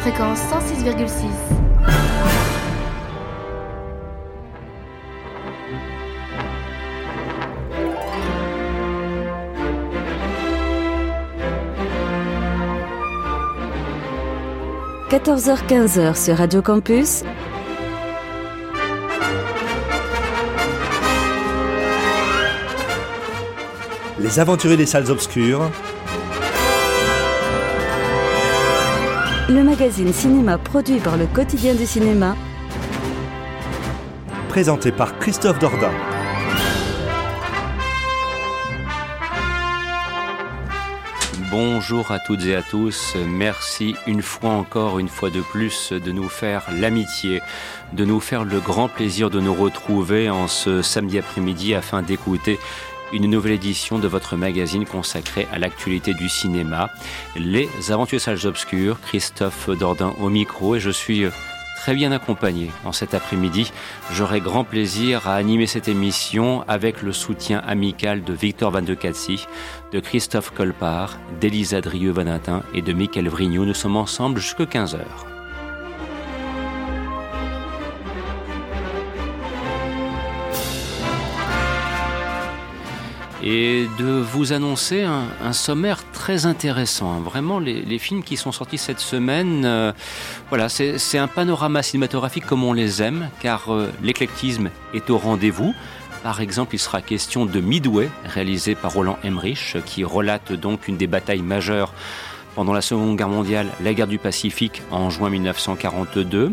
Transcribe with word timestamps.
Fréquence 0.00 0.40
106,6. 0.50 1.26
«14h-15h 15.10 16.16
sur 16.16 16.38
Radio 16.38 16.62
Campus, 16.62 17.22
Les 24.18 24.38
aventuriers 24.38 24.76
des 24.76 24.86
salles 24.86 25.10
obscures. 25.10 25.70
Le 29.54 29.62
magazine 29.62 30.14
cinéma 30.14 30.56
produit 30.56 30.98
par 30.98 31.18
le 31.18 31.26
quotidien 31.26 31.74
du 31.74 31.84
cinéma. 31.84 32.34
Présenté 34.48 34.90
par 34.90 35.18
Christophe 35.18 35.58
Dordain. 35.58 35.92
Bonjour 41.50 42.12
à 42.12 42.18
toutes 42.18 42.46
et 42.46 42.54
à 42.54 42.62
tous. 42.62 43.14
Merci 43.28 43.94
une 44.06 44.22
fois 44.22 44.52
encore, 44.52 44.98
une 44.98 45.08
fois 45.08 45.28
de 45.28 45.42
plus, 45.42 45.92
de 45.92 46.12
nous 46.12 46.30
faire 46.30 46.64
l'amitié, 46.72 47.42
de 47.92 48.06
nous 48.06 48.20
faire 48.20 48.44
le 48.44 48.58
grand 48.58 48.88
plaisir 48.88 49.28
de 49.28 49.38
nous 49.38 49.52
retrouver 49.52 50.30
en 50.30 50.48
ce 50.48 50.80
samedi 50.80 51.18
après-midi 51.18 51.74
afin 51.74 52.00
d'écouter 52.00 52.58
une 53.12 53.26
nouvelle 53.26 53.52
édition 53.52 53.98
de 53.98 54.08
votre 54.08 54.36
magazine 54.36 54.84
consacré 54.84 55.46
à 55.52 55.58
l'actualité 55.58 56.14
du 56.14 56.28
cinéma, 56.28 56.90
Les 57.36 57.68
Aventures 57.90 58.20
Salles 58.20 58.46
Obscures, 58.46 59.00
Christophe 59.00 59.70
Dordain 59.70 60.14
au 60.20 60.28
micro 60.28 60.76
et 60.76 60.80
je 60.80 60.90
suis 60.90 61.26
très 61.82 61.94
bien 61.94 62.12
accompagné 62.12 62.70
en 62.84 62.92
cet 62.92 63.12
après-midi. 63.12 63.72
J'aurai 64.12 64.40
grand 64.40 64.62
plaisir 64.62 65.26
à 65.26 65.34
animer 65.34 65.66
cette 65.66 65.88
émission 65.88 66.64
avec 66.68 67.02
le 67.02 67.12
soutien 67.12 67.58
amical 67.66 68.22
de 68.22 68.32
Victor 68.32 68.70
Van 68.70 68.82
de 68.82 68.94
Katsi, 68.94 69.46
de 69.92 69.98
Christophe 69.98 70.50
Colpart, 70.50 71.18
d'Elisa 71.40 71.80
Drieux-Valentin 71.80 72.62
et 72.72 72.82
de 72.82 72.92
Michael 72.92 73.28
Vrignou. 73.28 73.64
Nous 73.64 73.74
sommes 73.74 73.96
ensemble 73.96 74.40
jusqu'à 74.40 74.66
15 74.66 74.94
heures. 74.94 75.31
Et 83.42 83.88
de 83.98 84.04
vous 84.04 84.52
annoncer 84.52 85.02
un, 85.02 85.52
sommaire 85.52 85.98
très 86.12 86.46
intéressant. 86.46 87.20
Vraiment, 87.20 87.58
les, 87.58 87.98
films 87.98 88.22
qui 88.22 88.36
sont 88.36 88.52
sortis 88.52 88.78
cette 88.78 89.00
semaine, 89.00 89.64
euh, 89.64 89.92
voilà, 90.48 90.68
c'est 90.68 91.18
un 91.18 91.26
panorama 91.26 91.82
cinématographique 91.82 92.46
comme 92.46 92.64
on 92.64 92.72
les 92.72 93.02
aime, 93.02 93.28
car 93.40 93.72
euh, 93.72 93.90
l'éclectisme 94.02 94.70
est 94.94 95.10
au 95.10 95.18
rendez-vous. 95.18 95.74
Par 96.22 96.40
exemple, 96.40 96.76
il 96.76 96.78
sera 96.78 97.02
question 97.02 97.44
de 97.44 97.60
Midway, 97.60 98.08
réalisé 98.24 98.76
par 98.76 98.92
Roland 98.92 99.18
Emmerich, 99.24 99.76
qui 99.84 100.04
relate 100.04 100.52
donc 100.52 100.86
une 100.86 100.96
des 100.96 101.08
batailles 101.08 101.42
majeures 101.42 101.92
pendant 102.54 102.72
la 102.72 102.80
Seconde 102.80 103.16
Guerre 103.16 103.28
mondiale, 103.28 103.68
la 103.82 103.94
guerre 103.94 104.06
du 104.06 104.18
Pacifique 104.18 104.82
en 104.90 105.10
juin 105.10 105.30
1942. 105.30 106.52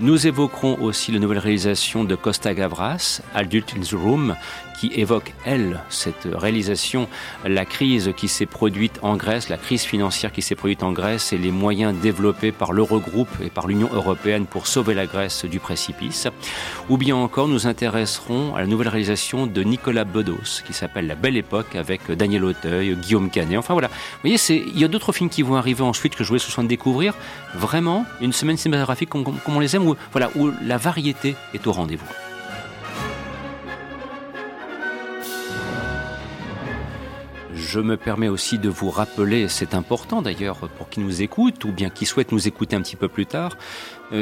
Nous 0.00 0.26
évoquerons 0.26 0.78
aussi 0.82 1.12
la 1.12 1.20
nouvelle 1.20 1.38
réalisation 1.38 2.02
de 2.02 2.16
Costa 2.16 2.52
Gavras, 2.52 3.20
Adult 3.32 3.74
in 3.76 3.80
the 3.80 3.92
Room, 3.92 4.34
qui 4.80 4.90
évoque, 5.00 5.32
elle, 5.44 5.80
cette 5.88 6.26
réalisation, 6.32 7.08
la 7.44 7.64
crise 7.64 8.12
qui 8.16 8.26
s'est 8.26 8.44
produite 8.44 8.98
en 9.02 9.16
Grèce, 9.16 9.48
la 9.48 9.56
crise 9.56 9.84
financière 9.84 10.32
qui 10.32 10.42
s'est 10.42 10.56
produite 10.56 10.82
en 10.82 10.90
Grèce 10.90 11.32
et 11.32 11.38
les 11.38 11.52
moyens 11.52 11.94
développés 11.94 12.50
par 12.50 12.72
l'Eurogroupe 12.72 13.28
et 13.40 13.50
par 13.50 13.68
l'Union 13.68 13.88
européenne 13.92 14.46
pour 14.46 14.66
sauver 14.66 14.94
la 14.94 15.06
Grèce 15.06 15.44
du 15.44 15.60
précipice. 15.60 16.26
Ou 16.88 16.96
bien 16.96 17.14
encore, 17.14 17.46
nous 17.46 17.68
intéresserons 17.68 18.56
à 18.56 18.60
la 18.60 18.66
nouvelle 18.66 18.88
réalisation 18.88 19.46
de 19.46 19.62
Nicolas 19.62 20.04
Bedos, 20.04 20.62
qui 20.66 20.72
s'appelle 20.72 21.06
La 21.06 21.14
Belle 21.14 21.36
Époque, 21.36 21.76
avec 21.76 22.10
Daniel 22.10 22.44
Auteuil, 22.44 22.96
Guillaume 22.96 23.30
Canet. 23.30 23.58
Enfin 23.58 23.74
voilà, 23.74 23.88
vous 23.88 24.28
voyez, 24.28 24.38
il 24.50 24.78
y 24.78 24.84
a 24.84 24.88
d'autres 24.88 25.12
films 25.12 25.30
qui 25.30 25.42
vont 25.42 25.54
arriver 25.54 25.82
ensuite 25.82 26.16
que 26.16 26.24
je 26.24 26.28
voulais 26.28 26.40
ce 26.40 26.50
soir 26.50 26.66
découvrir. 26.66 27.14
Vraiment, 27.54 28.04
une 28.20 28.32
semaine 28.32 28.56
cinématographique 28.56 29.08
comme, 29.08 29.22
comme 29.22 29.56
on 29.56 29.60
les 29.60 29.76
aime, 29.76 29.83
où, 29.84 29.96
voilà, 30.12 30.30
où 30.36 30.50
la 30.62 30.76
variété 30.76 31.36
est 31.52 31.66
au 31.66 31.72
rendez-vous. 31.72 32.06
Je 37.54 37.80
me 37.80 37.96
permets 37.96 38.28
aussi 38.28 38.58
de 38.58 38.68
vous 38.68 38.90
rappeler, 38.90 39.48
c'est 39.48 39.74
important 39.74 40.22
d'ailleurs 40.22 40.68
pour 40.76 40.88
qui 40.88 41.00
nous 41.00 41.22
écoute 41.22 41.64
ou 41.64 41.72
bien 41.72 41.90
qui 41.90 42.06
souhaite 42.06 42.30
nous 42.30 42.46
écouter 42.46 42.76
un 42.76 42.80
petit 42.82 42.96
peu 42.96 43.08
plus 43.08 43.26
tard, 43.26 43.56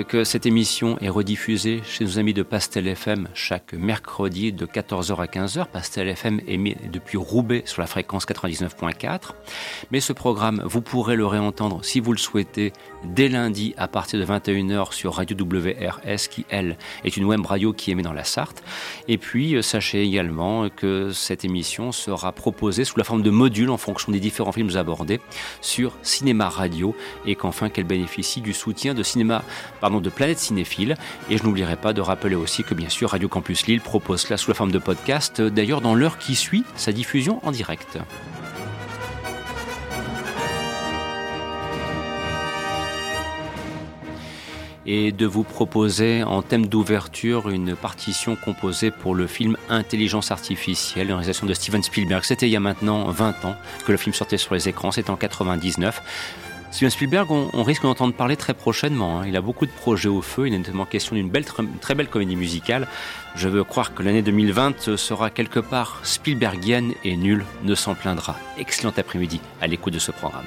que 0.09 0.25
cette 0.25 0.47
émission 0.47 0.97
est 1.01 1.09
rediffusée 1.09 1.83
chez 1.85 2.05
nos 2.05 2.19
amis 2.19 2.33
de 2.33 2.43
Pastel 2.43 2.87
FM 2.87 3.29
chaque 3.35 3.73
mercredi 3.73 4.53
de 4.53 4.65
14h 4.65 5.17
à 5.17 5.27
15h. 5.27 5.67
Pastel 5.67 6.09
FM 6.09 6.41
émet 6.47 6.77
depuis 6.93 7.19
Roubaix 7.19 7.63
sur 7.67 7.81
la 7.81 7.87
fréquence 7.87 8.27
99.4. 8.27 9.33
Mais 9.91 10.01
ce 10.01 10.13
programme, 10.13 10.63
vous 10.65 10.81
pourrez 10.81 11.17
le 11.17 11.27
réentendre 11.27 11.85
si 11.85 12.01
vous 12.01 12.13
le 12.13 12.19
souhaitez 12.19 12.73
dès 13.05 13.29
lundi 13.29 13.75
à 13.77 13.89
partir 13.89 14.21
de 14.21 14.25
21h 14.25 14.93
sur 14.93 15.15
Radio 15.15 15.37
WRS 15.37 16.29
qui, 16.31 16.47
elle, 16.49 16.77
est 17.05 17.17
une 17.17 17.25
web 17.25 17.45
radio 17.45 17.73
qui 17.73 17.91
émet 17.91 18.03
dans 18.03 18.13
la 18.13 18.25
Sarthe. 18.25 18.63
Et 19.09 19.19
puis, 19.19 19.57
euh, 19.57 19.63
sachez 19.63 20.03
également 20.03 20.69
que 20.69 21.11
cette 21.13 21.45
émission 21.45 21.93
sera 21.93 22.33
proposée 22.33 22.85
sous 22.85 22.99
la 22.99 23.05
forme 23.05 23.23
de 23.23 23.31
modules 23.31 23.71
en 23.71 23.77
fonction 23.77 24.13
des 24.13 24.21
différents 24.21 24.53
films 24.53 24.77
abordés 24.77 25.21
sur 25.61 25.97
Cinéma 26.03 26.49
Radio 26.49 26.95
et 27.27 27.35
qu'enfin 27.35 27.69
qu'elle 27.69 27.85
bénéficie 27.85 28.41
du 28.41 28.53
soutien 28.53 28.95
de 28.95 29.03
Cinéma 29.03 29.43
pardon, 29.83 30.01
de 30.01 30.09
Planète 30.09 30.39
Cinéphile. 30.39 30.97
Et 31.29 31.37
je 31.37 31.43
n'oublierai 31.43 31.77
pas 31.77 31.93
de 31.93 32.01
rappeler 32.01 32.37
aussi 32.37 32.63
que 32.63 32.73
bien 32.73 32.89
sûr 32.89 33.11
Radio 33.11 33.29
Campus 33.29 33.67
Lille 33.67 33.81
propose 33.81 34.23
cela 34.23 34.39
sous 34.39 34.51
la 34.51 34.55
forme 34.55 34.73
de 34.73 34.79
podcast, 34.79 35.43
d'ailleurs 35.43 35.83
dans 35.83 35.95
l'heure 35.95 36.19
qui 36.19 36.37
suit 36.37 36.65
sa 36.77 36.93
diffusion 36.93 37.41
en 37.43 37.51
direct. 37.51 37.99
et 44.85 45.13
de 45.13 45.27
vous 45.27 45.45
proposer 45.45 46.25
en 46.25 46.43
thème 46.43 46.67
d'ouverture 46.67 47.51
une 47.51 47.77
partition 47.77 48.37
composée 48.37 48.91
pour 48.91 49.15
le 49.15 49.29
film 49.29 49.57
Intelligence 49.69 50.33
artificielle, 50.33 51.07
une 51.07 51.13
réalisation 51.13 51.47
de 51.47 51.55
Steven 51.55 51.85
Spielberg. 51.85 52.25
C'était 52.25 52.49
il 52.49 52.53
y 52.53 52.57
a 52.57 52.61
maintenant 52.61 53.09
20 53.09 53.45
ans 53.45 53.55
que 53.87 53.93
le 53.93 53.99
film 53.99 54.13
sortait 54.13 54.39
sur 54.39 54.55
les 54.55 54.69
écrans, 54.69 54.91
c'était 54.91 55.11
en 55.11 55.17
99. 55.17 56.03
Steven 56.73 56.89
Spielberg, 56.89 57.31
on, 57.31 57.63
risque 57.63 57.83
d'entendre 57.83 58.15
parler 58.15 58.35
très 58.35 58.55
prochainement. 58.55 59.21
Hein. 59.21 59.27
Il 59.29 59.37
a 59.37 59.43
beaucoup 59.43 59.67
de 59.67 59.71
projets 59.71 60.09
au 60.09 60.23
feu. 60.23 60.49
Il 60.49 60.55
est 60.55 60.59
notamment 60.59 60.87
question 60.87 61.15
d'une 61.15 61.29
belle, 61.29 61.45
très 61.45 61.95
belle 61.95 62.09
comédie 62.09 62.35
musicale. 62.35 62.89
Je 63.37 63.49
veux 63.49 63.63
croire 63.63 63.93
que 63.95 64.03
l'année 64.03 64.23
2020 64.23 64.97
sera 64.97 65.29
quelque 65.29 65.61
part 65.61 66.01
Spielbergienne 66.03 66.95
et 67.05 67.15
nul 67.17 67.45
ne 67.63 67.75
s'en 67.75 67.95
plaindra. 67.95 68.37
Excellent 68.57 68.95
après-midi 68.97 69.41
à 69.61 69.67
l'écoute 69.67 69.93
de 69.93 69.99
ce 69.99 70.13
programme. 70.13 70.47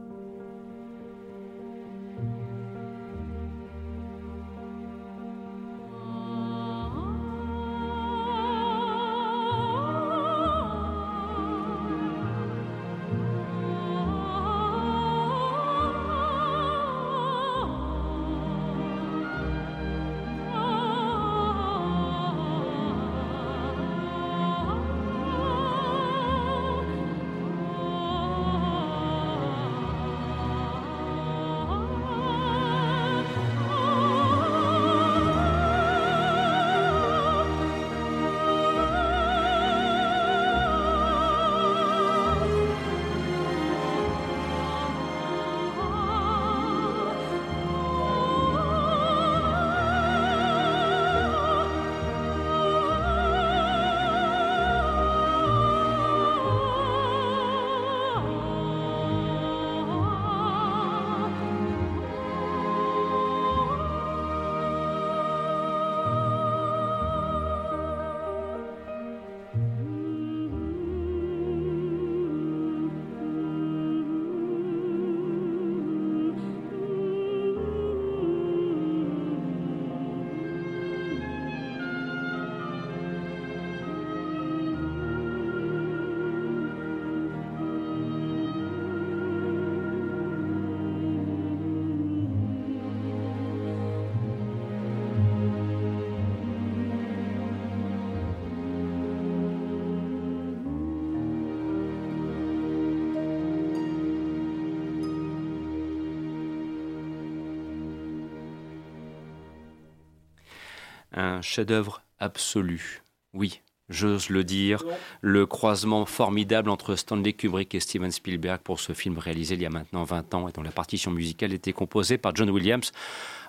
un 111.41 111.43
chef-d'œuvre 111.43 112.03
absolu. 112.19 113.01
Oui, 113.33 113.63
j'ose 113.91 114.29
le 114.29 114.43
dire, 114.43 114.83
le 115.21 115.45
croisement 115.45 116.05
formidable 116.05 116.69
entre 116.69 116.95
Stanley 116.95 117.33
Kubrick 117.33 117.75
et 117.75 117.79
Steven 117.79 118.11
Spielberg 118.11 118.61
pour 118.61 118.79
ce 118.79 118.93
film 118.93 119.17
réalisé 119.19 119.55
il 119.55 119.61
y 119.61 119.65
a 119.65 119.69
maintenant 119.69 120.03
20 120.03 120.33
ans 120.33 120.47
et 120.47 120.51
dont 120.51 120.63
la 120.63 120.71
partition 120.71 121.11
musicale 121.11 121.53
était 121.53 121.73
composée 121.73 122.17
par 122.17 122.35
John 122.35 122.49
Williams. 122.49 122.91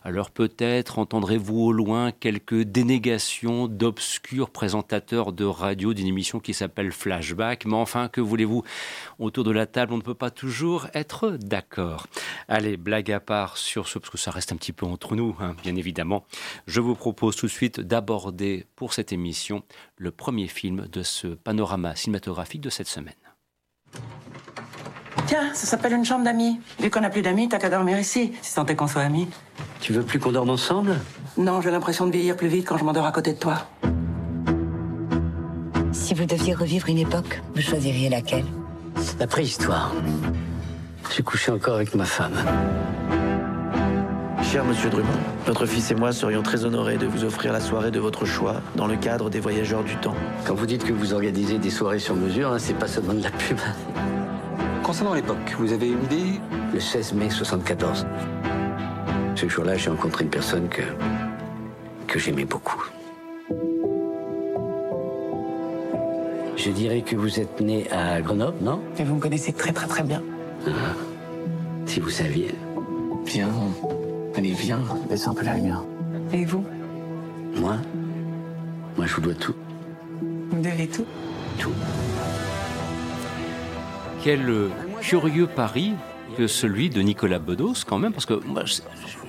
Alors 0.04 0.30
peut-être 0.32 0.98
entendrez-vous 0.98 1.60
au 1.60 1.72
loin 1.72 2.10
quelques 2.10 2.62
dénégations 2.62 3.68
d'obscurs 3.68 4.50
présentateurs 4.50 5.32
de 5.32 5.44
radio 5.44 5.94
d'une 5.94 6.08
émission 6.08 6.40
qui 6.40 6.54
s'appelle 6.54 6.90
Flashback, 6.90 7.66
mais 7.66 7.76
enfin, 7.76 8.08
que 8.08 8.20
voulez-vous? 8.20 8.64
Autour 9.20 9.44
de 9.44 9.52
la 9.52 9.66
table, 9.66 9.92
on 9.92 9.98
ne 9.98 10.02
peut 10.02 10.14
pas 10.14 10.30
toujours 10.30 10.88
être 10.94 11.30
d'accord. 11.30 12.08
Allez, 12.48 12.76
blague 12.76 13.12
à 13.12 13.20
part 13.20 13.56
sur 13.56 13.86
ce, 13.86 14.00
parce 14.00 14.10
que 14.10 14.18
ça 14.18 14.32
reste 14.32 14.50
un 14.50 14.56
petit 14.56 14.72
peu 14.72 14.86
entre 14.86 15.14
nous, 15.14 15.36
hein, 15.40 15.54
bien 15.62 15.76
évidemment. 15.76 16.24
Je 16.66 16.80
vous 16.80 16.96
propose 16.96 17.36
tout 17.36 17.46
de 17.46 17.52
suite 17.52 17.80
d'aborder 17.80 18.66
pour 18.74 18.94
cette 18.94 19.12
émission 19.12 19.62
le 19.96 20.10
premier 20.10 20.31
film 20.48 20.86
de 20.90 21.02
ce 21.02 21.28
panorama 21.28 21.94
cinématographique 21.94 22.60
de 22.60 22.70
cette 22.70 22.88
semaine. 22.88 23.14
Tiens, 25.26 25.54
ça 25.54 25.66
s'appelle 25.66 25.92
une 25.92 26.04
chambre 26.04 26.24
d'amis. 26.24 26.60
Vu 26.80 26.90
qu'on 26.90 27.00
n'a 27.00 27.10
plus 27.10 27.22
d'amis, 27.22 27.48
t'as 27.48 27.58
qu'à 27.58 27.70
dormir 27.70 27.98
ici, 27.98 28.32
si 28.42 28.54
tant 28.54 28.66
est 28.66 28.76
qu'on 28.76 28.88
soit 28.88 29.02
amis. 29.02 29.28
Tu 29.80 29.92
veux 29.92 30.02
plus 30.02 30.18
qu'on 30.18 30.32
dorme 30.32 30.50
ensemble? 30.50 30.98
Non, 31.36 31.60
j'ai 31.60 31.70
l'impression 31.70 32.06
de 32.06 32.12
vieillir 32.12 32.36
plus 32.36 32.48
vite 32.48 32.66
quand 32.66 32.76
je 32.76 32.84
m'endors 32.84 33.06
à 33.06 33.12
côté 33.12 33.32
de 33.32 33.38
toi. 33.38 33.66
Si 35.92 36.14
vous 36.14 36.26
deviez 36.26 36.54
revivre 36.54 36.88
une 36.88 36.98
époque, 36.98 37.40
vous 37.54 37.62
choisiriez 37.62 38.08
laquelle? 38.08 38.46
La 39.18 39.26
préhistoire. 39.26 39.92
J'ai 41.14 41.22
couché 41.22 41.50
encore 41.52 41.74
avec 41.74 41.94
ma 41.94 42.04
femme. 42.04 42.34
Cher 44.52 44.66
Monsieur 44.66 44.90
Drummond, 44.90 45.08
votre 45.46 45.64
fils 45.64 45.90
et 45.92 45.94
moi 45.94 46.12
serions 46.12 46.42
très 46.42 46.66
honorés 46.66 46.98
de 46.98 47.06
vous 47.06 47.24
offrir 47.24 47.54
la 47.54 47.60
soirée 47.60 47.90
de 47.90 47.98
votre 47.98 48.26
choix 48.26 48.60
dans 48.76 48.86
le 48.86 48.96
cadre 48.96 49.30
des 49.30 49.40
Voyageurs 49.40 49.82
du 49.82 49.96
Temps. 49.96 50.14
Quand 50.46 50.54
vous 50.54 50.66
dites 50.66 50.84
que 50.84 50.92
vous 50.92 51.14
organisez 51.14 51.56
des 51.56 51.70
soirées 51.70 51.98
sur 51.98 52.14
mesure, 52.14 52.52
hein, 52.52 52.58
c'est 52.58 52.74
pas 52.74 52.86
seulement 52.86 53.14
de 53.14 53.22
la 53.22 53.30
pub. 53.30 53.56
Concernant 54.82 55.14
l'époque, 55.14 55.38
vous 55.58 55.72
avez 55.72 55.88
une 55.88 56.04
idée? 56.04 56.38
Le 56.74 56.80
16 56.80 57.14
mai 57.14 57.30
74. 57.30 58.06
Ce 59.36 59.48
jour-là, 59.48 59.78
j'ai 59.78 59.88
rencontré 59.88 60.24
une 60.24 60.30
personne 60.30 60.68
que. 60.68 60.82
que 62.06 62.18
j'aimais 62.18 62.44
beaucoup. 62.44 62.84
Je 66.58 66.68
dirais 66.68 67.00
que 67.00 67.16
vous 67.16 67.40
êtes 67.40 67.58
né 67.62 67.90
à 67.90 68.20
Grenoble, 68.20 68.58
non? 68.60 68.82
Et 68.98 69.04
vous 69.04 69.14
me 69.14 69.20
connaissez 69.20 69.54
très 69.54 69.72
très 69.72 69.86
très 69.86 70.02
bien. 70.02 70.22
Si 71.86 72.00
vous 72.00 72.10
saviez. 72.10 72.54
Viens. 73.24 73.48
Allez, 74.36 74.52
viens. 74.52 74.80
Laisse 75.10 75.26
un 75.28 75.34
peu 75.34 75.44
la 75.44 75.54
lumière. 75.56 75.82
Et 76.32 76.44
vous? 76.44 76.64
Moi? 77.56 77.76
Moi, 78.96 79.06
je 79.06 79.14
vous 79.14 79.20
dois 79.20 79.34
tout. 79.34 79.54
Vous 80.50 80.60
devez 80.62 80.86
tout 80.88 81.04
Tout. 81.58 81.72
Quel 84.22 84.48
euh, 84.48 84.68
curieux 85.00 85.46
pari 85.46 85.92
que 86.36 86.46
celui 86.46 86.88
de 86.90 87.02
Nicolas 87.02 87.38
Bedos 87.38 87.84
quand 87.86 87.98
même, 87.98 88.12
parce 88.12 88.24
que 88.26 88.34
moi, 88.34 88.64
je- 88.64 88.76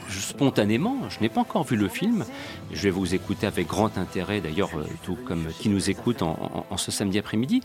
je- 0.07 0.19
spontanément, 0.19 0.97
je 1.09 1.19
n'ai 1.19 1.29
pas 1.29 1.41
encore 1.41 1.63
vu 1.65 1.75
le 1.75 1.87
film. 1.89 2.23
Je 2.71 2.83
vais 2.83 2.89
vous 2.91 3.13
écouter 3.13 3.45
avec 3.47 3.67
grand 3.67 3.97
intérêt, 3.97 4.39
d'ailleurs, 4.39 4.69
euh, 4.77 4.85
tout 5.03 5.17
comme 5.25 5.47
qui 5.59 5.67
nous 5.69 5.89
écoute 5.89 6.21
en, 6.21 6.31
en- 6.31 6.65
en 6.69 6.77
ce 6.77 6.91
samedi 6.91 7.19
après-midi. 7.19 7.61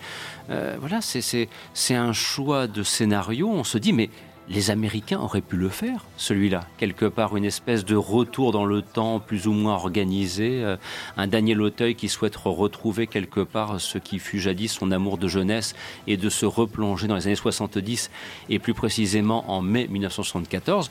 Euh, 0.51 0.77
voilà, 0.81 1.01
c'est 1.03 1.95
un 1.95 2.13
choix 2.13 2.67
de 2.67 2.83
scénario. 2.83 3.49
On 3.49 3.65
se 3.65 3.79
dit, 3.79 3.93
mais 3.93 4.11
les 4.51 4.71
Américains 4.71 5.21
auraient 5.21 5.41
pu 5.41 5.57
le 5.57 5.69
faire, 5.69 6.05
celui-là. 6.17 6.67
Quelque 6.79 7.05
part, 7.05 7.37
une 7.37 7.45
espèce 7.45 7.85
de 7.85 7.97
retour 7.97 8.53
dans 8.53 8.65
le 8.65 8.83
temps 8.83 9.21
plus 9.21 9.47
ou 9.47 9.53
moins 9.53 9.75
organisé. 9.75 10.63
euh, 10.63 10.77
un 11.17 11.27
Daniel 11.27 11.61
Auteuil 11.61 11.95
qui 11.95 12.09
souhaite 12.09 12.37
retrouver 12.37 13.07
quelque 13.07 13.41
part 13.41 13.81
ce 13.81 13.99
qui 13.99 14.19
fut 14.19 14.39
jadis 14.39 14.73
son 14.73 14.91
amour 14.91 15.19
de 15.19 15.29
jeunesse 15.29 15.75
et 16.07 16.17
de 16.17 16.29
se 16.29 16.47
replonger 16.47 17.07
dans 17.07 17.17
les 17.17 17.27
années 17.27 17.37
70 17.37 18.11
et 18.49 18.59
plus 18.59 18.75
précisément 18.75 19.51
en 19.51 19.61
mai 19.61 19.87
1974. 19.89 20.91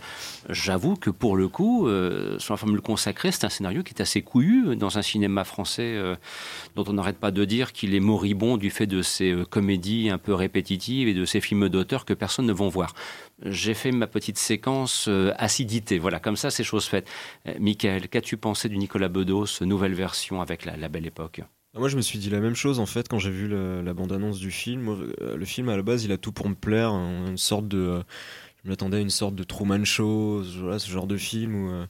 J'avoue 0.50 0.96
que 0.96 1.10
pour 1.10 1.36
le 1.36 1.48
coup, 1.48 1.88
euh, 1.88 2.40
sur 2.40 2.54
la 2.54 2.58
formule 2.58 2.82
consacrée, 2.82 3.32
c'est 3.32 3.46
un 3.46 3.50
scénario 3.50 3.84
qui 3.84 3.94
est 3.94 4.02
assez 4.02 4.22
couillu 4.22 4.76
dans 4.76 4.98
un 4.98 5.02
cinéma 5.02 5.44
français 5.44 5.94
euh, 5.96 6.16
dont 6.76 6.86
on 6.88 6.94
n'arrête 6.94 7.18
pas 7.18 7.32
de 7.32 7.44
dire 7.46 7.74
qu'il 7.74 7.96
est 7.96 8.00
moribond 8.00 8.58
du 8.58 8.70
fait 8.70 8.88
de 8.88 9.02
euh, 9.22 9.46
comédies 9.46 10.10
un 10.10 10.18
peu 10.18 10.34
répétitives 10.34 11.08
et 11.08 11.14
de 11.14 11.26
ces 11.26 11.42
films 11.42 11.70
d'auteur 11.70 12.06
que 12.06 12.14
personne 12.14 12.46
ne 12.46 12.54
vont 12.54 12.70
voir. 12.70 12.94
J'ai 13.44 13.74
fait 13.74 13.91
ma 13.91 14.08
petite 14.08 14.38
séquence 14.38 15.08
euh, 15.08 15.32
acidité. 15.38 16.00
Voilà, 16.00 16.20
comme 16.20 16.36
ça, 16.36 16.50
c'est 16.50 16.63
chose 16.63 16.86
faite. 16.86 17.08
Euh, 17.48 17.53
Michael, 17.60 18.10
qu'as-tu 18.10 18.38
pensé 18.38 18.67
du 18.67 18.77
Nicolas 18.77 19.10
Bedos, 19.10 19.62
nouvelle 19.62 19.94
version 19.94 20.41
avec 20.41 20.65
la, 20.65 20.89
belle 20.89 21.06
époque? 21.06 21.41
Moi, 21.75 21.89
je 21.89 21.98
me 21.98 22.01
suis 22.01 22.17
dit 22.17 22.32
la 22.32 22.39
même 22.39 22.56
chose 22.56 22.79
en 22.79 22.88
fait 22.88 23.08
quand 23.08 23.20
j'ai 23.20 23.29
vu 23.29 23.48
la 23.48 23.94
bande-annonce 23.94 24.39
du 24.39 24.50
film. 24.50 24.89
Euh, 25.22 25.38
le 25.38 25.46
film 25.46 25.70
à 25.70 25.75
la 25.75 25.84
base, 25.84 26.03
il 26.03 26.12
a 26.12 26.17
tout 26.17 26.32
pour 26.32 26.50
me 26.50 26.56
plaire, 26.56 26.89
hein, 26.89 27.27
une 27.27 27.38
sorte 27.38 27.67
de. 27.67 27.77
euh, 27.77 28.03
je 28.67 28.70
m'attendais 28.70 28.98
à 28.98 29.00
une 29.00 29.10
sorte 29.10 29.34
de 29.34 29.44
Truman 29.44 29.86
Show, 29.86 30.44
voilà, 30.60 30.77
ce 30.77 30.91
genre 30.91 31.08
de 31.08 31.15
film 31.15 31.56
où, 31.56 31.72
euh, 31.72 31.86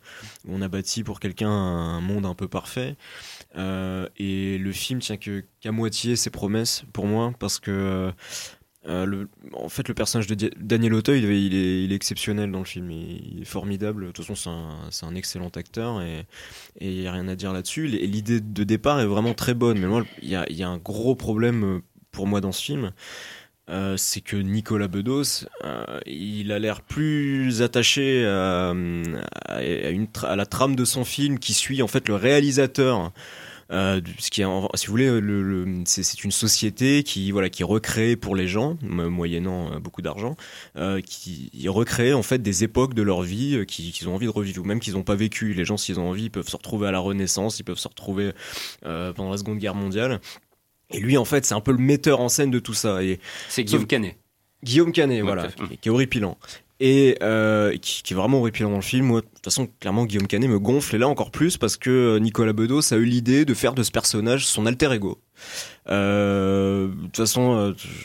on 0.48 0.62
a 0.62 0.68
bâti 0.68 1.04
pour 1.04 1.20
quelqu'un 1.20 1.50
un 1.50 2.02
monde 2.02 2.26
un 2.28 2.36
peu 2.36 2.48
parfait. 2.48 2.98
Euh, 3.56 4.08
et 4.18 4.60
le 4.60 4.72
film 4.72 5.00
tient 5.00 5.18
qu'à 5.18 5.72
moitié 5.72 6.16
ses 6.16 6.30
promesses 6.30 6.84
pour 6.94 7.08
moi 7.08 7.34
parce 7.40 7.60
que. 7.60 8.12
Euh, 8.88 9.06
le, 9.06 9.28
en 9.54 9.70
fait, 9.70 9.88
le 9.88 9.94
personnage 9.94 10.28
de 10.28 10.50
Daniel 10.60 10.94
Auteuil, 10.94 11.22
il 11.22 11.92
est, 11.92 11.96
exceptionnel 11.96 12.52
dans 12.52 12.60
le 12.60 12.66
film. 12.66 12.90
Il, 12.92 13.42
est 13.42 13.46
formidable. 13.46 14.08
De 14.08 14.12
toute 14.12 14.26
façon, 14.26 14.70
c'est 14.90 15.06
un, 15.06 15.16
excellent 15.16 15.50
acteur 15.50 16.02
et 16.02 16.26
il 16.80 17.00
n'y 17.02 17.08
a 17.08 17.12
rien 17.12 17.28
à 17.28 17.36
dire 17.36 17.54
là-dessus. 17.54 17.88
L'idée 17.88 18.40
de 18.40 18.64
départ 18.64 19.00
est 19.00 19.06
vraiment 19.06 19.34
très 19.34 19.54
bonne. 19.54 19.80
Mais 19.80 19.88
moi, 19.88 20.06
il 20.22 20.30
y 20.30 20.36
a, 20.36 20.70
un 20.70 20.78
gros 20.78 21.16
problème 21.16 21.64
euh, 21.64 21.80
pour 22.12 22.28
moi 22.28 22.40
dans 22.40 22.52
ce 22.52 22.64
film. 22.64 22.92
Euh, 23.70 23.98
c'est 23.98 24.22
que 24.22 24.38
Nicolas 24.38 24.88
Bedos, 24.88 25.46
il 26.06 26.54
a 26.54 26.60
l'air 26.60 26.82
plus 26.82 27.62
attaché 27.62 28.26
à, 28.26 28.74
à 29.50 30.36
la 30.38 30.46
trame 30.46 30.78
de 30.78 30.86
son 30.86 31.04
film 31.04 31.38
qui 31.38 31.54
suit 31.54 31.82
en 31.82 31.88
fait 31.88 32.08
le 32.08 32.16
réalisateur. 32.16 33.12
Euh, 33.72 34.00
ce 34.20 34.30
qui 34.30 34.42
est, 34.42 34.46
si 34.76 34.88
vous 34.88 34.92
voulez, 34.92 35.08
le, 35.20 35.42
le- 35.44 35.84
c'est 35.86 36.24
une 36.24 36.32
société 36.32 37.04
qui 37.04 37.32
voilà 37.32 37.50
qui 37.50 37.64
recrée 37.66 38.16
pour 38.16 38.36
les 38.36 38.48
gens, 38.48 38.78
mo- 38.82 39.10
moyennant 39.10 39.74
euh, 39.74 39.80
beaucoup 39.80 40.02
d'argent, 40.02 40.38
euh, 40.78 41.02
qui 41.02 41.50
ils 41.54 41.70
recréent 41.70 42.14
en 42.18 42.24
fait 42.24 42.42
des 42.42 42.64
époques 42.64 42.94
de 42.94 43.02
leur 43.02 43.24
vie 43.24 43.66
qui- 43.68 43.92
qu'ils 43.92 44.08
ont 44.08 44.16
envie 44.16 44.26
de 44.28 44.32
revivre 44.32 44.62
ou 44.62 44.66
même 44.66 44.80
qu'ils 44.80 44.94
n'ont 44.94 45.04
pas 45.04 45.16
vécu. 45.16 45.54
Les 45.54 45.66
gens, 45.66 45.76
s'ils 45.78 46.00
ont 46.00 46.08
envie, 46.10 46.26
ils 46.26 46.32
peuvent 46.32 46.48
se 46.48 46.56
retrouver 46.56 46.88
à 46.88 46.92
la 46.92 47.00
Renaissance, 47.00 47.60
ils 47.60 47.64
peuvent 47.64 47.78
se 47.80 47.88
retrouver 47.90 48.32
euh, 48.86 49.12
pendant 49.12 49.32
la 49.32 49.38
Seconde 49.38 49.58
Guerre 49.60 49.76
mondiale. 49.76 50.22
Et 50.90 51.02
lui, 51.02 51.18
en 51.18 51.26
fait, 51.26 51.46
c'est 51.46 51.54
un 51.56 51.60
peu 51.60 51.74
le 51.74 51.78
metteur 51.80 52.22
en 52.22 52.30
scène 52.30 52.50
de 52.52 52.60
tout 52.60 52.74
ça. 52.74 53.00
C'est 53.50 53.66
Guillaume 53.66 53.86
Canet. 53.88 54.18
Guillaume 54.64 54.92
Canet, 54.94 55.18
Ouais, 55.18 55.24
voilà, 55.28 55.50
tout 55.50 55.64
à 55.64 55.68
fait. 55.68 55.74
qui, 55.74 55.78
qui 55.80 55.90
est 55.90 55.92
horripilant. 55.92 56.38
Et 56.80 57.18
euh, 57.24 57.76
qui, 57.78 58.04
qui 58.04 58.14
est 58.14 58.16
vraiment 58.16 58.40
horripilant 58.40 58.70
dans 58.70 58.76
le 58.76 58.82
film. 58.84 59.08
Moi, 59.08 59.22
de 59.22 59.26
toute 59.26 59.44
façon, 59.44 59.68
clairement, 59.80 60.06
Guillaume 60.06 60.28
Canet 60.28 60.50
me 60.50 60.60
gonfle, 60.60 60.96
et 60.96 61.00
là 61.00 61.08
encore 61.08 61.32
plus, 61.32 61.58
parce 61.58 61.76
que 61.76 61.90
euh, 61.90 62.20
Nicolas 62.20 62.54
Bedos 62.54 62.94
a 62.94 62.98
eu 62.98 63.06
l'idée 63.06 63.46
de 63.46 63.54
faire 63.56 63.74
de 63.74 63.82
ce 63.82 63.92
personnage 63.92 64.46
son 64.46 64.66
alter 64.68 64.92
ego. 64.94 65.20
Euh, 65.90 66.88
de 66.88 67.02
toute 67.06 67.18
façon, 67.18 67.56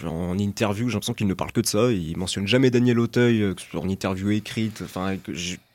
euh, 0.04 0.08
en 0.08 0.38
interview, 0.38 0.88
j'ai 0.88 0.94
l'impression 0.94 1.14
qu'il 1.14 1.26
ne 1.26 1.34
parle 1.34 1.52
que 1.52 1.60
de 1.60 1.66
ça. 1.66 1.90
Il 1.90 2.16
mentionne 2.16 2.46
jamais 2.46 2.70
Daniel 2.70 2.98
Auteuil, 2.98 3.42
euh, 3.42 3.54
en 3.74 3.88
interview 3.88 4.30
écrite, 4.30 4.82
enfin, 4.82 5.16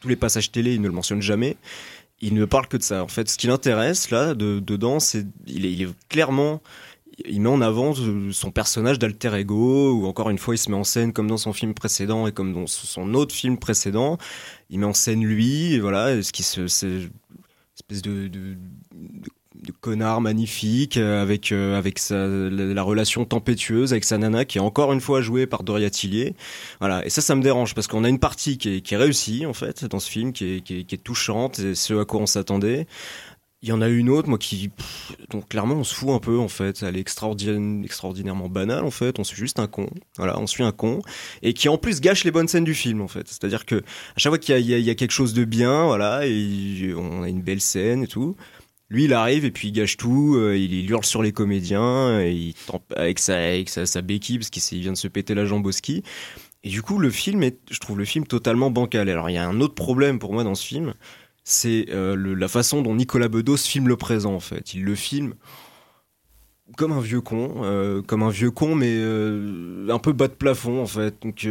tous 0.01 0.07
les 0.07 0.15
passages 0.15 0.51
télé, 0.51 0.73
il 0.73 0.81
ne 0.81 0.87
le 0.87 0.93
mentionne 0.93 1.21
jamais. 1.21 1.57
Il 2.19 2.33
ne 2.33 2.45
parle 2.45 2.67
que 2.67 2.77
de 2.77 2.83
ça. 2.83 3.03
En 3.03 3.07
fait, 3.07 3.29
ce 3.29 3.37
qui 3.37 3.45
l'intéresse, 3.45 4.09
là, 4.09 4.33
de, 4.33 4.59
dedans, 4.59 4.99
c'est, 4.99 5.25
il 5.45 5.65
il 5.65 5.83
est 5.83 5.89
clairement, 6.09 6.61
il 7.25 7.41
met 7.41 7.49
en 7.49 7.61
avant 7.61 7.93
euh, 7.99 8.31
son 8.31 8.51
personnage 8.51 8.99
d'alter 8.99 9.33
ego, 9.35 9.93
ou 9.93 10.05
encore 10.05 10.29
une 10.29 10.37
fois, 10.37 10.55
il 10.55 10.59
se 10.59 10.69
met 10.69 10.77
en 10.77 10.83
scène 10.83 11.13
comme 11.13 11.27
dans 11.27 11.37
son 11.37 11.53
film 11.53 11.73
précédent 11.73 12.27
et 12.27 12.31
comme 12.31 12.53
dans 12.53 12.67
son 12.67 13.13
autre 13.13 13.33
film 13.33 13.57
précédent. 13.57 14.17
Il 14.69 14.79
met 14.79 14.85
en 14.85 14.93
scène 14.93 15.23
lui, 15.23 15.79
voilà, 15.79 16.21
ce 16.21 16.31
qui 16.31 16.43
se, 16.43 16.67
c'est 16.67 17.09
espèce 17.75 18.01
de, 18.01 18.27
de, 18.27 18.55
de- 18.93 19.29
connard 19.81 20.21
magnifique 20.21 20.97
euh, 20.97 21.21
avec 21.21 21.51
euh, 21.51 21.77
avec 21.77 21.99
sa, 21.99 22.27
la, 22.27 22.73
la 22.73 22.83
relation 22.83 23.25
tempétueuse 23.25 23.91
avec 23.91 24.03
sa 24.03 24.17
nana 24.17 24.45
qui 24.45 24.59
est 24.59 24.61
encore 24.61 24.93
une 24.93 25.01
fois 25.01 25.21
jouée 25.21 25.47
par 25.47 25.63
Doria 25.63 25.89
Tillier. 25.89 26.35
Voilà, 26.79 27.05
et 27.05 27.09
ça, 27.09 27.21
ça 27.21 27.35
me 27.35 27.41
dérange 27.41 27.73
parce 27.73 27.87
qu'on 27.87 28.03
a 28.03 28.09
une 28.09 28.19
partie 28.19 28.57
qui 28.57 28.75
est, 28.75 28.81
qui 28.81 28.93
est 28.93 28.97
réussie 28.97 29.45
en 29.45 29.53
fait 29.53 29.85
dans 29.85 29.99
ce 29.99 30.09
film, 30.09 30.31
qui 30.31 30.45
est, 30.57 30.61
qui 30.61 30.79
est, 30.79 30.83
qui 30.83 30.95
est 30.95 30.99
touchante, 30.99 31.59
et 31.59 31.75
ce 31.75 31.99
à 31.99 32.05
quoi 32.05 32.21
on 32.21 32.27
s'attendait. 32.27 32.87
Il 33.63 33.69
y 33.69 33.71
en 33.71 33.81
a 33.81 33.87
une 33.87 34.09
autre, 34.09 34.29
moi, 34.29 34.37
qui. 34.37 34.69
donc, 35.31 35.49
clairement, 35.49 35.73
on 35.75 35.83
se 35.83 35.95
fout 35.95 36.09
un 36.09 36.19
peu, 36.19 36.37
en 36.37 36.47
fait. 36.47 36.83
Elle 36.83 36.95
est 36.95 36.99
extraordinaire- 36.99 37.83
extraordinairement 37.83 38.49
banale, 38.49 38.85
en 38.85 38.91
fait. 38.91 39.17
On 39.17 39.23
suit 39.23 39.35
juste 39.35 39.57
un 39.57 39.65
con. 39.65 39.89
Voilà, 40.17 40.39
on 40.39 40.45
suit 40.45 40.63
un 40.63 40.71
con. 40.71 41.01
Et 41.41 41.53
qui, 41.53 41.67
en 41.67 41.79
plus, 41.79 41.99
gâche 41.99 42.23
les 42.23 42.29
bonnes 42.29 42.47
scènes 42.47 42.65
du 42.65 42.75
film, 42.75 43.01
en 43.01 43.07
fait. 43.07 43.27
C'est-à-dire 43.27 43.65
que, 43.65 43.77
à 43.77 44.17
chaque 44.17 44.29
fois 44.31 44.37
qu'il 44.37 44.59
y 44.59 44.89
a, 44.89 44.95
quelque 44.95 45.11
chose 45.11 45.33
de 45.33 45.43
bien, 45.43 45.85
voilà, 45.85 46.27
et 46.27 46.93
on 46.95 47.23
a 47.23 47.29
une 47.29 47.41
belle 47.41 47.61
scène 47.61 48.03
et 48.03 48.07
tout. 48.07 48.35
Lui, 48.89 49.05
il 49.05 49.13
arrive 49.13 49.43
et 49.43 49.51
puis 49.51 49.69
il 49.69 49.71
gâche 49.71 49.97
tout. 49.97 50.35
euh, 50.37 50.55
il, 50.55 50.89
hurle 50.89 51.03
sur 51.03 51.23
les 51.23 51.31
comédiens. 51.31 52.21
et 52.21 52.31
il 52.33 52.55
avec 52.95 53.17
sa, 53.17 53.37
avec 53.37 53.69
sa, 53.69 53.87
sa 53.87 54.01
béquille, 54.03 54.37
parce 54.37 54.51
qu'il 54.51 54.79
vient 54.81 54.93
de 54.93 54.97
se 54.97 55.07
péter 55.07 55.33
la 55.33 55.45
jambe 55.45 55.65
au 55.65 55.71
ski. 55.71 56.03
Et 56.63 56.69
du 56.69 56.83
coup, 56.83 56.99
le 56.99 57.09
film 57.09 57.41
est, 57.43 57.57
je 57.71 57.79
trouve 57.79 57.97
le 57.97 58.05
film 58.05 58.27
totalement 58.27 58.69
bancal. 58.69 59.09
Alors, 59.09 59.31
il 59.31 59.33
y 59.33 59.37
a 59.37 59.47
un 59.47 59.61
autre 59.61 59.75
problème 59.75 60.19
pour 60.19 60.33
moi 60.33 60.43
dans 60.43 60.55
ce 60.55 60.65
film 60.65 60.93
c'est 61.49 61.85
la 61.89 62.47
façon 62.47 62.81
dont 62.81 62.95
Nicolas 62.95 63.27
Bedos 63.27 63.57
filme 63.57 63.87
le 63.87 63.97
présent 63.97 64.33
en 64.33 64.39
fait. 64.39 64.73
Il 64.73 64.83
le 64.83 64.95
filme 64.95 65.33
comme 66.75 66.91
un 66.91 66.99
vieux 66.99 67.21
con, 67.21 68.01
comme 68.05 68.23
un 68.23 68.29
vieux 68.29 68.51
con, 68.51 68.75
mais 68.75 69.01
un 69.89 69.99
peu 69.99 70.11
bas 70.13 70.27
de 70.27 70.33
plafond 70.33 70.81
en 70.81 70.87
fait. 70.87 71.15
Donc 71.21 71.47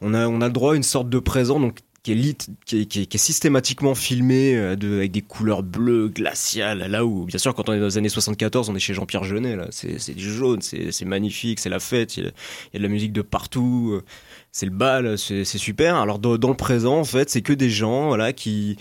on 0.00 0.14
a 0.14 0.26
on 0.26 0.40
a 0.40 0.46
le 0.46 0.52
droit 0.52 0.72
à 0.72 0.76
une 0.76 0.82
sorte 0.82 1.10
de 1.10 1.18
présent 1.18 1.60
donc 1.60 1.80
qui 2.02 2.12
est, 2.12 3.16
systématiquement 3.16 3.94
filmé 3.94 4.56
euh, 4.56 4.74
de, 4.74 4.96
avec 4.96 5.12
des 5.12 5.22
couleurs 5.22 5.62
bleues, 5.62 6.08
glaciales, 6.08 6.78
là 6.90 7.04
où, 7.04 7.26
bien 7.26 7.38
sûr, 7.38 7.54
quand 7.54 7.68
on 7.68 7.72
est 7.72 7.78
dans 7.78 7.86
les 7.86 7.98
années 7.98 8.08
74, 8.08 8.68
on 8.70 8.74
est 8.74 8.80
chez 8.80 8.94
Jean-Pierre 8.94 9.22
Jeunet, 9.22 9.54
là, 9.54 9.68
c'est 9.70 10.14
du 10.14 10.32
jaune, 10.32 10.60
c'est 10.62 11.04
magnifique, 11.04 11.60
c'est 11.60 11.68
la 11.68 11.78
fête, 11.78 12.16
il 12.16 12.24
y, 12.24 12.26
a, 12.26 12.30
de 12.78 12.82
la 12.82 12.88
musique 12.88 13.12
de 13.12 13.22
partout, 13.22 13.92
euh, 13.92 14.04
c'est 14.52 14.66
le 14.66 14.72
bal, 14.72 15.16
c'est 15.18 15.44
super. 15.44 15.96
Alors, 15.96 16.18
dans, 16.18 16.48
le 16.48 16.54
présent, 16.54 16.98
en 16.98 17.04
fait, 17.04 17.30
c'est 17.30 17.42
que 17.42 17.54
des 17.54 17.70
gens, 17.70 18.08
voilà, 18.08 18.32
qui 18.32 18.76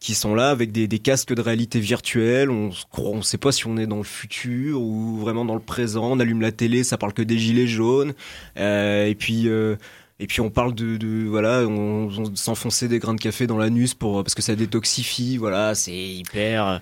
qui 0.00 0.14
sont 0.14 0.36
là 0.36 0.50
avec 0.50 0.70
des, 0.70 0.86
des, 0.86 1.00
casques 1.00 1.34
de 1.34 1.42
réalité 1.42 1.80
virtuelle. 1.80 2.50
On 2.50 2.70
ne 3.16 3.22
sait 3.22 3.36
pas 3.36 3.50
si 3.50 3.66
on 3.66 3.76
est 3.76 3.88
dans 3.88 3.96
le 3.96 4.04
futur 4.04 4.80
ou 4.80 5.16
vraiment 5.18 5.44
dans 5.44 5.54
le 5.54 5.60
présent. 5.60 6.12
On 6.12 6.20
allume 6.20 6.40
la 6.40 6.52
télé, 6.52 6.84
ça 6.84 6.96
parle 6.96 7.12
que 7.12 7.22
des 7.22 7.36
gilets 7.36 7.66
jaunes. 7.66 8.14
Euh, 8.58 9.06
et 9.06 9.16
puis 9.16 9.48
euh, 9.48 9.74
et 10.20 10.28
puis 10.28 10.40
on 10.40 10.50
parle 10.50 10.72
de, 10.74 10.98
de 10.98 11.26
voilà, 11.26 11.62
on, 11.66 12.10
on 12.16 12.36
s'enfoncer 12.36 12.86
des 12.86 13.00
grains 13.00 13.14
de 13.14 13.20
café 13.20 13.48
dans 13.48 13.58
l'anus 13.58 13.94
pour 13.94 14.22
parce 14.22 14.36
que 14.36 14.42
ça 14.42 14.54
détoxifie. 14.54 15.36
Voilà, 15.36 15.74
c'est 15.74 15.92
hyper 15.92 16.80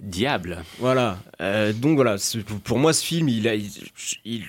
diable. 0.00 0.64
Voilà. 0.78 1.18
Euh, 1.40 1.72
donc 1.72 1.96
voilà, 1.96 2.16
pour 2.64 2.78
moi 2.78 2.92
ce 2.92 3.04
film, 3.04 3.28
il 3.28 3.48
a, 3.48 3.54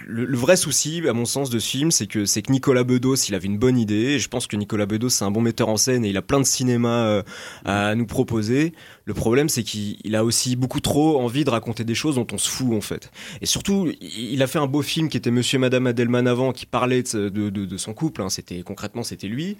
le, 0.07 0.37
vrai 0.37 0.55
souci, 0.55 1.01
à 1.07 1.13
mon 1.13 1.25
sens, 1.25 1.49
de 1.49 1.59
ce 1.59 1.67
film, 1.67 1.91
c'est 1.91 2.07
que 2.07 2.25
c'est 2.25 2.41
que 2.41 2.51
Nicolas 2.51 2.83
Bedos, 2.83 3.15
il 3.15 3.35
avait 3.35 3.47
une 3.47 3.57
bonne 3.57 3.77
idée. 3.77 4.19
Je 4.19 4.27
pense 4.27 4.47
que 4.47 4.55
Nicolas 4.55 4.85
Bedos, 4.85 5.09
c'est 5.09 5.25
un 5.25 5.31
bon 5.31 5.41
metteur 5.41 5.69
en 5.69 5.77
scène 5.77 6.05
et 6.05 6.09
il 6.09 6.17
a 6.17 6.21
plein 6.21 6.39
de 6.39 6.45
cinéma 6.45 7.05
euh, 7.05 7.23
à 7.63 7.95
nous 7.95 8.05
proposer. 8.05 8.73
Le 9.05 9.13
problème, 9.13 9.49
c'est 9.49 9.63
qu'il 9.63 10.15
a 10.15 10.23
aussi 10.23 10.55
beaucoup 10.55 10.79
trop 10.79 11.19
envie 11.19 11.43
de 11.43 11.49
raconter 11.49 11.83
des 11.83 11.95
choses 11.95 12.15
dont 12.15 12.27
on 12.31 12.37
se 12.37 12.49
fout 12.49 12.73
en 12.73 12.81
fait. 12.81 13.11
Et 13.41 13.45
surtout, 13.45 13.91
il 14.01 14.41
a 14.41 14.47
fait 14.47 14.59
un 14.59 14.67
beau 14.67 14.81
film 14.81 15.09
qui 15.09 15.17
était 15.17 15.31
Monsieur 15.31 15.57
et 15.57 15.59
Madame 15.59 15.87
Adelman 15.87 16.27
avant, 16.27 16.51
qui 16.53 16.65
parlait 16.65 17.03
de 17.03 17.77
son 17.77 17.93
couple. 17.93 18.21
Hein. 18.21 18.29
C'était 18.29 18.61
concrètement, 18.63 19.03
c'était 19.03 19.27
lui 19.27 19.57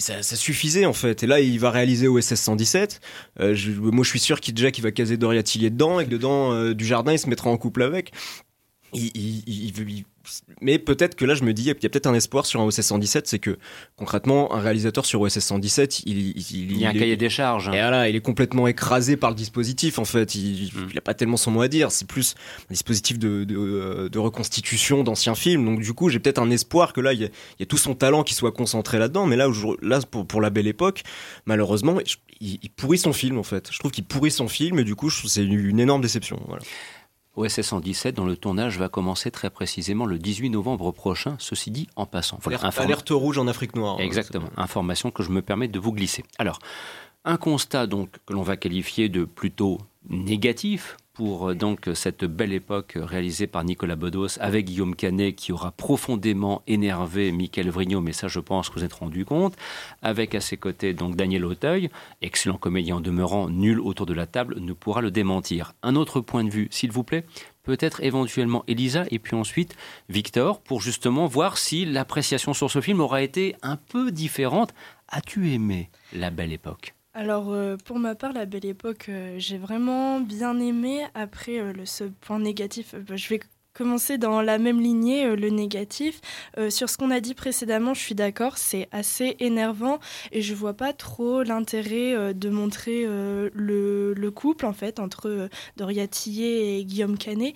et 0.00 0.02
ça, 0.02 0.22
ça, 0.22 0.34
suffisait 0.34 0.86
en 0.86 0.94
fait. 0.94 1.22
Et 1.22 1.26
là, 1.26 1.40
il 1.40 1.60
va 1.60 1.70
réaliser 1.70 2.08
OSS 2.08 2.34
117. 2.34 3.00
Euh, 3.38 3.54
je, 3.54 3.70
moi, 3.70 4.02
je 4.02 4.08
suis 4.08 4.18
sûr 4.18 4.40
qu'il 4.40 4.54
déjà 4.54 4.70
qu'il 4.70 4.82
va 4.82 4.92
caser 4.92 5.18
Doria 5.18 5.42
Tillier 5.42 5.68
dedans 5.68 6.00
et 6.00 6.06
que 6.06 6.10
dedans 6.10 6.54
euh, 6.54 6.74
du 6.74 6.86
jardin, 6.86 7.12
il 7.12 7.18
se 7.18 7.28
mettra 7.28 7.50
en 7.50 7.58
couple 7.58 7.82
avec. 7.82 8.10
Il, 8.92 9.10
il, 9.14 9.42
il, 9.46 9.88
il 9.88 10.04
mais 10.60 10.78
peut-être 10.78 11.14
que 11.14 11.24
là, 11.24 11.34
je 11.34 11.44
me 11.44 11.54
dis, 11.54 11.62
il 11.62 11.68
y 11.68 11.70
a 11.70 11.74
peut-être 11.74 12.06
un 12.06 12.14
espoir 12.14 12.44
sur 12.46 12.60
un 12.60 12.64
OSS 12.64 12.82
117, 12.82 13.26
c'est 13.26 13.38
que 13.38 13.58
concrètement, 13.96 14.52
un 14.54 14.60
réalisateur 14.60 15.06
sur 15.06 15.20
OSS 15.20 15.38
117, 15.38 16.00
il, 16.00 16.18
il, 16.36 16.72
il 16.72 16.78
y 16.78 16.84
a 16.84 16.90
un 16.90 16.92
cahier 16.92 17.16
des 17.16 17.30
charges. 17.30 17.68
Et 17.68 17.70
voilà, 17.70 18.08
il 18.08 18.16
est 18.16 18.20
complètement 18.20 18.66
écrasé 18.66 19.16
par 19.16 19.30
le 19.30 19.36
dispositif. 19.36 19.98
En 19.98 20.04
fait, 20.04 20.34
il, 20.34 20.70
n'a 20.74 21.00
mm. 21.00 21.00
pas 21.00 21.14
tellement 21.14 21.36
son 21.36 21.50
mot 21.50 21.62
à 21.62 21.68
dire. 21.68 21.90
C'est 21.90 22.06
plus 22.06 22.34
un 22.68 22.72
dispositif 22.72 23.18
de, 23.18 23.44
de, 23.44 24.08
de 24.08 24.18
reconstitution 24.18 25.02
d'anciens 25.02 25.34
films. 25.34 25.64
Donc 25.64 25.80
du 25.80 25.94
coup, 25.94 26.08
j'ai 26.10 26.18
peut-être 26.18 26.40
un 26.40 26.50
espoir 26.50 26.92
que 26.92 27.00
là, 27.00 27.12
il 27.12 27.20
y, 27.20 27.24
a, 27.24 27.28
il 27.28 27.60
y, 27.60 27.62
a, 27.62 27.66
tout 27.66 27.78
son 27.78 27.94
talent 27.94 28.22
qui 28.22 28.34
soit 28.34 28.52
concentré 28.52 28.98
là-dedans. 28.98 29.26
Mais 29.26 29.36
là, 29.36 29.48
là, 29.82 30.00
pour, 30.08 30.26
pour 30.26 30.40
la 30.40 30.50
belle 30.50 30.66
époque, 30.66 31.02
malheureusement, 31.46 31.98
il, 32.40 32.70
pourrit 32.76 32.98
son 32.98 33.12
film 33.12 33.38
en 33.38 33.42
fait. 33.42 33.68
Je 33.72 33.78
trouve 33.78 33.90
qu'il 33.90 34.04
pourrit 34.04 34.30
son 34.30 34.48
film 34.48 34.78
et 34.78 34.84
du 34.84 34.94
coup, 34.94 35.10
c'est 35.10 35.44
une, 35.44 35.52
une 35.52 35.80
énorme 35.80 36.02
déception. 36.02 36.40
Voilà. 36.46 36.62
OSS 37.36 37.62
117, 37.62 38.16
dont 38.16 38.24
le 38.24 38.36
tournage 38.36 38.78
va 38.78 38.88
commencer 38.88 39.30
très 39.30 39.50
précisément 39.50 40.06
le 40.06 40.18
18 40.18 40.50
novembre 40.50 40.90
prochain, 40.90 41.36
ceci 41.38 41.70
dit 41.70 41.88
en 41.96 42.06
passant. 42.06 42.38
Voilà, 42.42 42.58
alerte, 42.76 43.10
rouge 43.10 43.38
en 43.38 43.46
Afrique 43.46 43.76
noire. 43.76 43.96
Hein, 43.98 44.02
Exactement, 44.02 44.48
information 44.56 45.10
que 45.10 45.22
je 45.22 45.30
me 45.30 45.42
permets 45.42 45.68
de 45.68 45.78
vous 45.78 45.92
glisser. 45.92 46.24
Alors, 46.38 46.58
un 47.24 47.36
constat 47.36 47.86
donc 47.86 48.10
que 48.26 48.32
l'on 48.32 48.42
va 48.42 48.56
qualifier 48.56 49.08
de 49.08 49.24
plutôt 49.24 49.78
négatif 50.08 50.96
pour 51.20 51.50
euh, 51.50 51.54
donc 51.54 51.90
cette 51.92 52.24
belle 52.24 52.54
époque 52.54 52.94
réalisée 52.96 53.46
par 53.46 53.62
Nicolas 53.62 53.94
Bedos 53.94 54.38
avec 54.40 54.64
Guillaume 54.64 54.96
Canet 54.96 55.36
qui 55.36 55.52
aura 55.52 55.70
profondément 55.70 56.62
énervé 56.66 57.30
Michael 57.30 57.68
Vrignot, 57.68 58.00
mais 58.00 58.14
ça 58.14 58.26
je 58.26 58.40
pense 58.40 58.70
que 58.70 58.78
vous 58.78 58.84
êtes 58.86 58.94
rendu 58.94 59.26
compte, 59.26 59.54
avec 60.00 60.34
à 60.34 60.40
ses 60.40 60.56
côtés 60.56 60.94
donc 60.94 61.16
Daniel 61.16 61.44
Auteuil, 61.44 61.90
excellent 62.22 62.56
comédien 62.56 62.96
en 62.96 63.00
demeurant, 63.02 63.50
nul 63.50 63.80
autour 63.80 64.06
de 64.06 64.14
la 64.14 64.26
table, 64.26 64.60
ne 64.60 64.72
pourra 64.72 65.02
le 65.02 65.10
démentir. 65.10 65.74
Un 65.82 65.94
autre 65.94 66.22
point 66.22 66.42
de 66.42 66.48
vue, 66.48 66.68
s'il 66.70 66.90
vous 66.90 67.04
plaît, 67.04 67.26
peut-être 67.64 68.02
éventuellement 68.02 68.64
Elisa 68.66 69.04
et 69.10 69.18
puis 69.18 69.36
ensuite 69.36 69.76
Victor 70.08 70.62
pour 70.62 70.80
justement 70.80 71.26
voir 71.26 71.58
si 71.58 71.84
l'appréciation 71.84 72.54
sur 72.54 72.70
ce 72.70 72.80
film 72.80 72.98
aura 72.98 73.20
été 73.20 73.56
un 73.60 73.76
peu 73.76 74.10
différente. 74.10 74.72
As-tu 75.08 75.52
aimé 75.52 75.90
La 76.14 76.30
Belle 76.30 76.54
Époque? 76.54 76.94
Alors, 77.12 77.50
euh, 77.50 77.76
pour 77.76 77.98
ma 77.98 78.14
part, 78.14 78.32
La 78.32 78.46
Belle 78.46 78.66
Époque, 78.66 79.08
euh, 79.08 79.34
j'ai 79.38 79.58
vraiment 79.58 80.20
bien 80.20 80.58
aimé. 80.60 81.06
Après, 81.14 81.58
euh, 81.58 81.84
ce 81.84 82.04
point 82.04 82.38
négatif, 82.38 82.94
bah, 82.94 83.16
je 83.16 83.28
vais 83.28 83.40
commencer 83.72 84.18
dans 84.18 84.42
la 84.42 84.58
même 84.58 84.80
lignée, 84.80 85.26
euh, 85.26 85.36
le 85.36 85.48
négatif. 85.48 86.20
Euh, 86.58 86.70
sur 86.70 86.90
ce 86.90 86.96
qu'on 86.96 87.10
a 87.10 87.20
dit 87.20 87.34
précédemment, 87.34 87.94
je 87.94 88.00
suis 88.00 88.14
d'accord, 88.14 88.58
c'est 88.58 88.88
assez 88.92 89.36
énervant 89.38 90.00
et 90.32 90.42
je 90.42 90.54
vois 90.54 90.74
pas 90.74 90.92
trop 90.92 91.42
l'intérêt 91.42 92.14
euh, 92.14 92.32
de 92.32 92.50
montrer 92.50 93.04
le, 93.04 94.14
le, 94.14 94.30
couple 94.30 94.66
en 94.66 94.72
fait 94.72 95.00
entre 95.00 95.48
Doria 95.76 96.06
Tillet 96.06 96.78
et 96.78 96.84
Guillaume 96.84 97.18
Canet. 97.18 97.54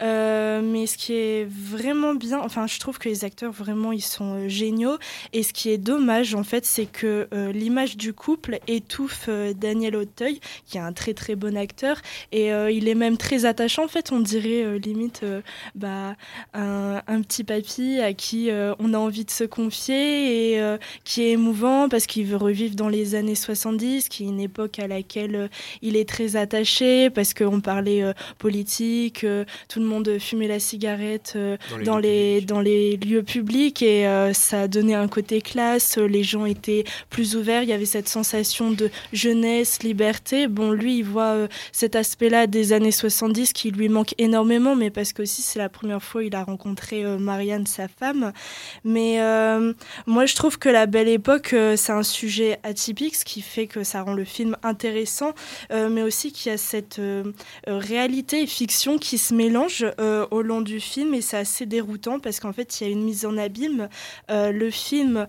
mais 0.00 0.86
ce 0.86 0.96
qui 0.96 1.14
est 1.14 1.46
vraiment 1.48 2.14
bien, 2.14 2.40
enfin 2.40 2.66
je 2.66 2.78
trouve 2.78 2.98
que 2.98 3.08
les 3.08 3.24
acteurs 3.24 3.52
vraiment 3.52 3.92
ils 3.92 4.02
sont 4.02 4.48
géniaux 4.48 4.98
et 5.32 5.42
ce 5.42 5.52
qui 5.52 5.70
est 5.70 5.78
dommage 5.78 6.34
en 6.34 6.44
fait 6.44 6.64
c'est 6.64 6.86
que 6.86 7.28
l'image 7.52 7.96
du 7.96 8.12
couple 8.12 8.60
étouffe 8.68 9.28
Daniel 9.56 9.96
Auteuil 9.96 10.40
qui 10.66 10.78
est 10.78 10.80
un 10.80 10.92
très 10.92 11.14
très 11.14 11.34
bon 11.34 11.56
acteur 11.56 12.00
et 12.30 12.48
il 12.48 12.88
est 12.88 12.94
même 12.94 13.16
très 13.16 13.44
attachant 13.44 13.84
en 13.84 13.88
fait 13.88 14.12
on 14.12 14.20
dirait 14.20 14.78
limite 14.78 15.24
bah, 15.74 16.16
un, 16.54 17.22
petit 17.22 17.44
papy 17.44 18.00
à 18.00 18.12
qui 18.12 18.50
euh, 18.50 18.74
on 18.78 18.94
a 18.94 18.98
envie 18.98 19.24
de 19.24 19.30
se 19.30 19.44
confier 19.44 20.52
et 20.52 20.60
euh, 20.60 20.76
qui 21.04 21.22
est 21.22 21.30
émouvant 21.30 21.88
parce 21.88 22.06
qu'il 22.06 22.26
veut 22.26 22.36
revivre 22.36 22.74
dans 22.74 22.88
les 22.88 23.14
années 23.14 23.34
70, 23.34 24.08
qui 24.08 24.24
est 24.24 24.26
une 24.26 24.40
époque 24.40 24.78
à 24.78 24.86
laquelle 24.86 25.36
euh, 25.36 25.48
il 25.82 25.96
est 25.96 26.08
très 26.08 26.36
attaché 26.36 27.10
parce 27.10 27.34
qu'on 27.34 27.60
parlait 27.60 28.02
politique, 28.38 29.26
tout 29.68 29.80
le 29.80 29.86
monde 29.86 30.18
fumait 30.18 30.48
la 30.48 30.58
cigarette 30.58 31.36
dans, 31.84 31.98
les, 31.98 32.40
dans, 32.40 32.60
les, 32.60 32.96
lieux 32.96 33.22
publics 33.22 33.82
et 33.82 34.06
ça 34.32 34.68
donné 34.68 34.94
un 34.94 35.08
côté 35.08 35.40
classe, 35.40 35.98
les 35.98 36.22
gens 36.22 36.44
étaient 36.44 36.84
plus 37.10 37.36
ouverts, 37.36 37.62
il 37.62 37.68
y 37.68 37.72
avait 37.72 37.84
cette 37.84 38.08
sensation 38.08 38.70
de 38.70 38.90
jeunesse, 39.12 39.82
liberté. 39.82 40.46
Bon, 40.48 40.72
lui, 40.72 40.98
il 40.98 41.04
voit 41.04 41.48
cet 41.72 41.96
aspect-là 41.96 42.46
des 42.46 42.72
années 42.72 42.90
70 42.90 43.52
qui 43.52 43.70
lui 43.70 43.88
manque 43.88 44.14
énormément, 44.18 44.76
mais 44.76 44.90
parce 44.90 45.12
que 45.12 45.24
c'est 45.42 45.58
la 45.58 45.68
première 45.68 46.02
fois 46.02 46.20
où 46.20 46.24
il 46.24 46.34
a 46.34 46.44
rencontré 46.44 47.04
euh, 47.04 47.18
Marianne, 47.18 47.66
sa 47.66 47.88
femme. 47.88 48.32
Mais 48.84 49.20
euh, 49.20 49.72
moi, 50.06 50.26
je 50.26 50.34
trouve 50.34 50.58
que 50.58 50.68
La 50.68 50.86
Belle 50.86 51.08
Époque, 51.08 51.52
euh, 51.52 51.76
c'est 51.76 51.92
un 51.92 52.02
sujet 52.02 52.58
atypique, 52.62 53.16
ce 53.16 53.24
qui 53.24 53.42
fait 53.42 53.66
que 53.66 53.84
ça 53.84 54.02
rend 54.02 54.14
le 54.14 54.24
film 54.24 54.56
intéressant, 54.62 55.32
mais 55.70 56.02
aussi 56.02 56.32
qu'il 56.32 56.50
y 56.50 56.54
a 56.54 56.58
cette 56.58 57.00
réalité 57.66 58.42
et 58.42 58.46
fiction 58.46 58.98
qui 58.98 59.18
se 59.18 59.34
mélangent 59.34 59.86
au 60.30 60.42
long 60.42 60.60
du 60.60 60.80
film, 60.80 61.14
et 61.14 61.20
c'est 61.20 61.36
assez 61.36 61.66
déroutant 61.66 62.20
parce 62.20 62.40
qu'en 62.40 62.52
fait, 62.52 62.80
il 62.80 62.86
y 62.86 62.90
a 62.90 62.92
une 62.92 63.02
mise 63.02 63.26
en 63.26 63.36
abîme. 63.36 63.88
le 64.28 64.70
film 64.70 65.26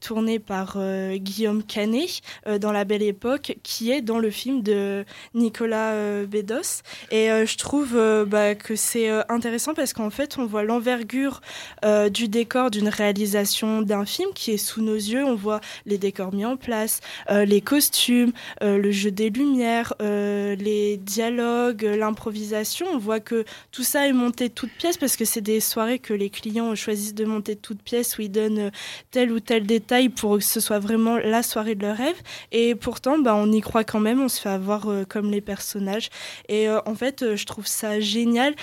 tourné 0.00 0.38
par 0.38 0.78
Guillaume 1.14 1.62
Canet 1.62 2.20
dans 2.60 2.72
La 2.72 2.84
Belle 2.84 3.02
Époque, 3.02 3.56
qui 3.62 3.90
est 3.90 4.02
dans 4.02 4.18
le 4.18 4.30
film 4.30 4.62
de 4.62 5.04
Nicolas 5.34 6.24
Bedos. 6.26 6.82
Et 7.10 7.28
je 7.28 7.56
trouve 7.56 7.96
bah, 8.26 8.54
que 8.54 8.76
c'est 8.76 9.05
intéressant 9.28 9.74
parce 9.74 9.92
qu'en 9.92 10.10
fait, 10.10 10.38
on 10.38 10.46
voit 10.46 10.62
l'envergure 10.62 11.40
euh, 11.84 12.08
du 12.08 12.28
décor 12.28 12.70
d'une 12.70 12.88
réalisation 12.88 13.82
d'un 13.82 14.04
film 14.04 14.30
qui 14.34 14.52
est 14.52 14.56
sous 14.56 14.82
nos 14.82 14.94
yeux. 14.94 15.24
On 15.24 15.34
voit 15.34 15.60
les 15.84 15.98
décors 15.98 16.32
mis 16.32 16.44
en 16.44 16.56
place, 16.56 17.00
euh, 17.30 17.44
les 17.44 17.60
costumes, 17.60 18.32
euh, 18.62 18.78
le 18.78 18.90
jeu 18.90 19.10
des 19.10 19.30
lumières, 19.30 19.94
les 20.00 20.96
dialogues, 20.96 21.82
l'improvisation. 21.82 22.86
On 22.92 22.98
voit 22.98 23.20
que 23.20 23.44
tout 23.72 23.82
ça 23.82 24.06
est 24.06 24.12
monté 24.12 24.48
de 24.48 24.54
toutes 24.54 24.72
pièces 24.72 24.96
parce 24.96 25.16
que 25.16 25.24
c'est 25.24 25.40
des 25.40 25.60
soirées 25.60 25.98
que 25.98 26.14
les 26.14 26.30
clients 26.30 26.74
choisissent 26.74 27.14
de 27.14 27.24
monter 27.24 27.54
de 27.54 27.60
toutes 27.60 27.82
pièces 27.82 28.18
où 28.18 28.22
ils 28.22 28.30
donnent 28.30 28.70
tel 29.10 29.32
ou 29.32 29.40
tel 29.40 29.66
détail 29.66 30.08
pour 30.08 30.38
que 30.38 30.44
ce 30.44 30.60
soit 30.60 30.78
vraiment 30.78 31.16
la 31.16 31.42
soirée 31.42 31.74
de 31.74 31.82
leur 31.82 31.96
rêve. 31.96 32.16
Et 32.52 32.74
pourtant, 32.74 33.18
bah, 33.18 33.34
on 33.34 33.50
y 33.52 33.60
croit 33.60 33.84
quand 33.84 34.00
même, 34.00 34.20
on 34.20 34.28
se 34.28 34.40
fait 34.40 34.48
avoir 34.48 34.88
comme 35.08 35.30
les 35.30 35.40
personnages. 35.40 36.10
Et 36.48 36.68
en 36.68 36.94
fait, 36.94 37.36
je 37.36 37.46
trouve 37.46 37.66
ça 37.66 38.00
génial. 38.00 38.54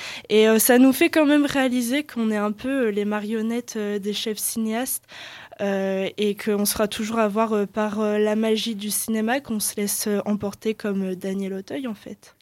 Ça 0.58 0.78
nous 0.78 0.94
fait 0.94 1.10
quand 1.10 1.26
même 1.26 1.46
réaliser 1.46 2.04
qu'on 2.04 2.32
est 2.32 2.38
un 2.38 2.52
peu 2.52 2.90
les 2.90 3.06
marionnettes 3.06 3.78
des 3.78 4.14
chefs 4.14 4.38
cinéastes. 4.38 5.04
et 5.62 6.36
qu'on 6.44 6.66
sera 6.66 6.88
toujours 6.88 7.20
à 7.20 7.28
voir 7.28 7.68
par 7.68 8.02
la 8.02 8.36
magie 8.36 8.76
du 8.76 8.90
cinéma, 8.90 9.40
qu'on 9.40 9.60
se 9.60 9.76
laisse 9.78 10.10
emporter 10.26 10.74
comme 10.74 11.16
Daniel 11.16 11.54
Auteuil 11.54 11.88
en 11.88 11.94
fait. 11.94 12.36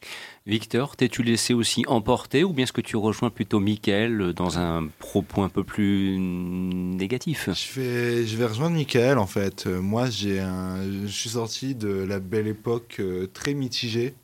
Victor, 0.47 0.95
t'es-tu 0.95 1.21
laissé 1.21 1.53
aussi 1.53 1.83
emporter 1.87 2.43
ou 2.43 2.51
bien 2.51 2.63
est-ce 2.63 2.73
que 2.73 2.81
tu 2.81 2.95
rejoins 2.95 3.29
plutôt 3.29 3.59
Michael 3.59 4.33
dans 4.33 4.57
un 4.57 4.87
propos 4.97 5.43
un 5.43 5.49
peu 5.49 5.63
plus 5.63 6.17
négatif? 6.17 7.47
Je 7.53 7.79
vais, 7.79 8.25
je 8.25 8.37
vais 8.37 8.47
rejoindre 8.47 8.75
Michael 8.75 9.19
en 9.19 9.27
fait. 9.27 9.67
Euh, 9.67 9.81
moi, 9.81 10.09
j'ai 10.09 10.39
un, 10.39 10.77
je 11.05 11.11
suis 11.11 11.29
sorti 11.29 11.75
de 11.75 11.89
la 11.89 12.19
belle 12.19 12.47
époque 12.47 12.97
euh, 12.99 13.27
très 13.31 13.53
mitigé. 13.53 14.15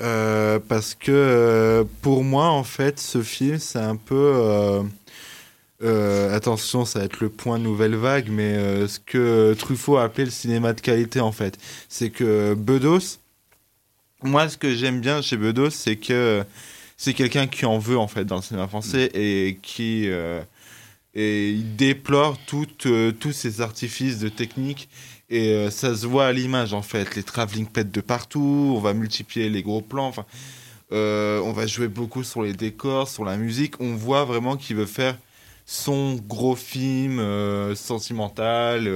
Euh, 0.00 0.58
parce 0.68 0.94
que 0.94 1.86
pour 2.02 2.22
moi, 2.24 2.46
en 2.48 2.64
fait, 2.64 2.98
ce 2.98 3.22
film, 3.22 3.58
c'est 3.58 3.78
un 3.78 3.96
peu. 3.96 4.82
attention, 6.32 6.84
ça 6.84 7.00
va 7.00 7.04
être 7.06 7.20
le 7.20 7.28
point 7.28 7.58
nouvelle 7.58 7.94
vague, 7.96 8.28
mais 8.30 8.86
ce 8.86 8.98
que 8.98 9.54
Truffaut 9.54 9.96
a 9.96 10.04
appelé 10.04 10.26
le 10.26 10.30
cinéma 10.30 10.72
de 10.72 10.80
qualité, 10.80 11.20
en 11.20 11.32
fait. 11.32 11.58
C'est 11.88 12.10
que 12.10 12.54
Bedos, 12.54 13.18
moi, 14.22 14.48
ce 14.48 14.56
que 14.56 14.74
j'aime 14.74 15.00
bien 15.00 15.22
chez 15.22 15.36
Bedos, 15.36 15.70
c'est 15.70 15.96
que 15.96 16.44
c'est 16.96 17.14
quelqu'un 17.14 17.46
qui 17.46 17.66
en 17.66 17.78
veut 17.78 17.98
en 17.98 18.08
fait 18.08 18.24
dans 18.24 18.36
le 18.36 18.42
cinéma 18.42 18.66
français 18.68 19.10
mm. 19.14 19.18
et 19.18 19.58
qui 19.62 20.08
euh, 20.08 20.42
et 21.14 21.50
il 21.50 21.76
déplore 21.76 22.38
euh, 22.86 23.12
tous 23.12 23.32
ces 23.32 23.60
artifices 23.60 24.18
de 24.18 24.28
technique 24.28 24.88
et 25.28 25.50
euh, 25.50 25.70
ça 25.70 25.94
se 25.94 26.06
voit 26.06 26.26
à 26.26 26.32
l'image 26.32 26.72
en 26.72 26.82
fait 26.82 27.14
les 27.16 27.22
travelling 27.22 27.66
pets 27.66 27.90
de 27.90 28.00
partout 28.00 28.74
on 28.76 28.80
va 28.80 28.94
multiplier 28.94 29.48
les 29.48 29.62
gros 29.62 29.80
plans 29.80 30.08
enfin 30.08 30.24
on 30.90 31.52
va 31.52 31.66
jouer 31.66 31.88
beaucoup 31.88 32.22
sur 32.22 32.42
les 32.42 32.52
décors 32.52 33.08
sur 33.08 33.24
la 33.24 33.36
musique 33.36 33.74
on 33.80 33.96
voit 33.96 34.24
vraiment 34.24 34.56
qu'il 34.56 34.76
veut 34.76 34.86
faire 34.86 35.16
son 35.64 36.14
gros 36.14 36.54
film 36.54 37.20
sentimental 37.74 38.88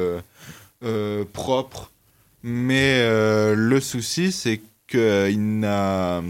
propre 1.32 1.90
mais 2.44 3.04
le 3.56 3.80
souci 3.80 4.30
c'est 4.30 4.60
euh, 4.94 5.28
il 5.30 5.60
n'a. 5.60 6.22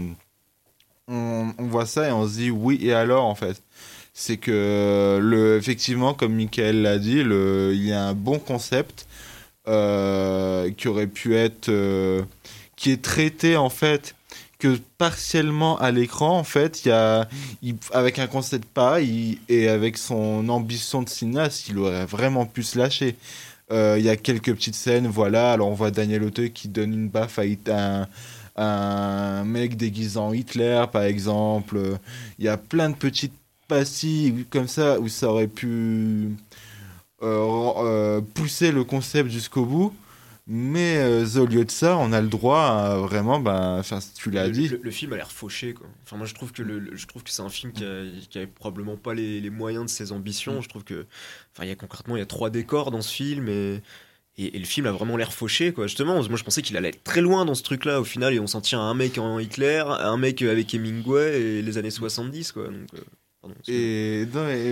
On, 1.07 1.53
voit 1.59 1.85
ça 1.85 2.07
et 2.07 2.11
on 2.11 2.27
se 2.27 2.35
dit 2.35 2.51
oui 2.51 2.79
et 2.81 2.93
alors 2.93 3.25
en 3.25 3.35
fait? 3.35 3.61
C'est 4.13 4.37
que 4.37 5.19
le, 5.21 5.57
effectivement, 5.57 6.13
comme 6.13 6.33
Michael 6.33 6.81
l'a 6.81 6.99
dit, 6.99 7.19
il 7.19 7.85
y 7.85 7.93
a 7.93 8.03
un 8.03 8.13
bon 8.13 8.39
concept 8.39 9.07
euh, 9.67 10.71
qui 10.71 10.87
aurait 10.87 11.07
pu 11.07 11.35
être, 11.35 11.69
euh, 11.69 12.23
qui 12.75 12.91
est 12.91 13.01
traité 13.01 13.57
en 13.57 13.69
fait 13.69 14.15
que 14.59 14.77
partiellement 14.97 15.77
à 15.79 15.89
l'écran 15.89 16.37
en 16.37 16.43
fait 16.43 16.85
il 16.85 16.89
y 16.89 16.91
a 16.91 17.27
avec 17.93 18.19
un 18.19 18.27
concept 18.27 18.65
pareil 18.65 19.39
et 19.49 19.67
avec 19.67 19.97
son 19.97 20.47
ambition 20.49 21.01
de 21.01 21.09
cinéaste 21.09 21.67
il 21.69 21.79
aurait 21.79 22.05
vraiment 22.05 22.45
pu 22.45 22.61
se 22.61 22.77
lâcher 22.77 23.15
il 23.71 24.01
y 24.03 24.09
a 24.09 24.17
quelques 24.17 24.53
petites 24.53 24.75
scènes 24.75 25.07
voilà 25.07 25.53
alors 25.53 25.69
on 25.69 25.73
voit 25.73 25.89
Daniel 25.89 26.23
Auteuil 26.23 26.51
qui 26.51 26.67
donne 26.67 26.93
une 26.93 27.09
baffe 27.09 27.39
à 27.39 27.43
un, 27.71 28.07
un 28.55 29.43
mec 29.43 29.77
déguisant 29.77 30.33
Hitler, 30.33 30.83
par 30.91 31.03
exemple. 31.03 31.97
Il 32.39 32.45
y 32.45 32.47
a 32.47 32.57
plein 32.57 32.89
de 32.89 32.95
petites 32.95 33.33
pastilles 33.67 34.45
comme 34.49 34.67
ça 34.67 34.99
où 34.99 35.07
ça 35.07 35.29
aurait 35.29 35.47
pu 35.47 35.67
euh, 35.67 36.29
euh, 36.29 36.29
pousser 38.33 38.71
le 38.71 38.83
concept 38.83 39.29
jusqu'au 39.29 39.65
bout. 39.65 39.93
Mais 40.47 40.97
euh, 40.97 41.25
au 41.39 41.45
lieu 41.45 41.63
de 41.63 41.71
ça, 41.71 41.97
on 41.97 42.11
a 42.11 42.19
le 42.19 42.27
droit 42.27 42.61
à 42.61 42.97
vraiment, 42.97 43.39
ben, 43.39 43.81
tu 44.15 44.31
l'as 44.31 44.49
dit. 44.49 44.67
Le, 44.67 44.91
film 44.91 45.13
a 45.13 45.15
l'air 45.15 45.31
fauché, 45.31 45.73
quoi. 45.73 45.87
Enfin, 46.03 46.17
moi, 46.17 46.25
je 46.25 46.33
trouve 46.33 46.51
que 46.51 46.63
le, 46.63 46.93
je 46.93 47.05
trouve 47.05 47.23
que 47.23 47.29
c'est 47.29 47.43
un 47.43 47.49
film 47.49 47.71
qui 47.71 47.85
a, 47.85 48.47
probablement 48.47 48.97
pas 48.97 49.13
les, 49.13 49.39
les, 49.39 49.49
moyens 49.49 49.85
de 49.85 49.89
ses 49.89 50.11
ambitions. 50.11 50.61
Je 50.61 50.67
trouve 50.67 50.83
que, 50.83 51.05
enfin, 51.53 51.63
il 51.63 51.69
y 51.69 51.71
a 51.71 51.75
concrètement, 51.75 52.17
il 52.17 52.19
y 52.19 52.23
a 52.23 52.25
trois 52.25 52.49
décors 52.49 52.91
dans 52.91 53.01
ce 53.01 53.13
film 53.13 53.47
et 53.47 53.81
et, 54.37 54.57
le 54.57 54.65
film 54.65 54.87
a 54.87 54.91
vraiment 54.91 55.17
l'air 55.17 55.33
fauché, 55.33 55.73
quoi. 55.73 55.87
Justement, 55.87 56.13
moi 56.15 56.37
je 56.37 56.43
pensais 56.43 56.61
qu'il 56.61 56.77
allait 56.77 56.89
être 56.89 57.03
très 57.03 57.21
loin 57.21 57.45
dans 57.45 57.55
ce 57.55 57.63
truc-là. 57.63 57.99
Au 57.99 58.03
final, 58.03 58.33
et 58.33 58.39
on 58.39 58.47
s'en 58.47 58.61
tient 58.61 58.79
à 58.79 58.83
un 58.83 58.93
mec 58.93 59.17
en 59.17 59.39
Hitler, 59.39 59.83
un 59.85 60.17
mec 60.17 60.41
avec 60.41 60.73
Hemingway 60.73 61.41
et 61.41 61.61
les 61.61 61.77
années 61.77 61.91
70, 61.91 62.51
quoi. 62.53 62.65
Donc, 62.65 62.93
euh, 62.93 63.01
et, 63.67 64.25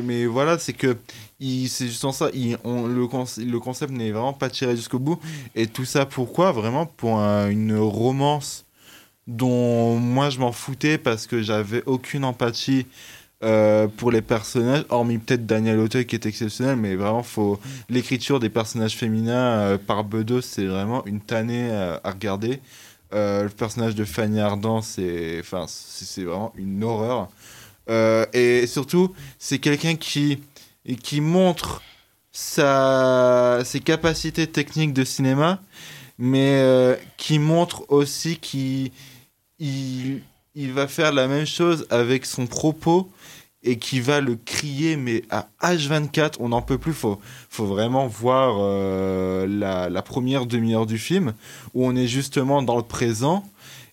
mais, 0.03 0.25
voilà, 0.25 0.59
c'est 0.59 0.73
que 0.73 0.97
c'est 1.39 1.87
justement 1.87 2.11
ça. 2.11 2.29
Il, 2.33 2.57
on, 2.63 2.87
le, 2.87 3.07
le 3.45 3.59
concept 3.59 3.91
n'est 3.91 4.11
vraiment 4.11 4.33
pas 4.33 4.49
tiré 4.49 4.75
jusqu'au 4.75 4.99
bout. 4.99 5.19
Et 5.55 5.67
tout 5.67 5.85
ça, 5.85 6.05
pourquoi? 6.05 6.51
Vraiment 6.51 6.85
pour 6.85 7.17
une 7.17 7.77
romance 7.77 8.65
dont 9.27 9.97
moi 9.97 10.29
je 10.29 10.39
m'en 10.39 10.51
foutais 10.51 10.97
parce 10.97 11.27
que 11.27 11.41
j'avais 11.41 11.83
aucune 11.85 12.25
empathie 12.25 12.87
euh, 13.41 13.87
pour 13.87 14.11
les 14.11 14.21
personnages, 14.21 14.83
hormis 14.89 15.17
peut-être 15.17 15.45
Daniel 15.45 15.79
Auteuil 15.79 16.05
qui 16.05 16.15
est 16.15 16.25
exceptionnel, 16.25 16.75
mais 16.75 16.95
vraiment, 16.95 17.23
faut 17.23 17.57
l'écriture 17.89 18.41
des 18.41 18.49
personnages 18.49 18.97
féminins 18.97 19.59
euh, 19.59 19.77
par 19.77 20.03
Bedos, 20.03 20.41
c'est 20.41 20.65
vraiment 20.65 21.05
une 21.05 21.21
tannée 21.21 21.69
euh, 21.71 21.97
à 22.03 22.11
regarder. 22.11 22.59
le 23.13 23.47
personnage 23.47 23.95
de 23.95 24.03
Fanny 24.03 24.41
Ardant, 24.41 24.81
c'est 24.81 25.37
enfin, 25.39 25.65
c'est 25.67 26.23
vraiment 26.23 26.51
une 26.57 26.83
horreur. 26.83 27.29
Et 27.89 28.67
surtout, 28.67 29.13
c'est 29.37 29.59
quelqu'un 29.59 29.95
qui, 29.95 30.39
qui 31.03 31.21
montre 31.21 31.81
sa, 32.31 33.61
ses 33.65 33.79
capacités 33.79 34.47
techniques 34.47 34.93
de 34.93 35.03
cinéma, 35.03 35.61
mais 36.17 36.97
qui 37.17 37.39
montre 37.39 37.85
aussi 37.89 38.37
qu'il 38.37 38.91
il, 39.59 40.21
il 40.55 40.73
va 40.73 40.87
faire 40.87 41.13
la 41.13 41.27
même 41.27 41.45
chose 41.45 41.87
avec 41.89 42.25
son 42.25 42.47
propos 42.47 43.09
et 43.63 43.77
qui 43.77 43.99
va 43.99 44.21
le 44.21 44.35
crier, 44.35 44.95
mais 44.95 45.23
à 45.29 45.49
H24, 45.61 46.35
on 46.39 46.49
n'en 46.49 46.61
peut 46.61 46.77
plus. 46.77 46.93
Faut, 46.93 47.19
faut 47.49 47.65
vraiment 47.65 48.07
voir 48.07 48.57
euh, 48.59 49.45
la, 49.47 50.01
première 50.01 50.45
demi-heure 50.45 50.85
du 50.85 50.97
film 50.97 51.33
où 51.73 51.85
on 51.85 51.95
est 51.95 52.07
justement 52.07 52.61
dans 52.61 52.77
le 52.77 52.83
présent 52.83 53.43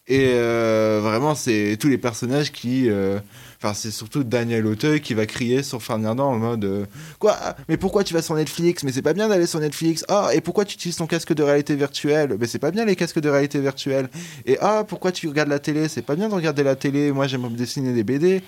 et 0.07 0.31
euh, 0.35 1.01
vraiment 1.03 1.35
c'est 1.35 1.77
tous 1.81 1.89
les 1.89 1.99
personnages 1.99 2.53
qui 2.53 2.89
euh, 2.89 3.19
Enfin, 3.59 3.75
c'est 3.75 3.91
surtout 3.91 4.25
Daniel 4.25 4.67
Auteuil 4.67 5.01
qui 5.01 5.15
va 5.15 5.27
crier 5.27 5.63
sur 5.63 5.83
Fernandin 5.83 6.25
en 6.25 6.37
mode 6.37 6.65
euh, 6.65 6.85
Quoi? 7.19 7.37
Mais 7.69 7.77
pourquoi 7.77 8.05
tu 8.05 8.15
vas 8.15 8.23
sur 8.23 8.35
Netflix? 8.35 8.83
Mais 8.85 8.93
c'est 8.93 9.03
pas 9.03 9.15
bien 9.15 9.29
d'aller 9.29 9.47
sur 9.47 9.61
Netflix. 9.61 10.05
Ah, 10.09 10.31
et 10.33 10.41
pourquoi 10.41 10.65
tu 10.65 10.75
utilises 10.75 10.97
ton 10.97 11.07
casque 11.07 11.33
de 11.33 11.43
réalité 11.43 11.75
virtuelle? 11.75 12.37
Mais 12.39 12.47
c'est 12.47 12.59
pas 12.59 12.71
bien 12.71 12.85
les 12.85 12.97
casques 12.97 13.21
de 13.21 13.29
réalité 13.29 13.59
virtuelle. 13.61 14.09
Et 14.45 14.59
ah, 14.61 14.85
pourquoi 14.87 15.13
tu 15.13 15.29
regardes 15.29 15.49
la 15.49 15.59
télé? 15.59 15.89
C'est 15.89 16.03
pas 16.03 16.17
bien 16.17 16.29
de 16.29 16.35
regarder 16.35 16.63
la 16.63 16.77
télé. 16.77 17.13
Moi, 17.13 17.27
j'aime 17.27 17.49
dessiner 17.55 17.93
des 17.93 18.05
BD. 18.05 18.43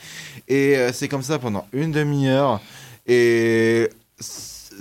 Et 0.49 0.77
euh, 0.77 0.93
c'est 0.93 1.09
comme 1.09 1.23
ça 1.23 1.39
pendant 1.39 1.67
une 1.73 1.93
demi-heure. 1.93 2.61
Et 3.07 3.89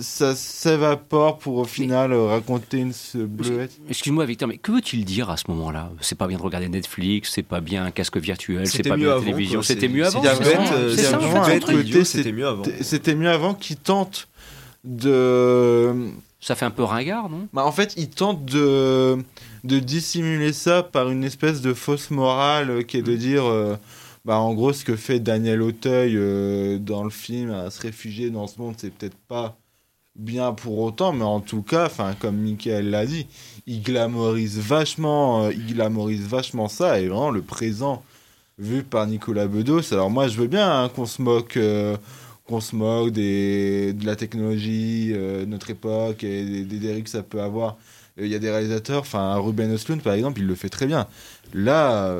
ça 0.00 0.34
s'évapore 0.34 1.38
pour 1.38 1.56
au 1.56 1.64
final 1.64 2.12
raconter 2.12 2.78
une 2.78 2.92
bleuette. 3.14 3.78
Excuse-moi 3.88 4.26
Victor, 4.26 4.48
mais 4.48 4.58
que 4.58 4.72
veut-il 4.72 5.04
dire 5.04 5.30
à 5.30 5.36
ce 5.36 5.44
moment-là? 5.48 5.90
C'est 6.00 6.16
pas 6.16 6.26
bien 6.26 6.38
de 6.38 6.42
regarder 6.42 6.68
Netflix, 6.68 7.32
c'est 7.34 7.42
pas 7.42 7.60
bien 7.60 7.84
un 7.84 7.90
casque 7.90 8.16
virtuel, 8.16 8.66
c'est 8.66 8.82
pas 8.82 8.96
bien 8.96 9.14
la 9.14 9.20
télévision. 9.20 9.62
C'était 9.62 9.88
mieux 9.88 10.06
avant. 10.06 10.22
C'était 10.22 12.32
mieux 12.32 12.46
avant. 12.46 12.62
C'était 12.80 13.14
mieux 13.14 13.30
avant 13.30 13.54
qu'il 13.54 13.76
tente 13.76 14.28
de. 14.84 16.10
Ça 16.40 16.54
fait 16.54 16.64
un 16.64 16.70
peu 16.70 16.84
ringard, 16.84 17.28
non? 17.28 17.48
Bah, 17.52 17.64
En 17.64 17.72
fait, 17.72 17.94
il 17.96 18.08
tente 18.08 18.44
de 18.44 19.18
de 19.64 19.78
dissimuler 19.80 20.52
ça 20.52 20.84
par 20.84 21.10
une 21.10 21.24
espèce 21.24 21.60
de 21.60 21.74
fausse 21.74 22.10
morale 22.10 22.84
qui 22.84 22.98
est 22.98 23.02
de 23.02 23.16
dire. 23.16 23.44
Euh, 23.44 23.76
bah, 24.24 24.38
en 24.38 24.52
gros, 24.52 24.72
ce 24.72 24.84
que 24.84 24.94
fait 24.94 25.20
Daniel 25.20 25.62
Auteuil 25.62 26.14
euh, 26.16 26.78
dans 26.78 27.02
le 27.02 27.10
film, 27.10 27.50
à 27.50 27.70
se 27.70 27.80
réfugier 27.80 28.30
dans 28.30 28.46
ce 28.46 28.60
monde, 28.60 28.74
c'est 28.76 28.92
peut-être 28.92 29.16
pas 29.26 29.56
bien 30.18 30.52
pour 30.52 30.78
autant, 30.78 31.12
mais 31.12 31.24
en 31.24 31.40
tout 31.40 31.62
cas, 31.62 31.90
comme 32.20 32.36
Michael 32.36 32.90
l'a 32.90 33.06
dit, 33.06 33.26
il 33.66 33.82
glamorise 33.82 34.58
vachement, 34.58 35.44
euh, 35.44 35.52
il 35.52 35.74
glamorise 35.74 36.26
vachement 36.26 36.68
ça, 36.68 37.00
et 37.00 37.08
vraiment 37.08 37.30
le 37.30 37.42
présent 37.42 38.02
vu 38.58 38.82
par 38.82 39.06
Nicolas 39.06 39.46
Bedos. 39.46 39.92
Alors 39.92 40.10
moi, 40.10 40.28
je 40.28 40.36
veux 40.38 40.48
bien 40.48 40.84
hein, 40.84 40.88
qu'on 40.88 41.06
se 41.06 41.22
moque, 41.22 41.56
euh, 41.56 41.96
qu'on 42.46 42.60
se 42.60 42.74
moque 42.76 43.12
de 43.12 44.04
la 44.04 44.16
technologie 44.16 45.12
euh, 45.14 45.46
notre 45.46 45.70
époque 45.70 46.24
et 46.24 46.64
des, 46.64 46.78
dérives 46.78 47.04
que 47.04 47.10
ça 47.10 47.22
peut 47.22 47.40
avoir. 47.40 47.76
Il 48.20 48.26
y 48.26 48.34
a 48.34 48.40
des 48.40 48.50
réalisateurs, 48.50 49.02
enfin 49.02 49.36
Ruben 49.36 49.72
Östlund 49.72 50.02
par 50.02 50.14
exemple, 50.14 50.40
il 50.40 50.46
le 50.46 50.56
fait 50.56 50.68
très 50.68 50.86
bien. 50.86 51.06
Là, 51.54 52.12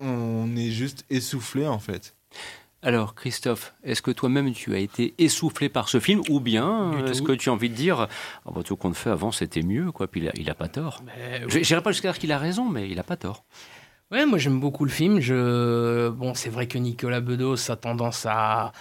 on 0.00 0.56
est 0.56 0.70
juste 0.70 1.06
essoufflé 1.08 1.66
en 1.66 1.78
fait. 1.78 2.14
Alors, 2.82 3.14
Christophe, 3.14 3.74
est-ce 3.84 4.00
que 4.00 4.10
toi-même 4.10 4.52
tu 4.52 4.74
as 4.74 4.78
été 4.78 5.14
essoufflé 5.18 5.68
par 5.68 5.88
ce 5.90 6.00
film 6.00 6.22
ou 6.30 6.40
bien 6.40 6.92
est-ce 7.06 7.20
que 7.20 7.32
tu 7.32 7.50
as 7.50 7.52
envie 7.52 7.68
de 7.68 7.74
dire 7.74 8.08
oh, 8.46 8.52
bah, 8.52 8.62
tout 8.62 8.76
qu'on 8.76 8.94
fait 8.94 9.10
avant 9.10 9.32
c'était 9.32 9.62
mieux 9.62 9.92
quoi 9.92 10.06
Puis 10.06 10.28
il 10.34 10.50
a, 10.50 10.54
pas 10.54 10.68
tort. 10.68 11.02
Je 11.46 11.58
n'irai 11.58 11.82
pas 11.82 11.92
jusqu'à 11.92 12.10
dire 12.10 12.18
qu'il 12.18 12.32
a 12.32 12.38
raison, 12.38 12.64
mais 12.64 12.88
il 12.88 12.98
a 12.98 13.02
pas 13.02 13.16
tort. 13.16 13.44
Ouais, 14.10 14.24
moi 14.24 14.38
j'aime 14.38 14.58
beaucoup 14.60 14.84
le 14.84 14.90
film. 14.90 15.20
Je... 15.20 16.08
Bon, 16.08 16.34
c'est 16.34 16.48
vrai 16.48 16.66
que 16.66 16.78
Nicolas 16.78 17.20
Bedos 17.20 17.70
a 17.70 17.76
tendance 17.76 18.26
à, 18.26 18.72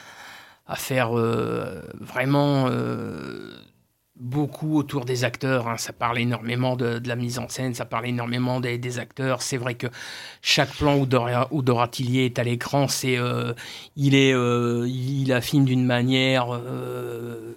à 0.65 0.75
faire 0.75 1.17
euh, 1.17 1.81
vraiment. 1.99 2.67
Euh, 2.69 3.51
beaucoup 4.19 4.77
autour 4.77 5.05
des 5.05 5.23
acteurs. 5.23 5.67
hein. 5.67 5.77
Ça 5.77 5.93
parle 5.93 6.19
énormément 6.19 6.75
de, 6.75 6.99
de 6.99 7.07
la 7.07 7.15
mise 7.15 7.39
en 7.39 7.47
scène, 7.49 7.73
ça 7.73 7.85
parle 7.85 8.07
énormément 8.07 8.59
des, 8.59 8.77
acteurs. 8.99 9.41
C'est 9.41 9.57
vrai 9.57 9.75
que 9.75 9.87
chaque 10.41 10.73
plan 10.75 10.97
où 10.97 11.05
Dora, 11.05 11.47
où 11.51 11.61
Dora 11.61 11.87
Tillier 11.87 12.25
est 12.25 12.39
à 12.39 12.43
l'écran, 12.43 12.87
c'est, 12.87 13.17
euh, 13.17 13.53
il 13.95 14.15
est, 14.15 14.33
euh, 14.33 14.85
il 14.87 15.31
filme 15.41 15.65
d'une 15.65 15.85
manière. 15.85 16.53
euh, 16.53 17.55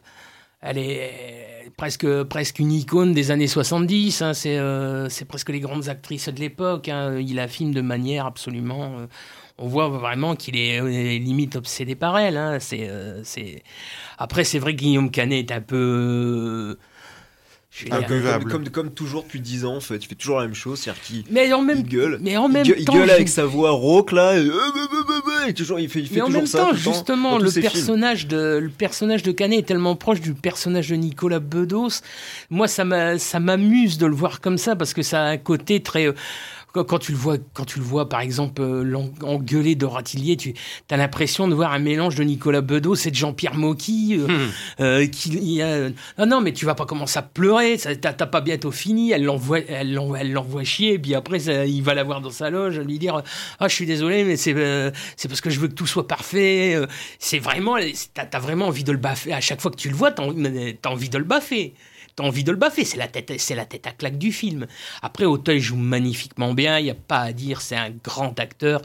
elle 0.61 0.79
est 0.79 1.73
presque, 1.77 2.07
presque 2.25 2.59
une 2.61 2.73
icône 2.73 3.13
des 3.15 3.31
années 3.33 3.49
70. 3.49 4.23
hein. 4.23 4.35
C'est, 4.35 4.59
euh, 4.59 5.09
c'est 5.09 5.25
presque 5.25 5.49
les 5.51 5.61
grandes 5.61 5.89
actrices 5.89 6.29
de 6.29 6.39
l'époque. 6.41 6.89
hein. 6.89 7.19
Il 7.19 7.39
filme 7.49 7.75
de 7.75 7.81
manière 7.81 8.27
absolument. 8.27 8.93
On 9.63 9.69
voit 9.69 9.89
vraiment 9.89 10.35
qu'il 10.37 10.57
est 10.57 10.81
euh, 10.81 10.89
limite 11.19 11.57
obsédé 11.57 11.95
par 11.95 12.19
elle. 12.19 12.37
hein. 12.37 12.59
C'est, 12.61 12.89
euh, 12.89 13.21
c'est... 13.25 13.63
Après, 14.19 14.45
c'est 14.45 14.59
vrai 14.59 14.75
que 14.75 14.81
Guillaume 14.81 15.11
Canet 15.11 15.51
est 15.51 15.55
un 15.55 15.61
peu. 15.61 16.77
comme, 17.89 18.45
comme, 18.45 18.69
comme 18.69 18.91
toujours 18.91 19.23
depuis 19.23 19.41
10 19.41 19.65
ans 19.65 19.77
en 19.77 19.81
fait, 19.81 19.97
il 19.97 20.07
fait 20.07 20.15
toujours 20.15 20.39
la 20.41 20.45
même 20.45 20.55
chose, 20.55 20.79
c'est-à-dire 20.81 21.03
qu'il 21.03 21.25
Mais 21.31 21.51
en 21.55 21.63
même, 21.63 21.79
il 21.79 21.85
gueule, 21.89 22.19
mais 22.21 22.37
en 22.37 22.47
il 22.49 22.53
même 22.53 22.67
il 22.77 22.85
temps, 22.85 22.93
gueule 22.95 23.09
je- 23.09 23.15
avec 23.15 23.29
sa 23.31 23.47
voix 23.47 23.71
rauque 23.71 24.13
là, 24.13 24.35
et, 24.35 24.41
euh, 24.41 24.51
euh, 24.51 24.51
euh, 24.51 25.43
euh, 25.45 25.47
et 25.49 25.55
toujours, 25.55 25.81
il 25.81 25.89
fait, 25.89 26.01
il 26.01 26.07
fait 26.09 26.17
Mais 26.17 26.21
en 26.21 26.27
toujours 26.27 26.41
même 26.43 26.47
ça 26.47 26.59
temps, 26.67 26.75
justement, 26.75 27.39
le 27.39 27.51
films. 27.51 27.63
personnage, 27.63 28.27
de, 28.27 28.59
le 28.63 28.69
personnage 28.69 29.23
de 29.23 29.33
Canet 29.33 29.61
est 29.61 29.63
tellement 29.67 29.97
proche 29.97 30.21
du 30.21 30.35
personnage 30.35 30.91
de 30.91 30.97
Nicolas 30.97 31.41
Bedos. 31.41 32.03
Moi, 32.51 32.69
ça 32.69 32.85
m'a- 32.85 33.19
ça 33.19 33.41
m'amuse 33.41 33.97
de 33.97 34.05
le 34.07 34.15
voir 34.15 34.41
comme 34.43 34.59
ça 34.59 34.77
parce 34.77 34.93
que 34.93 35.03
ça 35.03 35.23
a 35.23 35.29
un 35.29 35.39
côté 35.39 35.81
très. 35.81 36.09
Euh, 36.77 36.85
Quand, 36.85 36.99
tu 36.99 37.13
le 37.13 37.19
vois, 37.19 37.37
quand 37.55 37.65
tu 37.65 37.79
le 37.79 37.85
vois, 37.85 38.09
par 38.09 38.21
exemple, 38.21 38.63
euh, 38.63 38.83
l'en- 38.83 39.11
engueuler 39.23 39.75
de 39.75 39.85
Ratillier, 39.87 40.37
tu 40.37 40.55
as 40.91 40.97
l'impression 40.97 41.49
de 41.49 41.55
voir 41.55 41.73
un 41.73 41.79
mélange 41.79 42.15
de 42.15 42.23
Nicolas 42.25 42.61
Bedos 42.61 42.95
et 43.07 43.11
de 43.11 43.15
Jean-Pierre 43.17 43.55
Mocky. 43.55 44.17
euh, 44.19 44.49
euh, 44.81 45.07
qui, 45.07 45.31
y 45.39 45.63
a- 45.63 45.91
non, 46.19 46.27
non, 46.27 46.41
mais 46.41 46.53
tu 46.53 46.65
vas 46.67 46.75
pas 46.75 46.87
commencer 46.87 47.19
à 47.19 47.23
pleurer. 47.23 47.77
T'as 47.79 48.13
pas 48.15 48.41
bientôt 48.41 48.71
fini. 48.71 49.11
Elle 49.13 49.25
l'envoie, 49.25 49.61
elle 49.69 49.93
l'envoie, 49.95 50.21
elle 50.21 50.33
l'envoie 50.33 50.65
chier. 50.65 50.95
Et 50.95 50.99
puis 50.99 51.15
après, 51.15 51.39
ça- 51.41 51.65
il 51.67 51.83
va 51.83 51.95
la 51.95 52.05
voir 52.05 52.21
dans 52.21 52.31
sa 52.31 52.51
loge, 52.51 52.79
lui 52.79 52.99
dire 52.99 53.23
Ah, 53.61 53.69
je 53.69 53.75
suis 53.75 53.87
désolé, 53.87 54.25
mais 54.25 54.37
c'est 54.37 54.55
euh, 54.57 54.91
c'est 55.17 55.29
parce 55.29 55.41
que 55.41 55.51
je 55.51 55.61
veux 55.61 55.69
que 55.69 55.75
tout 55.75 55.87
soit 55.87 56.07
parfait. 56.09 56.75
Euh, 56.75 56.87
C'est 57.19 57.39
vraiment, 57.39 57.77
t'as 58.15 58.27
as 58.33 58.39
vraiment 58.41 58.67
envie 58.67 58.85
de 58.85 58.93
le 58.93 58.99
baffer. 58.99 59.33
À 59.33 59.41
chaque 59.41 59.61
fois 59.61 59.71
que 59.71 59.77
tu 59.77 59.89
le 59.89 59.95
vois, 59.95 60.11
t'as 60.11 60.23
as 60.25 60.89
envie 60.91 61.09
de 61.09 61.19
le 61.19 61.25
baffer. 61.25 61.75
T'as 62.15 62.25
envie 62.25 62.45
de 62.45 62.51
le 62.51 62.59
baffer, 62.59 62.85
c'est 62.85 62.99
la 62.99 63.09
tête, 63.09 63.33
c'est 63.39 63.55
la 63.55 63.65
tête 63.65 63.87
à 63.87 63.93
claque 63.93 64.19
du 64.19 64.33
film. 64.33 64.67
Après, 65.01 65.25
Auteuil 65.25 65.61
joue 65.61 65.77
magnifiquement 65.77 66.53
bien, 66.53 66.79
il 66.79 66.87
y 66.87 66.91
a 66.91 66.95
pas 66.95 67.21
à 67.21 67.33
dire, 67.33 67.61
c'est 67.63 67.77
un 67.77 67.91
grand 67.91 68.39
acteur. 68.39 68.83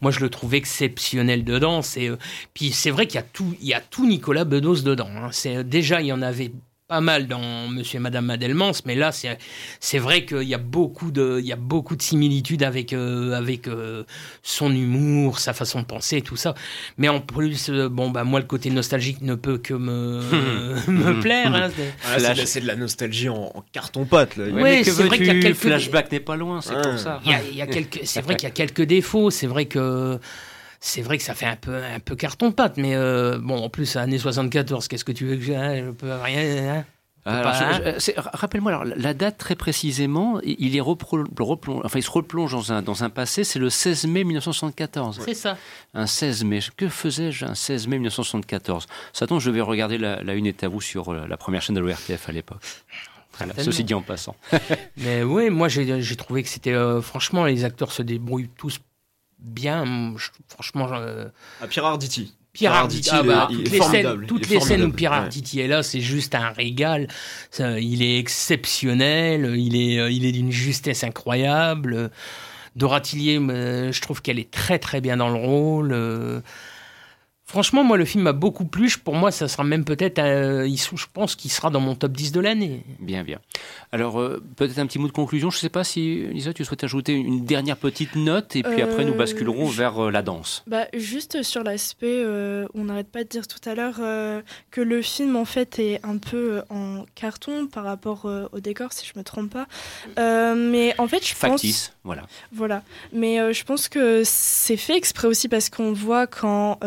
Moi, 0.00 0.10
je 0.12 0.20
le 0.20 0.30
trouve 0.30 0.54
exceptionnel 0.54 1.44
dedans. 1.44 1.82
C'est, 1.82 2.08
euh, 2.08 2.16
puis 2.54 2.72
c'est 2.72 2.90
vrai 2.90 3.06
qu'il 3.06 3.16
y 3.16 3.18
a 3.18 3.26
tout, 3.32 3.54
il 3.60 3.66
y 3.66 3.74
a 3.74 3.80
tout 3.80 4.06
Nicolas 4.06 4.44
Bedos 4.44 4.82
dedans. 4.82 5.08
hein. 5.16 5.30
C'est 5.32 5.64
déjà, 5.64 6.00
il 6.00 6.06
y 6.06 6.12
en 6.12 6.22
avait 6.22 6.52
pas 6.88 7.02
mal 7.02 7.26
dans 7.26 7.68
Monsieur 7.68 7.98
et 7.98 8.00
Madame 8.00 8.24
Madelmans, 8.24 8.72
mais 8.86 8.94
là, 8.94 9.12
c'est, 9.12 9.36
c'est 9.78 9.98
vrai 9.98 10.24
qu'il 10.24 10.44
y 10.44 10.54
a 10.54 10.58
beaucoup 10.58 11.10
de, 11.10 11.36
il 11.38 11.44
y 11.46 11.52
a 11.52 11.56
beaucoup 11.56 11.96
de 11.96 12.00
similitudes 12.02 12.62
avec, 12.62 12.94
euh, 12.94 13.34
avec 13.34 13.68
euh, 13.68 14.04
son 14.42 14.72
humour, 14.74 15.38
sa 15.38 15.52
façon 15.52 15.80
de 15.80 15.84
penser, 15.84 16.22
tout 16.22 16.36
ça. 16.36 16.54
Mais 16.96 17.10
en 17.10 17.20
plus, 17.20 17.68
euh, 17.68 17.90
bon, 17.90 18.08
bah, 18.08 18.24
moi, 18.24 18.40
le 18.40 18.46
côté 18.46 18.70
nostalgique 18.70 19.20
ne 19.20 19.34
peut 19.34 19.58
que 19.58 19.74
me, 19.74 20.22
me 20.90 21.20
plaire. 21.20 21.54
hein. 21.54 21.68
C'est- 21.76 21.92
Ah, 22.06 22.18
là, 22.20 22.46
c'est 22.46 22.60
de- 22.62 22.66
la 22.66 22.76
nostalgie 22.76 23.28
en, 23.28 23.52
en 23.54 23.64
carton-pâte. 23.70 24.38
Ouais, 24.38 24.80
que 24.82 24.90
c'est 24.90 25.02
vrai 25.02 25.18
qu'il 25.18 25.26
y 25.26 25.30
a 25.30 25.34
quelques- 25.40 25.58
Flashback 25.58 26.10
n'est 26.10 26.20
pas 26.20 26.36
loin, 26.36 26.62
c'est 26.62 26.72
pour 26.80 26.98
ça. 26.98 27.20
Il 27.26 27.30
y 27.30 27.34
a, 27.34 27.40
il 27.50 27.54
y 27.56 27.60
a 27.60 27.66
quelques, 27.66 28.00
c'est 28.04 28.22
vrai 28.22 28.34
qu'il 28.36 28.48
y 28.48 28.50
a 28.50 28.54
quelques 28.54 28.80
défauts. 28.82 29.28
C'est 29.30 29.46
vrai 29.46 29.66
que 29.66 30.18
c'est 30.80 31.02
vrai 31.02 31.18
que 31.18 31.24
ça 31.24 31.34
fait 31.34 31.46
un 31.46 31.56
peu 31.56 31.76
un 31.76 32.00
peu 32.00 32.14
carton 32.16 32.52
pâte, 32.52 32.76
mais 32.76 32.94
euh, 32.94 33.38
bon, 33.40 33.56
en 33.56 33.68
plus 33.68 33.96
années 33.96 34.18
74, 34.18 34.88
qu'est-ce 34.88 35.04
que 35.04 35.12
tu 35.12 35.26
veux 35.26 35.36
que 35.36 35.42
je, 35.42 35.52
hein, 35.52 35.76
je 35.86 35.90
peux 35.90 36.12
rien. 36.12 36.40
hein 36.40 36.78
hein. 36.78 36.84
Rappelle-moi 37.26 38.72
alors 38.72 38.84
la 38.84 39.12
date 39.12 39.38
très 39.38 39.54
précisément. 39.54 40.40
Il 40.44 40.76
est 40.76 40.80
enfin 40.80 41.98
il 41.98 42.02
se 42.02 42.10
replonge 42.10 42.52
dans 42.52 42.72
un 42.72 42.80
dans 42.80 43.04
un 43.04 43.10
passé. 43.10 43.44
C'est 43.44 43.58
le 43.58 43.70
16 43.70 44.06
mai 44.06 44.24
1974. 44.24 45.20
C'est 45.24 45.34
ça. 45.34 45.58
Un 45.94 46.06
16 46.06 46.44
mai. 46.44 46.60
Que 46.76 46.88
faisais-je 46.88 47.44
un 47.44 47.54
16 47.54 47.86
mai 47.88 47.96
1974 47.96 48.86
Ça 49.12 49.26
tombe, 49.26 49.40
je 49.40 49.50
vais 49.50 49.60
regarder 49.60 49.98
la, 49.98 50.22
la 50.22 50.34
une 50.34 50.46
est 50.46 50.64
à 50.64 50.68
vous 50.68 50.80
sur 50.80 51.12
euh, 51.12 51.26
la 51.26 51.36
première 51.36 51.60
chaîne 51.60 51.74
de 51.76 51.80
l'ORTF 51.80 52.28
à 52.28 52.32
l'époque. 52.32 52.62
Voilà, 53.36 53.52
ceci 53.58 53.84
dit 53.84 53.94
en 53.94 54.02
passant. 54.02 54.34
Mais 54.96 55.22
oui, 55.22 55.50
moi 55.50 55.68
j'ai 55.68 56.00
j'ai 56.00 56.16
trouvé 56.16 56.42
que 56.42 56.48
c'était 56.48 56.72
euh, 56.72 57.00
franchement 57.02 57.44
les 57.44 57.64
acteurs 57.64 57.92
se 57.92 58.02
débrouillent 58.02 58.50
tous 58.56 58.80
bien. 59.38 60.14
Je- 60.16 60.28
franchement. 60.48 60.88
euh, 60.92 61.26
Ah, 61.62 61.66
Pierre 61.66 61.84
Arditi. 61.86 62.34
Pierre 62.52 62.72
Arditi, 62.72 63.10
ah 63.12 63.22
bah, 63.22 63.48
toutes 63.52 63.70
les 63.70 63.80
scènes, 63.80 64.26
toutes 64.26 64.48
les 64.48 64.58
scènes 64.60 64.82
où. 64.84 64.90
Pierre 64.92 65.12
Ouais. 65.12 65.18
Arditi 65.18 65.60
est 65.60 65.68
là, 65.68 65.82
c'est 65.84 66.00
juste 66.00 66.34
un 66.34 66.50
régal. 66.50 67.06
Ça, 67.52 67.78
il 67.78 68.02
est 68.02 68.18
exceptionnel, 68.18 69.54
il 69.56 69.76
est, 69.76 70.00
euh, 70.00 70.10
il 70.10 70.24
est 70.24 70.32
d'une 70.32 70.50
justesse 70.50 71.04
incroyable. 71.04 72.10
Dora 72.74 73.00
Tillier, 73.00 73.38
euh, 73.38 73.92
je 73.92 74.00
trouve 74.00 74.22
qu'elle 74.22 74.38
est 74.40 74.50
très 74.50 74.78
très 74.78 75.00
bien 75.00 75.16
dans 75.16 75.28
le 75.28 75.34
rôle. 75.38 75.92
Franchement, 77.48 77.82
moi, 77.82 77.96
le 77.96 78.04
film 78.04 78.24
m'a 78.24 78.34
beaucoup 78.34 78.66
plu. 78.66 78.90
Pour 79.02 79.14
moi, 79.14 79.30
ça 79.30 79.48
sera 79.48 79.64
même 79.64 79.86
peut-être, 79.86 80.18
euh, 80.18 80.68
je 80.68 81.06
pense 81.14 81.34
qu'il 81.34 81.50
sera 81.50 81.70
dans 81.70 81.80
mon 81.80 81.94
top 81.94 82.12
10 82.12 82.30
de 82.32 82.40
l'année. 82.40 82.84
Bien, 83.00 83.24
bien. 83.24 83.38
Alors, 83.90 84.20
euh, 84.20 84.42
peut-être 84.56 84.78
un 84.78 84.86
petit 84.86 84.98
mot 84.98 85.06
de 85.06 85.12
conclusion. 85.12 85.48
Je 85.48 85.56
ne 85.56 85.60
sais 85.60 85.70
pas 85.70 85.82
si, 85.82 86.26
Lisa, 86.30 86.52
tu 86.52 86.62
souhaites 86.66 86.84
ajouter 86.84 87.14
une 87.14 87.46
dernière 87.46 87.78
petite 87.78 88.16
note 88.16 88.54
et 88.54 88.62
puis 88.62 88.82
après 88.82 89.06
nous 89.06 89.14
Euh, 89.14 89.16
basculerons 89.16 89.70
je- 89.70 89.78
vers 89.78 90.04
euh, 90.04 90.10
la 90.10 90.20
danse. 90.20 90.62
Bah, 90.66 90.88
juste 90.92 91.42
sur 91.42 91.62
l'aspect, 91.64 92.22
euh, 92.22 92.66
on 92.74 92.84
n'arrête 92.84 93.08
pas 93.08 93.24
de 93.24 93.28
dire 93.30 93.48
tout 93.48 93.66
à 93.66 93.74
l'heure 93.74 93.96
euh, 94.00 94.42
que 94.70 94.82
le 94.82 95.00
film 95.00 95.34
en 95.34 95.46
fait 95.46 95.78
est 95.78 96.00
un 96.04 96.18
peu 96.18 96.60
en 96.68 97.06
carton 97.14 97.66
par 97.66 97.84
rapport 97.84 98.26
euh, 98.26 98.46
au 98.52 98.60
décor, 98.60 98.92
si 98.92 99.06
je 99.06 99.18
me 99.18 99.24
trompe 99.24 99.50
pas. 99.50 99.66
Euh, 100.18 100.54
mais 100.54 100.94
en 100.98 101.08
fait, 101.08 101.24
je 101.26 101.32
pense. 101.32 101.38
Factice, 101.38 101.94
voilà. 102.04 102.26
Voilà. 102.52 102.82
Mais 103.14 103.40
euh, 103.40 103.54
je 103.54 103.64
pense 103.64 103.88
que 103.88 104.20
c'est 104.26 104.76
fait 104.76 104.98
exprès 104.98 105.28
aussi 105.28 105.48
parce 105.48 105.70
qu'on 105.70 105.94
voit 105.94 106.26
quand 106.26 106.78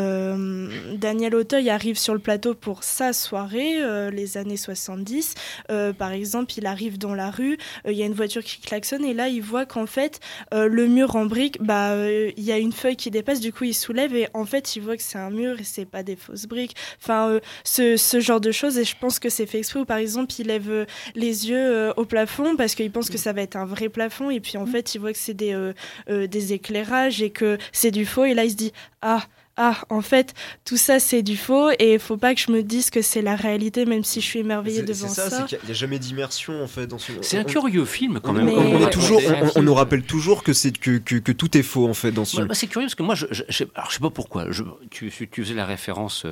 euh, 0.52 0.96
Daniel 0.98 1.36
Auteuil 1.36 1.70
arrive 1.70 1.98
sur 1.98 2.14
le 2.14 2.20
plateau 2.20 2.54
pour 2.54 2.84
sa 2.84 3.14
soirée, 3.14 3.82
euh, 3.82 4.12
les 4.12 4.38
années 4.38 4.58
70. 4.58 5.36
euh, 5.70 5.94
par 5.94 6.12
exemple, 6.12 6.54
il 6.58 6.66
arrive 6.66 6.98
dans 6.98 7.14
la 7.14 7.32
rue, 7.32 7.58
euh, 7.86 7.92
il 7.92 7.98
y 7.98 8.04
a 8.04 8.06
une 8.06 8.14
voiture 8.14 8.44
qui 8.44 8.60
klaxonne 8.60 9.06
et 9.06 9.14
là, 9.14 9.28
il 9.28 9.42
voit 9.42 9.66
qu'en 9.66 9.86
fait, 9.86 10.20
le 10.52 10.88
mur 10.88 11.16
en 11.16 11.26
briques, 11.26 11.62
bah, 11.62 11.96
il 12.08 12.44
y 12.44 12.52
a 12.52 12.58
une 12.58 12.72
feuille 12.72 12.96
qui 12.96 13.12
dépasse, 13.12 13.40
du 13.40 13.54
coup, 13.54 13.64
il 13.66 13.74
soulève 13.74 14.16
et 14.16 14.28
en 14.34 14.46
fait, 14.46 14.76
il 14.76 14.82
voit 14.82 14.98
que 14.98 15.04
c'est 15.04 15.18
un 15.18 15.30
mur 15.30 15.60
et 15.60 15.64
c'est 15.64 15.86
pas 15.86 16.04
des 16.04 16.16
fausses 16.16 16.46
briques. 16.46 16.76
Enfin, 17.02 17.40
ce, 17.64 17.98
ce 17.98 18.20
genre 18.20 18.42
de 18.42 18.52
choses 18.52 18.78
et 18.78 18.84
je 18.84 18.96
pense 19.00 19.20
que 19.20 19.30
c'est 19.30 19.46
fait 19.46 19.60
exprès. 19.60 19.80
Ou 19.80 19.86
par 19.86 19.98
exemple, 19.98 20.34
il 20.40 20.48
lève 20.48 20.86
les 21.16 21.50
yeux 21.50 21.92
au 21.98 22.06
plafond 22.06 22.56
parce 22.56 22.76
qu'il 22.76 22.92
pense 22.92 23.10
que 23.10 23.18
ça 23.18 23.34
va 23.34 23.42
être 23.42 23.56
un 23.56 23.66
vrai 23.66 23.90
plafond 23.90 24.30
et 24.30 24.40
puis 24.40 24.58
en 24.58 24.66
fait, 24.66 24.96
il 24.96 25.00
voit 25.00 25.14
que 25.14 25.20
c'est 25.20 25.34
des, 25.34 25.72
des 26.08 26.54
éclairages 26.54 27.22
et 27.22 27.30
que 27.30 27.58
c'est 27.72 27.92
du 27.92 28.06
faux 28.06 28.26
et 28.26 28.34
là, 28.34 28.44
il 28.46 28.52
se 28.52 28.56
dit 28.56 28.74
ah 29.02 29.22
ah, 29.58 29.78
en 29.90 30.02
fait, 30.02 30.34
tout 30.66 30.78
ça 30.78 31.00
c'est 31.00 31.22
du 31.24 31.38
faux 31.38 31.70
et 31.80 31.94
il 31.94 32.00
faut 32.00 32.18
pas 32.18 32.34
que 32.34 32.40
je 32.42 32.52
me 32.52 32.64
dise 32.64 32.90
que 32.90 33.02
c'est 33.02 33.22
la 33.22 33.36
réalité, 33.36 33.86
même 33.86 34.04
si 34.04 34.22
je 34.22 34.26
suis 34.26 34.40
émerveillée 34.40 34.82
devant 34.84 35.08
c'est 35.08 35.14
ça, 35.22 35.30
ça. 35.30 35.38
c'est 35.48 35.58
qu'il 35.58 35.66
n'y 35.66 35.72
a, 35.72 35.74
jamais 35.76 36.00
d'immersion 36.00 36.64
en 36.64 36.68
fait 36.68 36.88
dans 36.88 36.98
ce. 36.98 37.12
C'est 37.22 37.38
un 37.38 37.44
curieux 37.44 37.86
film 37.86 38.20
quand 38.22 38.34
même. 38.34 38.48
on- 38.50 38.56
comme 38.56 38.66
on, 38.68 38.78
vous 38.78 38.86
est 38.86 38.90
toujours, 38.90 39.22
racontez. 39.22 39.52
on, 39.56 39.60
on 39.60 39.64
nous 39.64 39.74
rappelle 39.74 40.04
toujours 40.04 40.44
que 40.44 40.54
c'est 40.54 40.78
que, 40.78 40.98
que, 40.98 41.16
que 41.16 41.32
tout 41.32 41.58
est 41.58 41.64
faux 41.64 41.88
en 41.88 41.94
fait 41.94 42.12
dans 42.12 42.26
ce 42.26 42.36
Bah, 42.36 42.42
film. 42.42 42.48
bah, 42.48 42.56
c'est 42.56 42.68
curieux 42.68 42.88
parce 42.88 42.96
que 42.96 43.04
moi, 43.04 43.16
je, 43.16 43.26
je, 43.32 43.44
je- 43.50 43.64
alors, 43.76 43.90
je 43.90 43.96
sais 43.96 44.02
pas 44.02 44.10
pourquoi. 44.10 44.46
Je, 44.52 44.64
tu, 44.90 45.12
tu 45.12 45.44
faisais 45.44 45.54
la 45.54 45.66
référence 45.66 46.26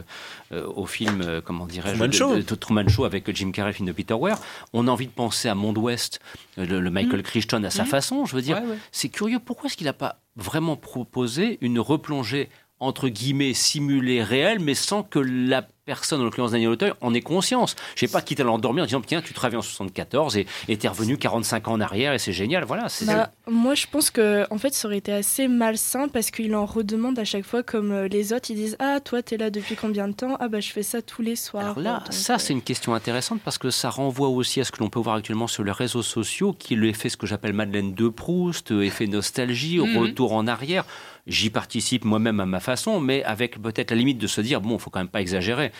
euh, 0.52 0.66
au 0.76 0.86
film, 0.86 1.22
euh, 1.22 1.42
comment 1.42 1.66
dirais-je, 1.68 1.94
Truman 1.96 2.08
de- 2.08 2.14
Show. 2.14 2.36
de, 2.36 2.42
de 2.42 2.56
Truman 2.56 2.88
Show 2.88 3.04
avec 3.06 3.30
Jim 3.36 3.52
Carrey, 3.52 3.74
film 3.74 3.88
de 3.88 3.94
Peter 3.94 4.14
Weir. 4.14 4.38
On 4.74 4.88
a 4.88 4.92
envie 4.92 5.08
de 5.08 5.12
penser 5.12 5.50
à 5.50 5.56
Monde 5.56 5.78
Ouest, 5.78 6.20
euh, 6.58 6.66
le, 6.66 6.80
le 6.80 6.90
Michael 6.90 7.20
Mm. 7.20 7.24
Crichton 7.24 7.64
à 7.64 7.70
sa 7.70 7.84
Mm. 7.84 7.88
façon. 7.88 8.26
Je 8.26 8.36
veux 8.36 8.42
dire, 8.42 8.58
Ouais, 8.58 8.66
ouais. 8.70 8.78
c'est 8.92 9.10
curieux. 9.10 9.40
Pourquoi 9.44 9.68
est-ce 9.68 9.78
qu'il 9.78 9.86
n'a 9.86 9.94
pas 9.94 10.20
vraiment 10.36 10.78
proposé 10.78 11.58
une 11.62 11.80
replongée 11.80 12.50
entre 12.80 13.10
guillemets 13.10 13.54
simulée 13.54 14.24
réelle, 14.24 14.60
mais 14.60 14.74
sans 14.74 15.04
que 15.04 15.20
la 15.20 15.68
personne, 15.86 16.22
en 16.22 16.24
l'occurrence 16.24 16.52
Daniel 16.52 16.70
Auteuil, 16.70 16.94
en 17.02 17.16
ait 17.16 17.22
conscience. 17.22 17.76
Je 17.96 18.02
sais 18.06 18.12
pas, 18.12 18.22
quitte 18.22 18.40
à 18.40 18.44
l'endormir 18.44 18.84
en 18.84 18.86
disant 18.86 19.02
tiens, 19.02 19.24
tu 19.24 19.34
travailles 19.34 19.58
en 19.58 19.64
74 19.64 20.38
et 20.38 20.78
t'es 20.78 20.88
revenu 20.88 21.18
45 21.18 21.68
ans 21.68 21.72
en 21.74 21.82
arrière 21.82 22.14
et 22.14 22.20
c'est 22.20 22.32
génial. 22.32 22.64
Voilà. 22.64 22.88
Bah, 23.08 23.32
moi, 23.48 23.74
je 23.74 23.88
pense 23.92 24.12
que 24.12 24.46
en 24.52 24.60
fait, 24.60 24.72
ça 24.76 24.88
aurait 24.88 25.00
été 25.00 25.12
assez 25.12 25.48
malsain 25.48 26.08
parce 26.08 26.30
qu'il 26.30 26.56
en 26.56 26.68
redemande 26.68 27.18
à 27.18 27.26
chaque 27.26 27.44
fois, 27.44 27.64
comme 27.64 27.92
euh, 27.92 28.08
les 28.08 28.34
autres, 28.34 28.52
ils 28.52 28.56
disent 28.56 28.76
Ah, 28.78 29.00
toi, 29.00 29.24
t'es 29.24 29.38
là 29.38 29.50
depuis 29.50 29.76
combien 29.76 30.08
de 30.08 30.14
temps? 30.14 30.38
Ah, 30.40 30.48
bah, 30.48 30.60
je 30.60 30.70
fais 30.72 30.84
ça 30.84 31.02
tous 31.02 31.24
les 31.24 31.36
soirs. 31.36 31.64
Alors 31.66 31.80
là, 31.80 32.04
Donc, 32.06 32.14
ça 32.14 32.38
c'est 32.38 32.54
une 32.54 32.62
question 32.62 32.94
intéressante 32.94 33.42
parce 33.44 33.58
que 33.58 33.72
ça 33.72 33.90
renvoie 33.90 34.28
aussi 34.30 34.62
à 34.62 34.66
ce 34.66 34.72
que 34.72 34.78
l'on 34.82 34.90
peut 34.90 35.00
voir 35.00 35.16
actuellement 35.16 35.48
sur 35.48 35.64
les 35.64 35.72
réseaux 35.72 36.04
sociaux, 36.04 36.54
qui 36.54 36.76
est 36.76 36.78
l'effet 36.78 37.10
ce 37.10 37.18
que 37.18 37.26
j'appelle 37.26 37.54
Madeleine 37.54 37.96
de 37.96 38.10
Proust, 38.10 38.72
euh, 38.72 38.84
effet 38.84 39.08
nostalgie, 39.08 39.80
Mhm. 39.80 39.98
retour 39.98 40.34
en 40.34 40.46
arrière. 40.46 40.86
J'y 41.30 41.50
participe 41.50 42.04
moi-même 42.04 42.40
à 42.42 42.46
ma 42.46 42.60
façon, 42.60 43.00
mais 43.00 43.24
avec 43.24 43.62
peut-être 43.62 43.92
la 43.92 43.98
limite 43.98 44.18
de 44.18 44.28
se 44.28 44.42
dire 44.42 44.60
bon, 44.62 44.76
il 44.76 44.80
faut 44.82 44.90
quand 44.90 45.00
même 45.00 45.08
pas 45.08 45.22
exagérer. 45.22 45.72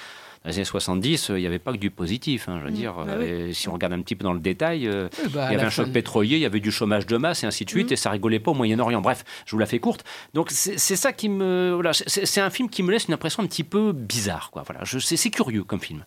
Dans 0.46 0.52
les 0.52 0.56
années 0.56 0.64
70, 0.64 1.32
euh, 1.32 1.38
il 1.38 1.42
n'y 1.42 1.48
avait 1.48 1.60
pas 1.60 1.74
que 1.74 1.78
du 1.78 1.92
positif. 1.92 2.48
hein, 2.48 2.60
je 2.62 2.66
veux 2.66 2.72
Mm, 2.72 2.74
dire, 2.76 2.94
bah 2.94 3.12
euh, 3.18 3.52
si 3.52 3.68
on 3.68 3.74
regarde 3.74 3.92
un 3.92 4.02
petit 4.02 4.16
peu 4.16 4.24
dans 4.24 4.32
le 4.32 4.40
détail, 4.40 4.88
euh, 4.88 5.10
bah, 5.34 5.48
il 5.50 5.54
y 5.54 5.56
avait 5.58 5.66
un 5.66 5.70
choc 5.70 5.88
fin- 5.88 5.92
pétrolier, 5.92 6.38
il 6.38 6.42
y 6.42 6.46
avait 6.46 6.62
du 6.62 6.72
chômage 6.72 7.06
de 7.06 7.18
masse 7.18 7.44
et 7.44 7.48
ainsi 7.48 7.66
de 7.66 7.70
suite, 7.70 7.90
Mm. 7.90 7.94
et 7.94 7.96
ça 7.98 8.10
rigolait 8.10 8.40
pas 8.40 8.52
au 8.52 8.54
Moyen-Orient. 8.54 9.02
Bref, 9.02 9.26
je 9.46 9.52
vous 9.52 9.60
la 9.60 9.66
fais 9.66 9.80
courte. 9.80 10.06
Donc 10.34 10.50
c'est 10.52 10.78
ça 10.78 11.12
qui 11.12 11.28
me, 11.28 11.72
voilà, 11.74 11.92
c'est 11.94 12.40
un 12.40 12.50
film 12.50 12.70
qui 12.70 12.84
me 12.84 12.92
laisse 12.92 13.08
une 13.10 13.14
impression 13.16 13.44
un 13.44 13.48
petit 13.48 13.66
peu 13.66 13.92
bizarre, 13.92 14.50
quoi. 14.52 14.64
Voilà, 14.66 14.84
c'est 14.86 15.30
curieux 15.30 15.66
comme 15.66 15.82
film. 15.82 16.06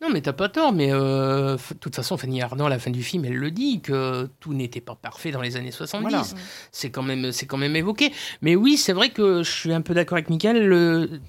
Non, 0.00 0.10
mais 0.10 0.20
t'as 0.20 0.32
pas 0.32 0.48
tort, 0.48 0.72
mais 0.72 0.92
euh, 0.92 1.56
de 1.56 1.78
toute 1.78 1.94
façon, 1.94 2.16
Fanny 2.16 2.42
Ardant, 2.42 2.66
à 2.66 2.68
la 2.68 2.78
fin 2.78 2.90
du 2.90 3.02
film, 3.02 3.24
elle 3.24 3.36
le 3.36 3.50
dit, 3.50 3.80
que 3.80 4.28
tout 4.40 4.52
n'était 4.52 4.80
pas 4.80 4.94
parfait 4.94 5.30
dans 5.30 5.40
les 5.40 5.56
années 5.56 5.70
70. 5.70 6.34
C'est 6.72 6.90
quand, 6.90 7.02
même, 7.02 7.30
quand 7.48 7.56
même 7.56 7.76
évoqué. 7.76 8.12
Mais 8.42 8.56
oui, 8.56 8.76
c'est 8.76 8.92
vrai 8.92 9.10
que 9.10 9.42
je 9.42 9.50
suis 9.50 9.72
un 9.72 9.80
peu 9.80 9.94
d'accord 9.94 10.16
avec 10.16 10.28
Michael. 10.28 10.66
Le, 10.66 11.20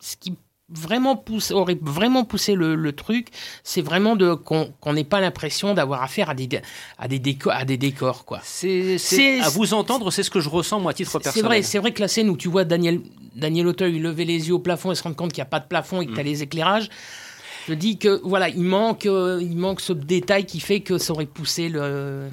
ce 0.00 0.16
qui 0.16 0.34
vraiment 0.70 1.16
pousse, 1.16 1.50
aurait 1.50 1.78
vraiment 1.80 2.24
poussé 2.24 2.54
le, 2.54 2.92
truc, 2.92 3.28
c'est 3.62 3.80
vraiment 3.80 4.16
de 4.16 4.34
qu'on 4.34 4.92
n'ait 4.92 5.04
pas 5.04 5.20
l'impression 5.20 5.74
d'avoir 5.74 6.02
affaire 6.02 6.30
à 6.30 6.34
des 6.34 6.48
à 6.98 7.08
des 7.08 7.18
décors 7.18 7.52
à 7.52 7.64
des 7.64 7.76
décors 7.76 8.24
quoi. 8.24 8.40
C'est 8.42 8.98
à 9.40 9.48
vous 9.48 9.74
entendre, 9.74 10.10
c'est 10.10 10.22
ce 10.22 10.30
que 10.30 10.40
je 10.40 10.48
ressens 10.48 10.80
moi 10.80 10.90
à 10.90 10.94
titre 10.94 11.18
personnel. 11.18 11.34
C'est 11.34 11.42
vrai, 11.42 11.62
c'est 11.62 11.78
vrai 11.78 11.92
que 11.92 12.00
la 12.00 12.08
scène 12.08 12.28
où 12.28 12.36
tu 12.36 12.48
vois 12.48 12.64
Daniel 12.64 13.00
Daniel 13.34 13.66
Auteuil 13.66 13.98
lever 13.98 14.24
les 14.24 14.48
yeux 14.48 14.54
au 14.54 14.58
plafond 14.58 14.92
et 14.92 14.94
se 14.94 15.02
rendre 15.02 15.16
compte 15.16 15.32
qu'il 15.32 15.40
n'y 15.40 15.46
a 15.46 15.50
pas 15.50 15.60
de 15.60 15.66
plafond 15.66 16.02
et 16.02 16.06
que 16.06 16.12
tu 16.12 16.20
as 16.20 16.22
mm. 16.22 16.26
les 16.26 16.42
éclairages, 16.42 16.90
je 17.68 17.74
dis 17.74 17.98
que 17.98 18.20
voilà, 18.24 18.48
il 18.48 18.62
manque, 18.62 19.04
euh, 19.04 19.38
il 19.42 19.56
manque 19.56 19.82
ce 19.82 19.92
détail 19.92 20.46
qui 20.46 20.58
fait 20.58 20.80
que 20.80 20.96
ça 20.96 21.12
aurait 21.12 21.26
poussé 21.26 21.68
le. 21.68 22.28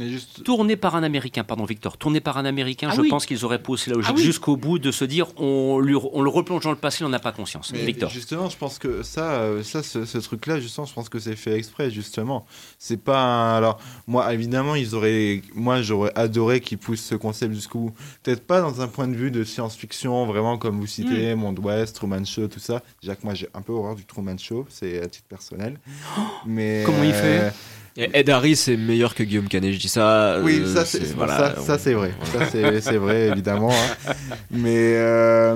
Tourné 0.45 0.78
par 0.78 0.95
un 0.95 1.04
Américain, 1.04 1.43
pardon 1.43 1.65
Victor, 1.65 1.98
tourné 1.98 2.21
par 2.21 2.38
un 2.38 2.45
Américain, 2.45 2.88
ah 2.89 2.95
je 2.95 3.02
pense 3.10 3.26
qu'ils 3.26 3.43
auraient 3.43 3.62
poussé 3.62 3.89
la 3.89 3.98
logique 3.98 4.15
ah 4.17 4.21
jusqu'au 4.21 4.56
bout 4.56 4.80
de 4.80 4.91
se 4.91 5.04
dire 5.04 5.28
on, 5.38 5.80
lui, 5.80 5.95
on 6.13 6.21
le 6.21 6.30
replonge 6.30 6.63
dans 6.63 6.71
le 6.71 6.78
passé, 6.78 7.04
on 7.04 7.10
n'a 7.10 7.19
pas 7.19 7.34
conscience. 7.34 7.74
Victor. 7.74 8.10
Justement, 8.10 8.50
je 8.50 8.56
pense 8.56 8.80
que 8.80 9.04
ça, 9.04 9.32
euh, 9.34 9.62
ça 9.63 9.84
ce, 9.84 10.17
truc-là, 10.17 10.62
justement, 10.62 10.86
je 10.86 10.93
pense 10.93 11.10
que 11.10 11.19
c'est 11.19 11.36
fait 11.36 11.54
exprès, 11.54 11.91
justement. 11.91 12.45
C'est 12.80 13.02
pas. 13.02 13.58
Alors, 13.58 13.80
moi, 14.08 14.34
évidemment, 14.34 14.76
ils 14.76 14.95
auraient. 14.95 15.41
Moi, 15.54 15.82
j'aurais 15.82 16.13
adoré 16.15 16.62
qu'ils 16.62 16.78
poussent 16.78 17.04
ce 17.04 17.15
concept 17.15 17.54
jusqu'au 17.54 17.80
bout. 17.80 17.93
Peut-être 18.24 18.48
pas 18.48 18.62
dans 18.62 18.80
un 18.80 18.88
point 18.88 19.10
de 19.10 19.15
vue 19.15 19.32
de 19.32 19.43
science-fiction, 19.43 20.26
vraiment 20.26 20.58
comme 20.58 20.80
vous 20.80 20.88
citez, 20.88 21.36
mm. 21.36 21.39
Monde 21.39 21.60
Ouest, 21.60 21.93
Truman 21.95 22.24
Show, 22.24 22.48
tout 22.48 22.60
ça. 22.60 22.82
Déjà 23.02 23.15
que 23.15 23.26
moi, 23.26 23.34
j'ai 23.34 23.50
un 23.54 23.62
peu 23.62 23.74
horreur 23.74 23.95
du 23.95 24.06
Truman 24.06 24.38
Show, 24.38 24.65
c'est 24.69 25.02
à 25.02 25.08
titre 25.08 25.24
personnel. 25.27 25.79
Mais 26.45 26.83
comment 26.85 27.03
il 27.03 27.13
fait 27.13 27.51
euh, 27.97 28.07
Ed 28.13 28.29
Harris 28.29 28.65
est 28.67 28.77
meilleur 28.77 29.15
que 29.15 29.23
Guillaume 29.23 29.47
Canet, 29.47 29.73
je 29.73 29.79
dis 29.79 29.88
ça. 29.88 30.39
Oui, 30.41 30.61
euh, 30.61 30.73
ça 30.73 30.85
c'est 30.85 31.13
voilà, 31.13 31.55
ça, 31.55 31.77
c'est 31.77 31.93
vrai. 31.93 32.13
Ça 32.33 32.45
c'est 32.81 32.97
vrai 32.97 33.27
évidemment. 33.31 33.71
Hein. 33.71 34.13
Mais 34.51 34.95
euh, 34.95 35.55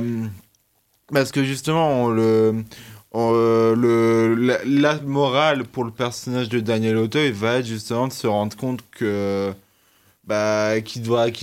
parce 1.12 1.32
que 1.32 1.44
justement 1.44 2.10
le 2.10 2.64
le 3.14 4.36
la, 4.66 5.00
morale 5.02 5.66
pour 5.66 5.84
le 5.84 5.92
personnage 5.92 6.48
de 6.48 6.60
Daniel 6.60 6.98
Auteuil 6.98 7.32
va 7.32 7.58
être 7.58 7.66
justement 7.66 8.08
de 8.08 8.14
se 8.14 8.28
rendre 8.28 8.56
compte 8.56 8.84
que 8.92 9.52
bah, 10.26 10.80
qu'il 10.82 11.02
devrait, 11.02 11.34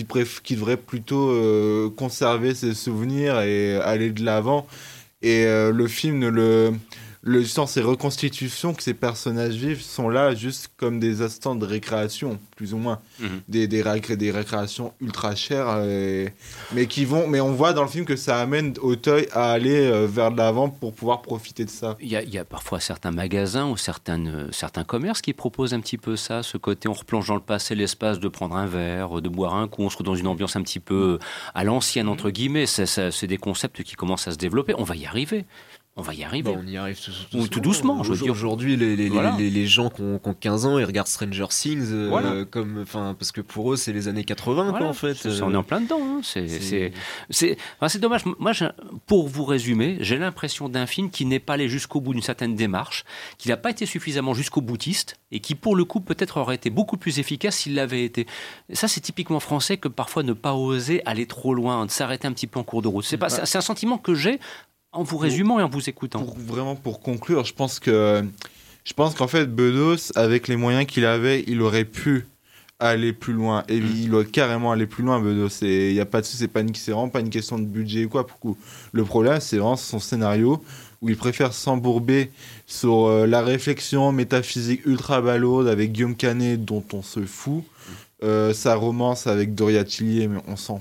devrait 0.48 0.76
plutôt 0.76 1.90
conserver 1.96 2.54
ses 2.54 2.72
souvenirs 2.72 3.40
et 3.40 3.76
aller 3.76 4.10
de 4.10 4.24
l'avant. 4.24 4.66
Et 5.20 5.44
le 5.44 5.86
film 5.88 6.20
ne 6.20 6.28
le 6.28 6.72
le 7.26 7.44
sens 7.44 7.72
ces 7.72 7.82
reconstitutions 7.82 8.72
que 8.72 8.84
ces 8.84 8.94
personnages 8.94 9.56
vivent 9.56 9.82
sont 9.82 10.08
là 10.08 10.32
juste 10.36 10.70
comme 10.76 11.00
des 11.00 11.22
instants 11.22 11.56
de 11.56 11.66
récréation, 11.66 12.38
plus 12.54 12.72
ou 12.72 12.78
moins. 12.78 13.00
Mhm. 13.18 13.40
Des, 13.48 13.66
des, 13.66 13.82
des, 14.16 14.30
récréations 14.30 14.94
ultra 15.00 15.34
chères, 15.34 15.66
euh, 15.70 16.28
mais, 16.72 16.86
qui 16.86 17.04
vont, 17.04 17.26
mais 17.26 17.40
on 17.40 17.52
voit 17.52 17.72
dans 17.72 17.82
le 17.82 17.88
film 17.88 18.04
que 18.04 18.14
ça 18.14 18.38
amène 18.38 18.74
Auteuil 18.80 19.26
à 19.32 19.50
aller 19.50 19.74
euh, 19.74 20.06
vers 20.06 20.30
l'avant 20.30 20.68
pour 20.68 20.94
pouvoir 20.94 21.20
profiter 21.20 21.64
de 21.64 21.70
ça. 21.70 21.96
Il 22.00 22.06
y 22.06 22.14
a, 22.14 22.22
il 22.22 22.32
y 22.32 22.38
a 22.38 22.44
parfois 22.44 22.78
certains 22.78 23.10
magasins 23.10 23.68
ou 23.68 23.76
certaines, 23.76 24.28
euh, 24.28 24.52
certains 24.52 24.84
commerces 24.84 25.20
qui 25.20 25.32
proposent 25.32 25.74
un 25.74 25.80
petit 25.80 25.98
peu 25.98 26.14
ça, 26.14 26.44
ce 26.44 26.58
côté 26.58 26.88
on 26.88 26.92
replonge 26.92 27.26
dans 27.26 27.34
le 27.34 27.40
passé 27.40 27.74
l'espace 27.74 28.20
de 28.20 28.28
prendre 28.28 28.54
un 28.54 28.66
verre, 28.66 29.20
de 29.20 29.28
boire 29.28 29.56
un 29.56 29.66
coup, 29.66 29.82
on 29.82 29.90
se 29.90 29.96
retrouve 29.96 30.14
dans 30.14 30.20
une 30.20 30.28
ambiance 30.28 30.54
un 30.54 30.62
petit 30.62 30.78
peu 30.80 31.18
à 31.56 31.64
l'ancienne, 31.64 32.06
entre 32.06 32.30
guillemets. 32.30 32.66
C'est 32.66 33.26
des 33.26 33.38
concepts 33.38 33.82
qui 33.82 33.96
commencent 33.96 34.28
à 34.28 34.32
se 34.32 34.38
développer. 34.38 34.74
On 34.78 34.84
va 34.84 34.94
y 34.94 35.06
arriver. 35.06 35.44
On 35.98 36.02
va 36.02 36.12
y 36.12 36.24
arriver. 36.24 36.54
on 36.54 36.66
y 36.66 36.76
arrive 36.76 37.00
tout, 37.00 37.10
doucement. 37.38 37.46
Tout 37.48 37.60
doucement 37.60 38.00
Aujourd'hui, 38.30 38.76
les, 38.76 38.96
les, 38.96 39.08
les, 39.08 39.50
les, 39.50 39.66
gens 39.66 39.88
qui 39.88 40.02
ont, 40.02 40.20
15 40.38 40.66
ans, 40.66 40.78
ils 40.78 40.84
regardent 40.84 41.08
Stranger 41.08 41.46
Things 41.48 41.88
euh, 41.90 42.44
comme, 42.44 42.80
enfin, 42.82 43.16
parce 43.18 43.32
que 43.32 43.40
pour 43.40 43.72
eux, 43.72 43.76
c'est 43.76 43.94
les 43.94 44.06
années 44.06 44.24
80, 44.24 44.74
quoi, 44.76 44.86
en 44.86 44.92
fait. 44.92 45.26
on 45.42 45.54
est 45.54 45.56
en 45.56 45.62
plein 45.62 45.80
dedans. 45.80 46.00
Hein. 46.02 46.20
C'est, 46.22 46.92
c'est, 47.30 47.98
dommage. 47.98 48.24
Moi, 48.38 48.52
pour 49.06 49.26
vous 49.26 49.44
résumer, 49.46 49.96
j'ai 50.00 50.18
l'impression 50.18 50.68
d'un 50.68 50.84
film 50.84 51.08
qui 51.08 51.24
n'est 51.24 51.40
pas 51.40 51.54
allé 51.54 51.66
jusqu'au 51.66 52.02
bout 52.02 52.12
d'une 52.12 52.22
certaine 52.22 52.54
démarche, 52.56 53.06
qui 53.38 53.48
n'a 53.48 53.56
pas 53.56 53.70
été 53.70 53.86
suffisamment 53.86 54.34
jusqu'au 54.34 54.60
boutiste, 54.60 55.16
et 55.32 55.40
qui, 55.40 55.54
pour 55.54 55.76
le 55.76 55.86
coup, 55.86 56.00
peut-être 56.00 56.36
aurait 56.36 56.56
été 56.56 56.68
beaucoup 56.68 56.98
plus 56.98 57.20
efficace 57.20 57.56
s'il 57.56 57.74
l'avait 57.74 58.04
été. 58.04 58.26
ça, 58.70 58.86
c'est 58.86 59.00
typiquement 59.00 59.40
français 59.40 59.78
que 59.78 59.88
parfois 59.88 60.24
ne 60.24 60.34
pas 60.34 60.52
oser 60.52 61.00
aller 61.06 61.24
trop 61.24 61.54
loin, 61.54 61.86
de 61.86 61.90
s'arrêter 61.90 62.28
un 62.28 62.32
petit 62.32 62.46
peu 62.46 62.60
en 62.60 62.64
cours 62.64 62.82
de 62.82 62.88
route. 62.88 63.04
C'est, 63.04 63.16
pas, 63.16 63.28
bah 63.28 63.46
c'est 63.46 63.56
un 63.56 63.62
sentiment 63.62 63.96
que 63.96 64.12
j'ai 64.12 64.40
en 64.92 65.02
vous 65.02 65.18
résumant 65.18 65.60
et 65.60 65.62
en 65.62 65.68
vous 65.68 65.88
écoutant. 65.88 66.26
vraiment 66.36 66.74
pour 66.74 67.00
conclure, 67.00 67.44
je 67.44 67.52
pense 67.52 67.78
que 67.80 68.24
je 68.84 68.92
pense 68.92 69.14
qu'en 69.14 69.26
fait 69.26 69.46
Bedos, 69.46 70.12
avec 70.14 70.48
les 70.48 70.56
moyens 70.56 70.86
qu'il 70.86 71.04
avait, 71.04 71.44
il 71.48 71.60
aurait 71.60 71.84
pu 71.84 72.26
aller 72.78 73.12
plus 73.12 73.32
loin. 73.32 73.64
Et 73.68 73.80
mm. 73.80 73.96
il 73.96 74.10
doit 74.10 74.24
carrément 74.24 74.72
aller 74.72 74.86
plus 74.86 75.02
loin, 75.02 75.20
Bedos. 75.20 75.48
Il 75.62 75.92
y 75.92 76.00
a 76.00 76.06
pas 76.06 76.20
de 76.20 76.26
c'est 76.26 76.48
pas 76.48 76.60
une, 76.60 76.72
vraiment 76.72 77.08
pas 77.08 77.20
une 77.20 77.30
question 77.30 77.58
de 77.58 77.64
budget 77.64 78.04
ou 78.04 78.08
quoi. 78.08 78.26
Pour 78.26 78.56
le 78.92 79.04
problème, 79.04 79.40
c'est 79.40 79.56
vraiment 79.56 79.76
son 79.76 79.98
scénario 79.98 80.62
où 81.02 81.08
il 81.08 81.16
préfère 81.16 81.52
s'embourber 81.52 82.30
sur 82.66 83.06
euh, 83.06 83.26
la 83.26 83.42
réflexion 83.42 84.12
métaphysique 84.12 84.86
ultra 84.86 85.20
balaude 85.20 85.68
avec 85.68 85.92
Guillaume 85.92 86.16
Canet 86.16 86.64
dont 86.64 86.84
on 86.92 87.02
se 87.02 87.20
fout. 87.20 87.64
Euh, 88.22 88.54
sa 88.54 88.76
romance 88.76 89.26
avec 89.26 89.54
Doria 89.54 89.84
Tillier, 89.84 90.28
mais 90.28 90.38
on 90.48 90.56
s'en 90.56 90.80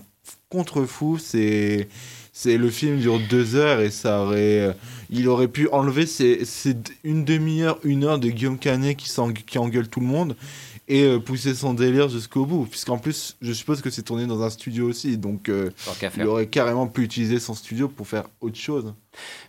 contrefou. 0.50 1.18
C'est 1.18 1.89
c'est 2.38 2.58
le 2.58 2.69
film 2.69 3.00
dure 3.00 3.17
deux 3.30 3.56
heures 3.56 3.80
et 3.80 3.89
ça 3.89 4.19
aurait, 4.21 4.60
euh, 4.60 4.74
il 5.10 5.30
aurait 5.30 5.48
pu 5.48 5.69
enlever 5.69 6.06
c'est 6.06 6.43
une 7.06 7.24
demi-heure, 7.24 7.80
une 7.86 8.04
heure 8.04 8.19
de 8.19 8.28
Guillaume 8.28 8.60
Canet 8.60 8.98
qui, 8.98 9.10
qui 9.45 9.58
engueule 9.58 9.88
tout 9.88 10.02
le 10.02 10.06
monde 10.06 10.36
et 10.89 11.04
euh, 11.04 11.17
pousser 11.17 11.56
son 11.56 11.74
délire 11.74 12.10
jusqu'au 12.10 12.45
bout. 12.45 12.65
Puisqu'en 12.65 12.98
plus, 12.98 13.38
je 13.41 13.54
suppose 13.54 13.82
que 13.82 13.89
c'est 13.89 14.02
tourné 14.02 14.28
dans 14.28 14.43
un 14.43 14.50
studio 14.50 14.89
aussi, 14.89 15.17
donc 15.17 15.48
euh, 15.48 15.71
il 16.17 16.24
aurait 16.24 16.48
carrément 16.48 16.88
pu 16.88 17.04
utiliser 17.04 17.39
son 17.39 17.54
studio 17.54 17.88
pour 17.88 18.06
faire 18.06 18.26
autre 18.41 18.58
chose. 18.58 18.93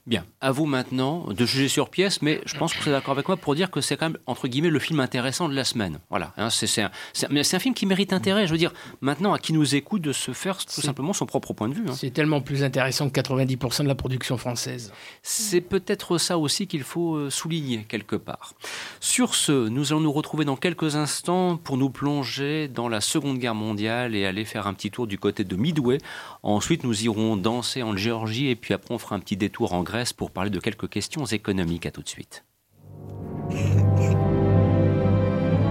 Bien, 0.06 0.24
à 0.40 0.52
vous 0.52 0.66
maintenant 0.66 1.26
de 1.32 1.46
juger 1.46 1.68
sur 1.68 1.90
pièce, 1.90 2.22
mais 2.22 2.40
je 2.46 2.56
pense 2.56 2.74
que 2.74 2.78
vous 2.80 2.88
êtes 2.88 2.94
d'accord 2.94 3.12
avec 3.12 3.28
moi 3.28 3.36
pour 3.36 3.54
dire 3.54 3.70
que 3.70 3.80
c'est 3.80 3.96
quand 3.96 4.10
même, 4.10 4.18
entre 4.26 4.48
guillemets, 4.48 4.70
le 4.70 4.78
film 4.78 5.00
intéressant 5.00 5.48
de 5.48 5.54
la 5.54 5.64
semaine. 5.64 5.98
Voilà, 6.10 6.32
hein, 6.36 6.50
c'est 6.50 6.82
un, 6.82 6.90
un, 7.30 7.58
film 7.58 7.74
qui 7.74 7.86
mérite 7.86 8.12
intérêt. 8.12 8.46
Je 8.46 8.52
veux 8.52 8.58
dire, 8.58 8.72
maintenant, 9.00 9.32
à 9.32 9.38
qui 9.38 9.52
nous 9.52 9.74
écoute 9.74 10.02
de 10.02 10.12
se 10.12 10.32
faire 10.32 10.58
tout 10.64 10.80
simplement 10.80 11.12
son 11.12 11.26
propre 11.26 11.52
point 11.52 11.68
de 11.68 11.74
vue. 11.74 11.86
Hein. 11.88 11.94
C'est 11.96 12.10
tellement 12.10 12.40
plus 12.40 12.62
intéressant 12.62 13.10
que 13.10 13.20
90% 13.20 13.82
de 13.82 13.88
la 13.88 13.94
production 13.94 14.36
française. 14.36 14.92
C'est 15.22 15.60
peut-être 15.60 16.18
ça 16.18 16.38
aussi 16.38 16.66
qu'il 16.66 16.82
faut 16.82 17.16
euh, 17.16 17.30
souligner 17.30 17.84
quelque 17.88 18.16
part. 18.16 18.54
Sur 19.00 19.34
ce, 19.34 19.68
nous 19.68 19.92
allons 19.92 20.00
nous 20.00 20.12
retrouver 20.12 20.44
dans 20.44 20.56
quelques 20.56 20.96
instants 20.96 21.56
pour 21.56 21.76
nous 21.76 21.90
plonger 21.90 22.68
dans 22.68 22.88
la 22.88 23.00
Seconde 23.00 23.38
Guerre 23.38 23.54
mondiale 23.54 24.14
et 24.14 24.26
aller 24.26 24.44
faire 24.44 24.66
un 24.66 24.74
petit 24.74 24.90
tour 24.90 25.06
du 25.06 25.18
côté 25.18 25.44
de 25.44 25.56
Midway. 25.56 25.98
Ensuite, 26.42 26.84
nous 26.84 27.04
irons 27.04 27.36
danser 27.36 27.82
en 27.82 27.96
Géorgie 27.96 28.48
et 28.48 28.56
puis 28.56 28.74
après, 28.74 28.94
on 28.94 28.98
fera 28.98 29.16
un 29.16 29.20
petit 29.20 29.36
détour 29.36 29.55
en 29.64 29.82
Grèce 29.82 30.12
pour 30.12 30.30
parler 30.30 30.50
de 30.50 30.60
quelques 30.60 30.88
questions 30.88 31.24
économiques. 31.24 31.86
À 31.86 31.90
tout 31.90 32.02
de 32.02 32.08
suite. 32.08 32.44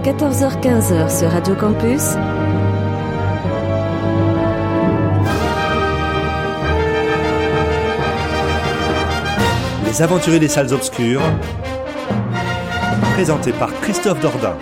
14h-15h 0.04 1.18
sur 1.18 1.30
Radio 1.30 1.54
Campus. 1.54 2.14
Les 9.84 10.02
aventuriers 10.02 10.38
des 10.38 10.48
salles 10.48 10.72
obscures. 10.72 11.22
Présenté 13.14 13.52
par 13.52 13.72
Christophe 13.80 14.20
Dordain. 14.20 14.56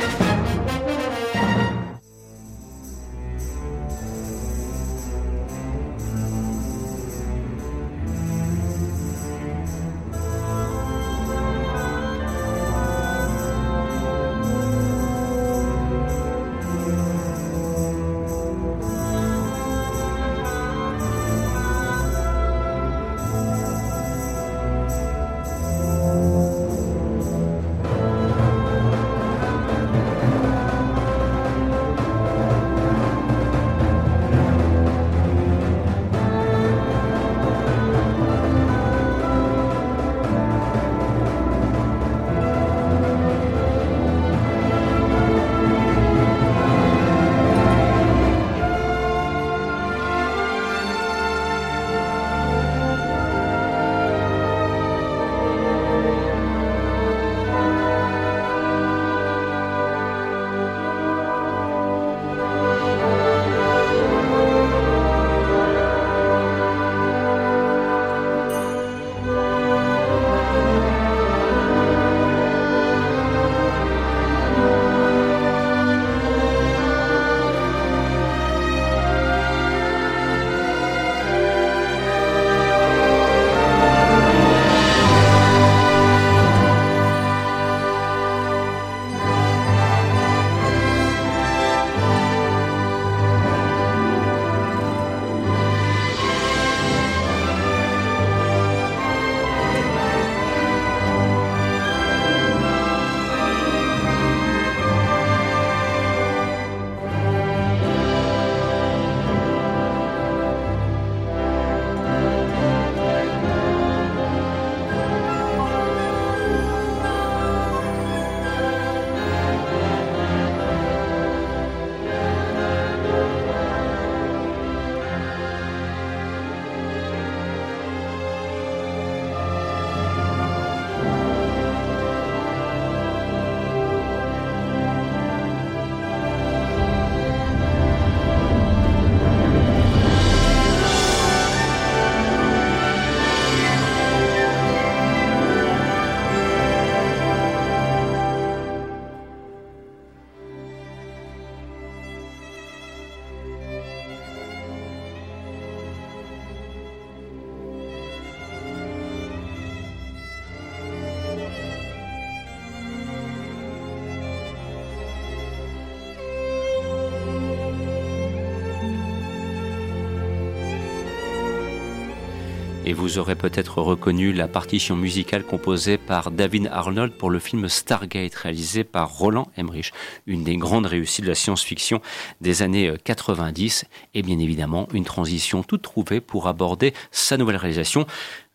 Et 172.86 172.92
vous 172.92 173.16
aurez 173.18 173.34
peut-être 173.34 173.80
reconnu 173.80 174.34
la 174.34 174.46
partition 174.46 174.94
musicale 174.94 175.42
composée 175.42 175.96
par 175.96 176.30
David 176.30 176.68
Arnold 176.70 177.14
pour 177.14 177.30
le 177.30 177.38
film 177.38 177.66
Stargate 177.70 178.34
réalisé 178.34 178.84
par 178.84 179.10
Roland 179.16 179.48
Emmerich, 179.56 179.92
une 180.26 180.44
des 180.44 180.58
grandes 180.58 180.84
réussites 180.84 181.24
de 181.24 181.30
la 181.30 181.34
science-fiction 181.34 182.02
des 182.42 182.60
années 182.60 182.92
90 183.02 183.86
et 184.12 184.22
bien 184.22 184.38
évidemment 184.38 184.86
une 184.92 185.04
transition 185.04 185.62
toute 185.62 185.80
trouvée 185.80 186.20
pour 186.20 186.46
aborder 186.46 186.92
sa 187.10 187.38
nouvelle 187.38 187.56
réalisation. 187.56 188.06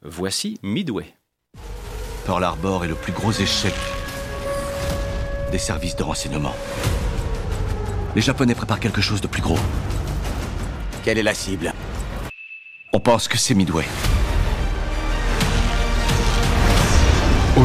Voici 0.03 0.59
Midway. 0.61 1.11
Pearl 2.27 2.43
Harbor 2.43 2.85
est 2.85 2.89
le 2.89 2.95
plus 2.95 3.13
gros 3.13 3.31
échec 3.31 3.73
des 5.51 5.57
services 5.57 5.95
de 5.95 6.03
renseignement. 6.03 6.53
Les 8.15 8.21
Japonais 8.21 8.53
préparent 8.53 8.79
quelque 8.79 9.01
chose 9.01 9.21
de 9.21 9.27
plus 9.27 9.41
gros. 9.41 9.57
Quelle 11.03 11.17
est 11.17 11.23
la 11.23 11.33
cible? 11.33 11.73
On 12.93 12.99
pense 12.99 13.27
que 13.27 13.37
c'est 13.39 13.55
Midway. 13.55 13.85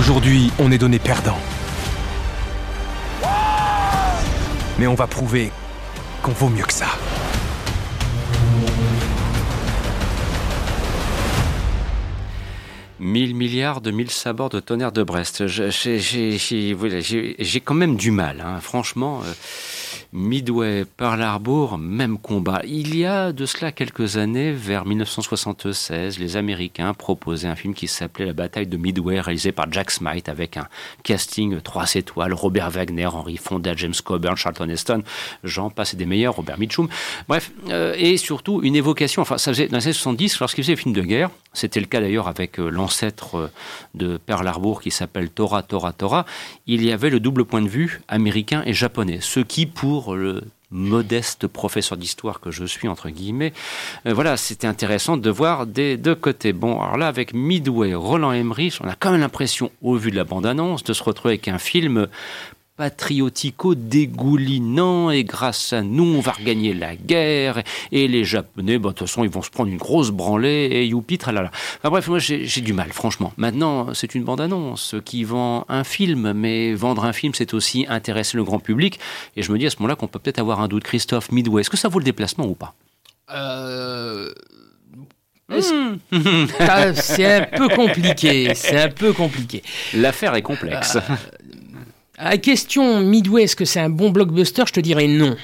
Aujourd'hui, 0.06 0.52
on 0.58 0.70
est 0.70 0.76
donné 0.76 0.98
perdant. 0.98 1.38
Mais 4.78 4.86
on 4.86 4.94
va 4.94 5.06
prouver 5.06 5.50
qu'on 6.22 6.32
vaut 6.32 6.50
mieux 6.50 6.64
que 6.64 6.74
ça. 6.74 6.88
Mille 13.00 13.34
milliards 13.34 13.80
de 13.80 13.90
mille 13.90 14.10
sabords 14.10 14.50
de 14.50 14.60
tonnerre 14.60 14.92
de 14.92 15.02
Brest. 15.02 15.46
J'ai 15.46 16.74
quand 17.64 17.72
même 17.72 17.96
du 17.96 18.10
mal, 18.10 18.42
hein. 18.44 18.60
franchement. 18.60 19.22
Euh, 19.24 19.32
Midway, 20.16 20.84
Pearl 20.84 21.20
Harbor, 21.20 21.76
même 21.76 22.18
combat. 22.18 22.62
Il 22.64 22.96
y 22.96 23.04
a 23.04 23.32
de 23.32 23.46
cela 23.46 23.72
quelques 23.72 24.16
années, 24.16 24.52
vers 24.52 24.84
1976, 24.86 26.20
les 26.20 26.36
Américains 26.36 26.94
proposaient 26.94 27.48
un 27.48 27.56
film 27.56 27.74
qui 27.74 27.88
s'appelait 27.88 28.26
La 28.26 28.32
bataille 28.32 28.68
de 28.68 28.76
Midway, 28.76 29.18
réalisé 29.18 29.50
par 29.50 29.66
Jack 29.72 29.90
Smite, 29.90 30.28
avec 30.28 30.56
un 30.56 30.68
casting 31.02 31.60
3 31.60 31.96
étoiles, 31.96 32.32
Robert 32.32 32.70
Wagner, 32.70 33.06
Henry 33.06 33.36
Fonda, 33.36 33.74
James 33.74 33.94
Coburn, 34.04 34.36
Charlton 34.36 34.68
Heston, 34.68 35.02
j'en 35.42 35.68
passe 35.68 35.96
des 35.96 36.06
meilleurs, 36.06 36.36
Robert 36.36 36.60
Mitchum. 36.60 36.86
Bref, 37.26 37.50
euh, 37.70 37.96
et 37.98 38.16
surtout 38.16 38.60
une 38.62 38.76
évocation, 38.76 39.22
enfin 39.22 39.36
ça 39.36 39.50
faisait 39.50 39.66
dans 39.66 39.78
les 39.78 39.84
années 39.86 39.94
70, 39.94 40.38
lorsqu'ils 40.38 40.62
faisaient 40.62 40.74
des 40.74 40.80
films 40.80 40.94
de 40.94 41.02
guerre, 41.02 41.30
c'était 41.54 41.80
le 41.80 41.86
cas 41.86 42.00
d'ailleurs 42.00 42.28
avec 42.28 42.60
euh, 42.60 42.68
l'ancêtre 42.68 43.36
euh, 43.36 43.50
de 43.94 44.16
Pearl 44.18 44.46
Harbor 44.46 44.80
qui 44.80 44.92
s'appelle 44.92 45.30
Tora, 45.30 45.64
Tora, 45.64 45.92
Tora. 45.92 46.24
Il 46.68 46.84
y 46.84 46.92
avait 46.92 47.10
le 47.10 47.18
double 47.18 47.44
point 47.44 47.62
de 47.62 47.68
vue 47.68 48.00
américain 48.06 48.62
et 48.66 48.72
japonais. 48.72 49.18
Ce 49.20 49.40
qui, 49.40 49.66
pour 49.66 50.03
le 50.12 50.42
modeste 50.70 51.46
professeur 51.46 51.96
d'histoire 51.96 52.40
que 52.40 52.50
je 52.50 52.64
suis, 52.64 52.88
entre 52.88 53.08
guillemets, 53.08 53.52
euh, 54.06 54.12
voilà, 54.12 54.36
c'était 54.36 54.66
intéressant 54.66 55.16
de 55.16 55.30
voir 55.30 55.66
des 55.66 55.96
deux 55.96 56.14
côtés. 56.14 56.52
Bon, 56.52 56.80
alors 56.82 56.98
là, 56.98 57.08
avec 57.08 57.32
Midway, 57.32 57.94
Roland 57.94 58.32
Emmerich, 58.32 58.74
on 58.82 58.88
a 58.88 58.94
quand 58.94 59.12
même 59.12 59.20
l'impression, 59.20 59.70
au 59.80 59.96
vu 59.96 60.10
de 60.10 60.16
la 60.16 60.24
bande-annonce, 60.24 60.84
de 60.84 60.92
se 60.92 61.02
retrouver 61.02 61.34
avec 61.34 61.48
un 61.48 61.58
film 61.58 62.08
patriotico-dégoulinant 62.76 65.10
et 65.10 65.24
grâce 65.24 65.72
à 65.72 65.82
nous, 65.82 66.16
on 66.16 66.20
va 66.20 66.32
regagner 66.32 66.74
la 66.74 66.96
guerre 66.96 67.62
et 67.92 68.08
les 68.08 68.24
Japonais, 68.24 68.78
bah, 68.78 68.88
de 68.88 68.94
toute 68.94 69.06
façon, 69.08 69.22
ils 69.24 69.30
vont 69.30 69.42
se 69.42 69.50
prendre 69.50 69.70
une 69.70 69.78
grosse 69.78 70.10
branlée 70.10 70.68
et 70.72 70.86
youpi, 70.86 71.18
tralala. 71.18 71.50
Enfin 71.78 71.90
bref, 71.90 72.08
moi 72.08 72.18
j'ai 72.18 72.60
du 72.60 72.72
mal, 72.72 72.92
franchement. 72.92 73.32
Maintenant, 73.36 73.94
c'est 73.94 74.14
une 74.14 74.24
bande-annonce 74.24 74.94
qui 75.04 75.24
vend 75.24 75.66
un 75.68 75.84
film, 75.84 76.32
mais 76.32 76.74
vendre 76.74 77.04
un 77.04 77.12
film, 77.12 77.34
c'est 77.34 77.54
aussi 77.54 77.86
intéresser 77.88 78.36
le 78.36 78.44
grand 78.44 78.58
public. 78.58 78.98
Et 79.36 79.42
je 79.42 79.52
me 79.52 79.58
dis 79.58 79.66
à 79.66 79.70
ce 79.70 79.76
moment-là 79.76 79.94
qu'on 79.96 80.08
peut 80.08 80.18
peut-être 80.18 80.40
avoir 80.40 80.60
un 80.60 80.68
doute. 80.68 80.84
Christophe, 80.84 81.32
Midway, 81.32 81.60
est-ce 81.60 81.70
que 81.70 81.76
ça 81.76 81.88
vaut 81.88 81.98
le 81.98 82.04
déplacement 82.04 82.46
ou 82.46 82.54
pas? 82.54 82.74
Euh... 83.30 84.32
Hmm. 85.48 85.96
Ah, 86.58 86.94
c'est 86.94 87.34
un 87.34 87.42
peu 87.42 87.68
compliqué, 87.68 88.54
c'est 88.54 88.80
un 88.80 88.88
peu 88.88 89.12
compliqué. 89.12 89.62
L'affaire 89.94 90.34
est 90.34 90.42
complexe. 90.42 90.96
Euh, 90.96 91.00
à 92.18 92.30
la 92.30 92.38
question 92.38 93.00
Midway, 93.00 93.44
est-ce 93.44 93.56
que 93.56 93.64
c'est 93.64 93.80
un 93.80 93.90
bon 93.90 94.10
blockbuster 94.10 94.64
Je 94.66 94.72
te 94.72 94.80
dirais 94.80 95.06
non. 95.06 95.36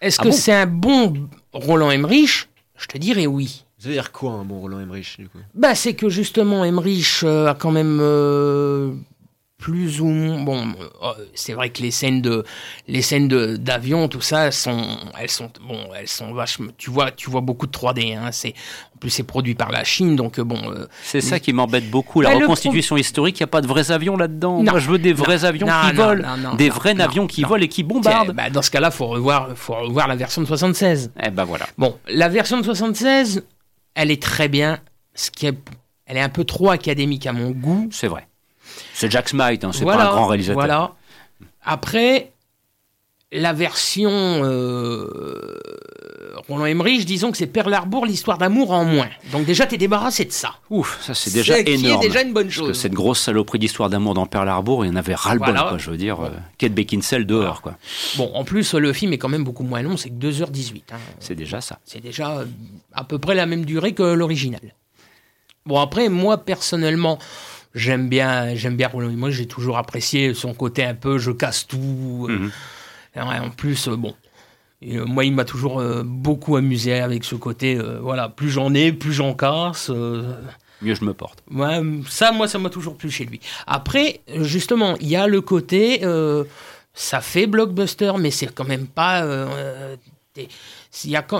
Est-ce 0.00 0.18
ah 0.20 0.24
que 0.24 0.30
c'est 0.30 0.52
un 0.52 0.66
bon 0.66 1.28
Roland 1.52 1.90
Emmerich 1.90 2.48
Je 2.76 2.86
te 2.86 2.98
dirais 2.98 3.26
oui. 3.26 3.64
Ça 3.78 3.88
veut 3.88 3.94
dire 3.94 4.12
quoi 4.12 4.32
un 4.32 4.44
bon 4.44 4.60
Roland 4.60 4.80
Emmerich 4.80 5.16
du 5.18 5.28
coup? 5.28 5.38
Bah 5.54 5.74
c'est 5.74 5.94
que 5.94 6.08
justement 6.08 6.64
Emmerich 6.64 7.20
euh, 7.22 7.48
a 7.48 7.54
quand 7.54 7.70
même 7.70 7.98
euh, 8.00 8.92
plus 9.58 10.00
ou 10.02 10.06
moins 10.06 10.42
bon 10.42 10.74
euh, 11.02 11.12
c'est 11.34 11.54
vrai 11.54 11.70
que 11.70 11.80
les 11.80 11.90
scènes 11.90 12.20
de 12.20 12.44
les 12.88 13.00
scènes 13.00 13.26
de 13.26 13.56
d'avion 13.56 14.06
tout 14.06 14.20
ça 14.20 14.50
sont 14.50 14.98
elles 15.18 15.30
sont 15.30 15.50
bon 15.66 15.78
elles 15.98 16.08
sont 16.08 16.32
vachement 16.34 16.70
tu 16.76 16.90
vois 16.90 17.10
tu 17.10 17.30
vois 17.30 17.40
beaucoup 17.40 17.66
de 17.66 17.72
3D 17.72 18.16
hein, 18.16 18.32
c'est 18.32 18.54
en 18.94 18.98
plus 18.98 19.08
c'est 19.08 19.22
produit 19.22 19.54
par 19.54 19.72
la 19.72 19.82
Chine 19.82 20.14
donc 20.14 20.38
euh, 20.38 20.44
bon 20.44 20.60
euh, 20.70 20.86
c'est 21.02 21.22
ça 21.22 21.40
qui 21.40 21.54
m'embête 21.54 21.90
beaucoup 21.90 22.20
la 22.20 22.34
reconstitution 22.34 22.98
historique 22.98 23.38
il 23.38 23.40
y 23.40 23.44
a 23.44 23.48
pas 23.48 23.62
de 23.62 23.66
vrais 23.66 23.90
avions 23.90 24.16
là-dedans. 24.16 24.62
Moi 24.62 24.78
je 24.78 24.90
veux 24.90 24.98
des 24.98 25.12
vrais 25.12 25.44
avions 25.44 25.66
qui 25.66 25.96
volent 25.96 26.56
des 26.56 26.68
vrais 26.68 27.00
avions 27.00 27.26
qui 27.26 27.42
volent 27.42 27.62
et 27.62 27.68
qui 27.68 27.82
bombardent. 27.82 28.32
Bah, 28.32 28.50
dans 28.50 28.62
ce 28.62 28.70
cas-là 28.70 28.90
faut 28.90 29.06
revoir 29.06 29.56
faut 29.56 29.74
revoir 29.74 30.08
la 30.08 30.16
version 30.16 30.42
de 30.42 30.46
76 30.46 31.12
eh 31.22 31.30
ben 31.30 31.44
voilà. 31.44 31.66
Bon 31.78 31.96
la 32.08 32.28
version 32.28 32.58
de 32.58 32.62
76 32.62 33.44
elle 33.94 34.10
est 34.10 34.22
très 34.22 34.48
bien. 34.48 34.78
Ce 35.14 35.30
qui 35.30 35.46
est 35.46 35.58
elle 36.04 36.18
est 36.18 36.20
un 36.20 36.28
peu 36.28 36.44
trop 36.44 36.70
académique 36.70 37.26
à 37.26 37.32
mon 37.32 37.50
goût. 37.50 37.88
C'est 37.90 38.08
vrai 38.08 38.28
c'est 38.94 39.10
Jack 39.10 39.28
Smite, 39.28 39.64
hein, 39.64 39.70
c'est 39.72 39.84
pas 39.84 39.94
un 39.94 40.10
grand 40.12 40.26
réalisateur. 40.26 40.54
Voilà. 40.54 40.92
Après, 41.62 42.32
la 43.32 43.52
version 43.52 44.10
euh, 44.10 45.58
Roland 46.48 46.66
Emmerich, 46.66 47.04
disons 47.04 47.32
que 47.32 47.36
c'est 47.36 47.46
Pearl 47.46 47.72
Harbor, 47.74 48.06
l'histoire 48.06 48.38
d'amour 48.38 48.70
en 48.70 48.84
moins. 48.84 49.08
Donc 49.32 49.46
déjà, 49.46 49.66
t'es 49.66 49.78
débarrassé 49.78 50.24
de 50.24 50.32
ça. 50.32 50.54
Ouf, 50.70 50.98
ça 51.02 51.14
c'est 51.14 51.32
déjà 51.32 51.58
énorme. 51.58 52.00
C'est 52.02 52.08
déjà 52.08 52.22
une 52.22 52.32
bonne 52.32 52.50
chose. 52.50 52.68
Parce 52.68 52.78
que 52.78 52.82
cette 52.82 52.92
grosse 52.92 53.20
saloperie 53.20 53.58
d'histoire 53.58 53.90
d'amour 53.90 54.14
dans 54.14 54.26
Pearl 54.26 54.48
Harbor, 54.48 54.84
il 54.84 54.88
y 54.88 54.90
en 54.92 54.96
avait 54.96 55.14
ras-le-bol, 55.14 55.54
quoi, 55.54 55.78
je 55.78 55.90
veux 55.90 55.96
dire. 55.96 56.20
Euh, 56.20 56.30
Kate 56.58 56.72
Beckinsale 56.72 57.26
dehors, 57.26 57.62
quoi. 57.62 57.76
Bon, 58.16 58.30
en 58.34 58.44
plus, 58.44 58.74
le 58.74 58.92
film 58.92 59.12
est 59.12 59.18
quand 59.18 59.28
même 59.28 59.44
beaucoup 59.44 59.64
moins 59.64 59.82
long, 59.82 59.96
c'est 59.96 60.10
que 60.10 60.14
2h18. 60.14 60.82
Hein. 60.92 60.96
C'est 61.18 61.34
déjà 61.34 61.60
ça. 61.60 61.80
C'est 61.84 62.00
déjà 62.00 62.38
euh, 62.38 62.44
à 62.92 63.04
peu 63.04 63.18
près 63.18 63.34
la 63.34 63.46
même 63.46 63.64
durée 63.64 63.92
que 63.92 64.02
l'original. 64.02 64.60
Bon, 65.64 65.80
après, 65.80 66.08
moi, 66.08 66.38
personnellement 66.38 67.18
j'aime 67.76 68.08
bien, 68.08 68.54
j'aime 68.56 68.76
bien 68.76 68.88
Roland. 68.88 69.12
Moi, 69.12 69.30
j'ai 69.30 69.46
toujours 69.46 69.76
apprécié 69.76 70.34
son 70.34 70.54
côté 70.54 70.82
un 70.82 70.94
peu 70.94 71.18
je 71.18 71.30
casse 71.30 71.66
tout. 71.66 72.26
Euh, 72.28 72.38
mhm. 72.38 72.50
En 73.16 73.50
plus, 73.50 73.88
euh, 73.88 73.96
bon, 73.96 74.14
euh, 74.84 75.04
moi, 75.06 75.24
il 75.24 75.32
m'a 75.32 75.44
toujours 75.44 75.82
beaucoup 76.04 76.56
amusé 76.56 76.94
avec 76.94 77.24
ce 77.24 77.36
côté. 77.36 77.78
voilà, 78.00 78.28
plus 78.28 78.50
j'en 78.50 78.74
ai, 78.74 78.92
plus 78.92 79.12
j'en 79.12 79.34
casse. 79.34 79.90
Mieux 80.82 80.94
je 80.94 81.04
me 81.04 81.14
porte. 81.14 81.42
Ouais, 81.50 81.80
ça, 82.08 82.32
moi, 82.32 82.48
ça 82.48 82.58
m'a 82.58 82.70
toujours 82.70 82.96
plu 82.96 83.10
chez 83.10 83.24
lui. 83.24 83.40
Après, 83.66 84.20
justement, 84.40 84.96
il 85.00 85.08
y 85.08 85.16
a 85.16 85.26
le 85.26 85.40
côté, 85.40 86.02
ça 86.94 87.20
fait 87.20 87.46
blockbuster, 87.46 88.12
mais 88.18 88.30
c'est 88.30 88.52
quand 88.52 88.66
même 88.66 88.86
pas 88.86 89.24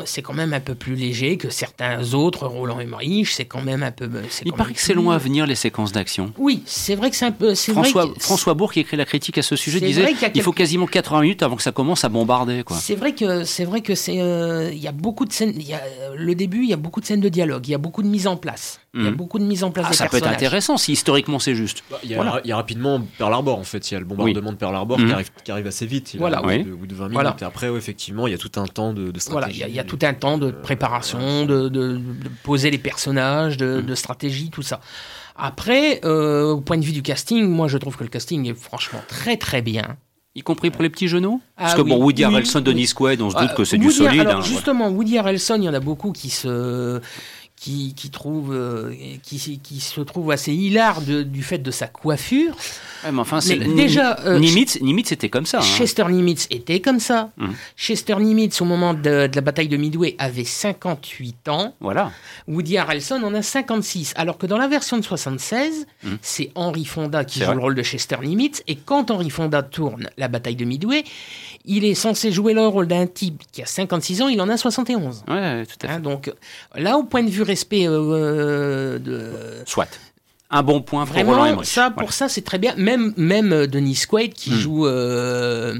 c'est 0.05 0.23
quand 0.23 0.35
même 0.35 0.53
un 0.53 0.61
peu 0.61 0.75
plus 0.75 0.95
léger 0.95 1.37
que 1.37 1.51
certains 1.51 2.13
autres. 2.15 2.47
Roland 2.47 2.81
Emmerich, 2.81 3.31
c'est 3.31 3.45
quand 3.45 3.63
même 3.63 3.83
un 3.83 3.91
peu. 3.91 4.09
Il 4.45 4.53
paraît 4.53 4.73
que 4.73 4.81
c'est 4.81 4.95
loin 4.95 5.15
à 5.15 5.19
venir 5.19 5.47
les 5.47 5.55
séquences 5.55 5.93
d'action. 5.93 6.33
Oui, 6.39 6.63
c'est 6.67 6.95
vrai 6.95 7.11
que 7.11 7.17
c'est 7.17 7.25
un 7.25 7.33
peu. 7.33 7.55
François, 7.55 8.13
François 8.19 8.55
Bourg, 8.55 8.73
qui 8.73 8.81
écrit 8.81 8.97
la 8.97 9.05
critique 9.05 9.39
à 9.39 9.43
ce 9.43 9.57
sujet, 9.57 9.81
disait 9.81 10.15
qu'il 10.15 10.43
faut 10.43 10.53
quasiment 10.53 10.87
80 10.87 11.21
minutes 11.23 11.43
avant 11.43 11.57
que 11.57 11.63
ça 11.63 11.73
commence 11.73 12.05
à 12.05 12.09
bombarder. 12.09 12.63
C'est 12.79 12.95
vrai 12.95 13.15
que 13.15 13.45
c'est 13.45 13.65
vrai 13.65 13.81
que 13.81 13.95
c'est. 13.95 14.21
Euh, 14.21 14.71
il 14.73 14.79
y 14.79 14.89
a 14.89 14.93
beaucoup 14.93 15.25
de 15.25 15.33
scènes. 15.33 15.55
Y 15.61 15.75
a, 15.75 15.81
le 16.15 16.35
début, 16.35 16.63
il 16.63 16.71
y 16.71 16.73
a 16.73 16.77
beaucoup 16.77 17.01
de 17.01 17.07
scènes 17.07 17.21
de 17.21 17.29
dialogue. 17.29 17.67
Il 17.69 17.73
y 17.73 17.75
a 17.75 17.79
beaucoup 17.79 18.03
de 18.03 18.09
mise 18.09 18.27
en 18.27 18.37
place. 18.37 18.81
Il 18.97 19.05
y 19.05 19.07
a 19.07 19.11
mhm. 19.11 19.17
beaucoup 19.17 19.39
de 19.39 19.45
mise 19.45 19.63
en 19.63 19.71
place. 19.71 19.87
Ah, 19.91 19.93
ça 19.93 20.09
peut 20.09 20.17
être 20.17 20.27
intéressant 20.27 20.77
si 20.79 20.93
historiquement 20.93 21.39
c'est 21.39 21.55
juste. 21.55 21.85
Bah, 21.91 21.99
il, 22.03 22.11
y 22.11 22.15
a, 22.53 22.57
rapidement 22.57 23.01
Pearl 23.19 23.33
Harbor 23.33 23.59
en 23.59 23.65
fait. 23.65 23.91
Il 23.91 23.95
y 23.95 23.97
a 23.97 24.01
le 24.01 24.07
bombardement 24.07 24.53
de 24.53 24.57
Pearl 24.57 24.75
Harbor 24.75 24.99
mhm. 24.99 25.23
qui, 25.45 25.51
arrive, 25.51 25.67
assez 25.67 25.87
vite. 25.87 26.15
Il 26.15 26.21
voilà. 26.21 26.41
Au 26.43 26.77
bout 26.77 26.87
de 26.87 26.95
20 26.95 27.09
minutes. 27.09 27.43
Et 27.43 27.45
après, 27.45 27.71
effectivement, 27.71 28.27
il 28.27 28.31
y 28.31 28.35
a 28.35 28.39
tout 28.39 28.53
un 28.57 28.67
temps 28.67 28.93
de, 28.93 29.13
stratégie. 29.19 29.65
il 29.69 29.75
y, 29.75 29.79
a 29.79 29.85
tout 29.85 29.99
un 30.03 30.15
temps 30.15 30.39
de 30.39 30.51
préparation, 30.51 31.45
de, 31.45 32.01
poser 32.43 32.71
les 32.71 32.79
personnages, 32.79 33.57
de, 33.57 33.83
mhm. 33.87 33.95
stratégie, 33.95 34.51
tout 34.51 34.63
ça. 34.63 34.81
Après, 35.37 36.01
euh, 36.05 36.53
au 36.53 36.61
point 36.63 36.79
de 36.79 36.85
vue 36.85 36.93
du 36.93 37.03
casting, 37.03 37.47
moi 37.47 37.69
je 37.69 37.77
trouve 37.77 37.97
que 37.97 38.05
le 38.05 38.09
casting 38.09 38.49
est 38.49 38.59
franchement 38.59 39.03
très 39.07 39.37
très 39.37 39.61
bien. 39.61 39.99
Y 40.37 40.43
compris 40.43 40.71
pour 40.71 40.83
les 40.83 40.91
petits 40.91 41.09
genoux? 41.09 41.41
Parce 41.57 41.73
ah 41.73 41.77
que 41.79 41.83
bon, 41.83 41.97
Woody 41.97 42.23
Harrelson, 42.23 42.61
Denis 42.61 42.93
Quaid, 42.95 43.23
on 43.23 43.31
se 43.31 43.37
doute 43.37 43.49
ah, 43.53 43.55
que 43.55 43.65
c'est 43.65 43.79
du 43.79 43.91
solide. 43.91 44.21
Alors, 44.21 44.41
hein, 44.41 44.43
justement, 44.43 44.91
Woody 44.91 45.17
Harrelson, 45.17 45.57
il 45.57 45.65
y 45.65 45.69
en 45.69 45.73
a 45.73 45.81
beaucoup 45.81 46.13
qui 46.13 46.29
se 46.29 47.01
qui, 47.57 47.95
qui, 47.95 48.11
trouve, 48.11 48.55
euh, 48.55 48.93
qui, 49.23 49.59
qui, 49.63 49.81
se 49.81 50.01
trouve 50.03 50.31
assez 50.31 50.53
hilar 50.53 51.01
du 51.01 51.43
fait 51.43 51.59
de 51.59 51.71
sa 51.71 51.87
coiffure. 51.87 52.55
mais 53.05 53.19
enfin, 53.19 53.39
déjà, 53.75 54.21
euh, 54.27 54.39
Nimitz, 54.39 54.81
Nimitz 54.83 55.11
était 55.13 55.31
comme 55.31 55.47
ça. 55.47 55.59
Hein. 55.59 55.63
Chester 55.63 56.05
Nimitz 56.05 56.47
était 56.51 56.81
comme 56.81 57.01
ça. 57.01 57.31
Hum. 57.41 57.55
Chester 57.77 58.17
Nimitz, 58.17 58.61
au 58.61 58.67
moment 58.67 58.93
de, 58.93 59.31
la 59.35 59.41
bataille 59.41 59.69
de 59.69 59.79
Midway, 59.79 60.15
avait 60.19 60.45
58 60.45 61.49
ans. 61.49 61.75
Voilà. 61.81 62.13
Woody 62.47 62.77
Harrelson 62.77 63.23
en 63.23 63.35
a 63.35 63.43
56. 63.43 64.13
Alors 64.17 64.37
que 64.37 64.47
dans 64.47 64.59
la 64.59 64.69
version 64.69 64.99
de 64.99 65.03
76, 65.03 65.87
hum. 66.05 66.19
c'est 66.21 66.51
Henry 66.55 66.85
Fonda 66.85 67.25
qui 67.25 67.41
joue 67.41 67.53
le 67.53 67.61
rôle 67.61 67.75
de 67.75 67.83
Chester 67.83 68.17
Nimitz. 68.23 68.63
Et 68.69 68.77
quand 68.77 69.11
Henry 69.11 69.31
Fonda 69.31 69.63
tourne 69.63 70.11
la 70.19 70.29
bataille 70.29 70.57
de 70.57 70.67
Midway, 70.67 71.05
il 71.67 71.85
est 71.85 71.95
censé 71.95 72.31
jouer 72.33 72.55
le 72.55 72.67
rôle 72.67 72.87
d'un 72.87 73.07
type 73.07 73.43
qui 73.53 73.63
a 73.63 73.67
56 73.67 74.23
ans, 74.23 74.29
il 74.29 74.41
en 74.41 74.49
a 74.49 74.57
71. 74.57 75.25
Ouais, 75.29 75.67
tout 75.67 75.75
à 75.83 75.89
fait. 75.89 75.95
Hein, 75.95 76.01
donc 76.01 76.33
là, 76.75 76.97
au 76.97 77.03
point 77.03 77.23
de 77.23 77.31
vue 77.31 77.43
respect 77.43 77.87
euh, 77.89 78.99
de. 78.99 79.33
Soit. 79.67 79.89
Un 80.49 80.63
bon 80.63 80.81
point 80.81 81.05
pour 81.05 81.13
Vraiment, 81.15 81.33
Roland 81.33 81.47
Emmerich. 81.47 81.67
ça, 81.69 81.91
pour 81.91 82.03
Voilà. 82.03 82.13
ça, 82.13 82.29
c'est 82.29 82.43
très 82.43 82.59
bien. 82.59 82.75
Même, 82.77 83.13
même 83.17 83.53
euh, 83.53 83.67
Denis 83.67 84.01
Quaid, 84.09 84.33
qui 84.33 84.53
Mm. 84.53 84.55
joue. 84.55 84.87
euh, 84.87 85.75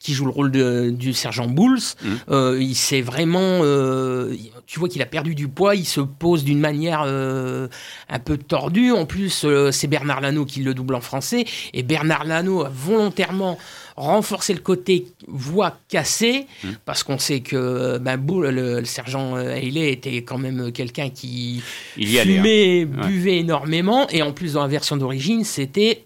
qui 0.00 0.14
joue 0.14 0.26
le 0.26 0.30
rôle 0.30 0.52
de- 0.52 0.90
du 0.90 1.12
sergent 1.12 1.48
Bowles, 1.48 1.80
Mm. 2.02 2.08
euh, 2.30 2.58
il 2.60 2.76
s'est 2.76 3.00
vraiment, 3.00 3.40
euh, 3.64 4.32
tu 4.64 4.78
vois 4.78 4.88
qu'il 4.88 5.02
a 5.02 5.06
perdu 5.06 5.34
du 5.34 5.48
poids, 5.48 5.74
il 5.74 5.84
se 5.84 6.00
pose 6.00 6.44
d'une 6.44 6.60
manière 6.60 7.02
euh, 7.04 7.66
un 8.08 8.20
peu 8.20 8.38
tordue. 8.38 8.92
En 8.92 9.06
plus, 9.06 9.42
euh, 9.44 9.72
c'est 9.72 9.88
Bernard 9.88 10.20
Lano 10.20 10.44
qui 10.44 10.62
le 10.62 10.72
double 10.72 10.94
en 10.94 11.00
français, 11.00 11.46
et 11.74 11.82
Bernard 11.82 12.24
Lano 12.24 12.62
a 12.64 12.68
volontairement 12.72 13.58
renforcé 13.98 14.54
le 14.54 14.60
côté 14.60 15.06
voix 15.26 15.76
cassée, 15.88 16.46
Mm. 16.64 16.68
parce 16.84 17.02
qu'on 17.02 17.18
sait 17.18 17.40
que 17.40 17.98
ben, 17.98 18.16
Bowles, 18.16 18.48
le, 18.48 18.80
le 18.80 18.84
sergent 18.84 19.36
euh, 19.36 19.54
Haley 19.56 19.92
était 19.92 20.22
quand 20.22 20.38
même 20.38 20.72
quelqu'un 20.72 21.10
qui 21.10 21.62
Il 21.96 22.10
y 22.10 22.18
allait, 22.18 22.36
fumait, 22.36 22.82
hein. 22.92 23.00
Ouais. 23.02 23.08
buvait 23.08 23.38
énormément, 23.38 24.08
et 24.08 24.22
en 24.22 24.32
plus 24.32 24.54
dans 24.54 24.62
la 24.62 24.68
version 24.68 24.96
d'origine, 24.96 25.44
c'était 25.44 26.04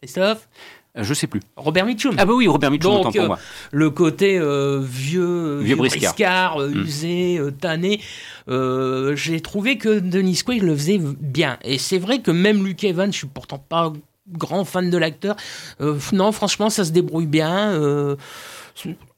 Christophe 0.00 0.48
Euh, 0.98 1.04
Je 1.04 1.14
sais 1.14 1.28
plus. 1.28 1.40
Robert 1.56 1.86
Mitchum. 1.86 2.16
Ah 2.18 2.24
bah 2.26 2.32
oui, 2.34 2.48
Robert 2.48 2.70
Mitchum, 2.72 2.90
Donc, 3.02 3.12
pour 3.14 3.22
euh, 3.22 3.26
moi. 3.28 3.38
le 3.70 3.90
côté 3.90 4.36
euh, 4.38 4.80
vieux, 4.82 5.60
Vieux 5.60 5.76
briscard. 5.76 6.60
euh, 6.60 6.68
Mm. 6.70 6.80
usé, 6.82 7.38
euh, 7.38 7.50
tanné, 7.52 8.00
euh, 8.48 9.14
j'ai 9.14 9.40
trouvé 9.40 9.78
que 9.78 10.00
Denis 10.00 10.40
Quaid 10.44 10.62
le 10.64 10.74
faisait 10.74 10.98
bien. 11.00 11.58
Et 11.62 11.78
c'est 11.78 11.98
vrai 11.98 12.20
que 12.22 12.32
même 12.32 12.66
Luke 12.66 12.82
Evans, 12.82 13.12
je 13.12 13.18
suis 13.18 13.26
pourtant 13.28 13.58
pas 13.58 13.92
grand 14.28 14.64
fan 14.64 14.90
de 14.90 14.98
l'acteur, 14.98 15.36
euh, 15.80 15.98
non, 16.12 16.32
franchement, 16.32 16.70
ça 16.70 16.84
se 16.84 16.92
débrouille 16.92 17.26
bien. 17.26 17.72
euh, 17.72 18.16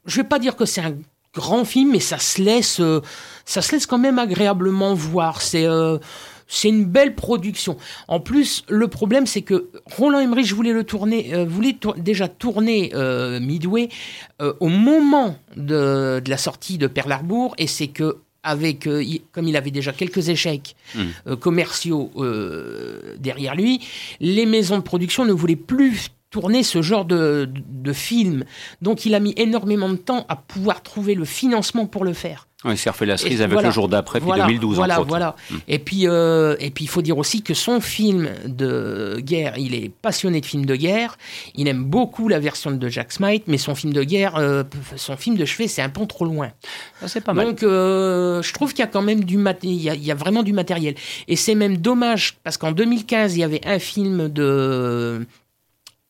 je 0.07 0.17
vais 0.17 0.29
pas 0.29 0.39
dire 0.39 0.57
que 0.57 0.65
c'est 0.65 0.81
un 0.81 0.95
grand 1.35 1.65
film, 1.65 1.93
mais 1.93 2.01
ça 2.01 2.19
se 2.19 2.43
laisse, 2.43 2.81
euh, 2.81 3.01
ça 3.45 3.63
se 3.63 3.73
laisse 3.73 3.87
quand 3.87 3.99
même 3.99 4.19
agréablement 4.19 4.95
voir. 4.95 5.43
C'est 5.43 5.67
euh, 5.67 5.99
c'est 6.49 6.69
une 6.69 6.85
belle 6.85 7.15
production. 7.15 7.79
En 8.09 8.21
plus, 8.21 8.65
le 8.69 8.87
problème, 8.89 9.27
c'est 9.27 9.41
que 9.41 9.71
Roland 9.97 10.19
Emmerich 10.19 10.53
voulait 10.53 10.75
le 10.75 10.85
tourner, 10.85 11.47
voulait 11.47 11.79
déjà 11.97 12.29
tourner 12.29 12.93
Midway 13.41 13.89
au 14.39 14.69
moment 14.69 15.37
de, 15.57 16.21
de 16.23 16.29
la 16.29 16.37
sortie 16.37 16.77
de 16.77 16.89
Pearl 16.89 17.11
Harbor, 17.11 17.55
et 17.57 17.67
c'est 17.67 17.89
que 17.89 18.19
avec, 18.43 18.87
euh, 18.87 19.03
il- 19.03 19.23
comme 19.33 19.47
il 19.49 19.57
avait 19.57 19.71
déjà 19.71 19.93
quelques 19.93 20.29
échecs 20.29 20.75
Mm. 20.95 21.01
euh, 21.29 21.37
commerciaux 21.37 22.11
euh, 22.17 23.17
derrière 23.19 23.55
lui, 23.55 23.81
les 24.21 24.47
maisons 24.47 24.77
de 24.79 24.83
production 24.83 25.25
ne 25.25 25.33
voulaient 25.33 25.57
plus 25.57 26.09
tourner 26.33 26.65
ce 26.65 26.83
genre 26.83 27.05
de, 27.05 27.45
de, 27.53 27.63
de 27.69 27.93
film. 27.93 28.45
Donc 28.81 29.07
il 29.07 29.15
a 29.15 29.21
mis 29.21 29.35
énormément 29.37 29.89
de 29.91 29.97
temps 29.97 30.27
à 30.29 30.35
pouvoir 30.35 30.83
trouver 30.83 31.15
le 31.15 31.25
financement 31.25 31.87
pour 31.87 32.05
le 32.05 32.13
faire. 32.15 32.49
Ouais, 32.65 32.75
il 32.75 32.79
s'est 32.79 32.91
refait 32.91 33.07
la 33.07 33.15
Et 33.15 33.19
cerise 33.19 33.43
avec 33.43 33.55
voilà. 33.55 33.69
le 33.71 33.75
jour 33.75 33.89
d'après, 33.89 34.21
puis 34.21 34.27
Voilà, 34.27 34.45
2012 34.47 34.77
Voilà, 34.77 35.01
entre 35.01 35.09
voilà. 35.09 35.35
Mm. 35.51 35.55
Et 35.67 35.79
puis, 35.81 36.07
euh, 36.07 36.55
et 36.61 36.71
puis, 36.71 36.85
il 36.85 36.87
faut 36.87 37.03
dire 37.03 37.19
aussi 37.19 37.43
que 37.43 37.55
son 37.55 37.81
film 37.81 38.31
de 38.47 39.17
guerre, 39.19 39.55
il 39.59 39.75
est 39.75 39.91
passionné 39.91 40.41
de 40.41 40.47
films 40.47 40.65
de 40.65 40.77
guerre. 40.77 41.19
Il 41.57 41.67
aime 41.67 41.83
beaucoup 41.85 42.29
la 42.29 42.39
version 42.39 42.71
de 42.71 42.89
Jack 42.89 43.11
Smite, 43.11 43.49
mais 43.49 43.59
son 43.59 43.75
film 43.75 43.93
de 43.93 44.05
guerre, 44.05 44.37
euh, 44.37 44.63
son 44.95 45.17
film 45.17 45.37
de 45.37 45.45
chevet, 45.45 45.67
c'est 45.67 45.83
un 45.83 45.89
peu 45.89 46.07
trop 46.07 46.25
loin. 46.25 46.53
Ça, 47.01 47.09
c'est 47.09 47.21
pas 47.21 47.33
mal. 47.33 47.47
Donc, 47.49 47.65
euh, 47.65 48.41
je 48.43 48.53
trouve 48.53 48.71
qu'il 48.71 48.79
y 48.85 48.87
a 48.87 48.87
quand 48.87 49.03
même 49.03 49.25
du 49.25 49.39
mat- 49.39 49.59
il 49.65 49.73
y 49.83 49.91
a, 49.91 49.97
il 49.97 50.05
y 50.05 50.13
a 50.13 50.15
vraiment 50.15 50.45
du 50.45 50.53
matériel. 50.53 50.95
Et 51.27 51.35
c'est 51.35 51.57
même 51.57 51.79
dommage 51.79 52.37
parce 52.45 52.59
qu'en 52.59 52.71
2015, 52.71 53.35
il 53.37 53.41
y 53.41 53.45
avait 53.45 53.67
un 53.67 53.81
film 53.81 54.29
de 54.29 55.27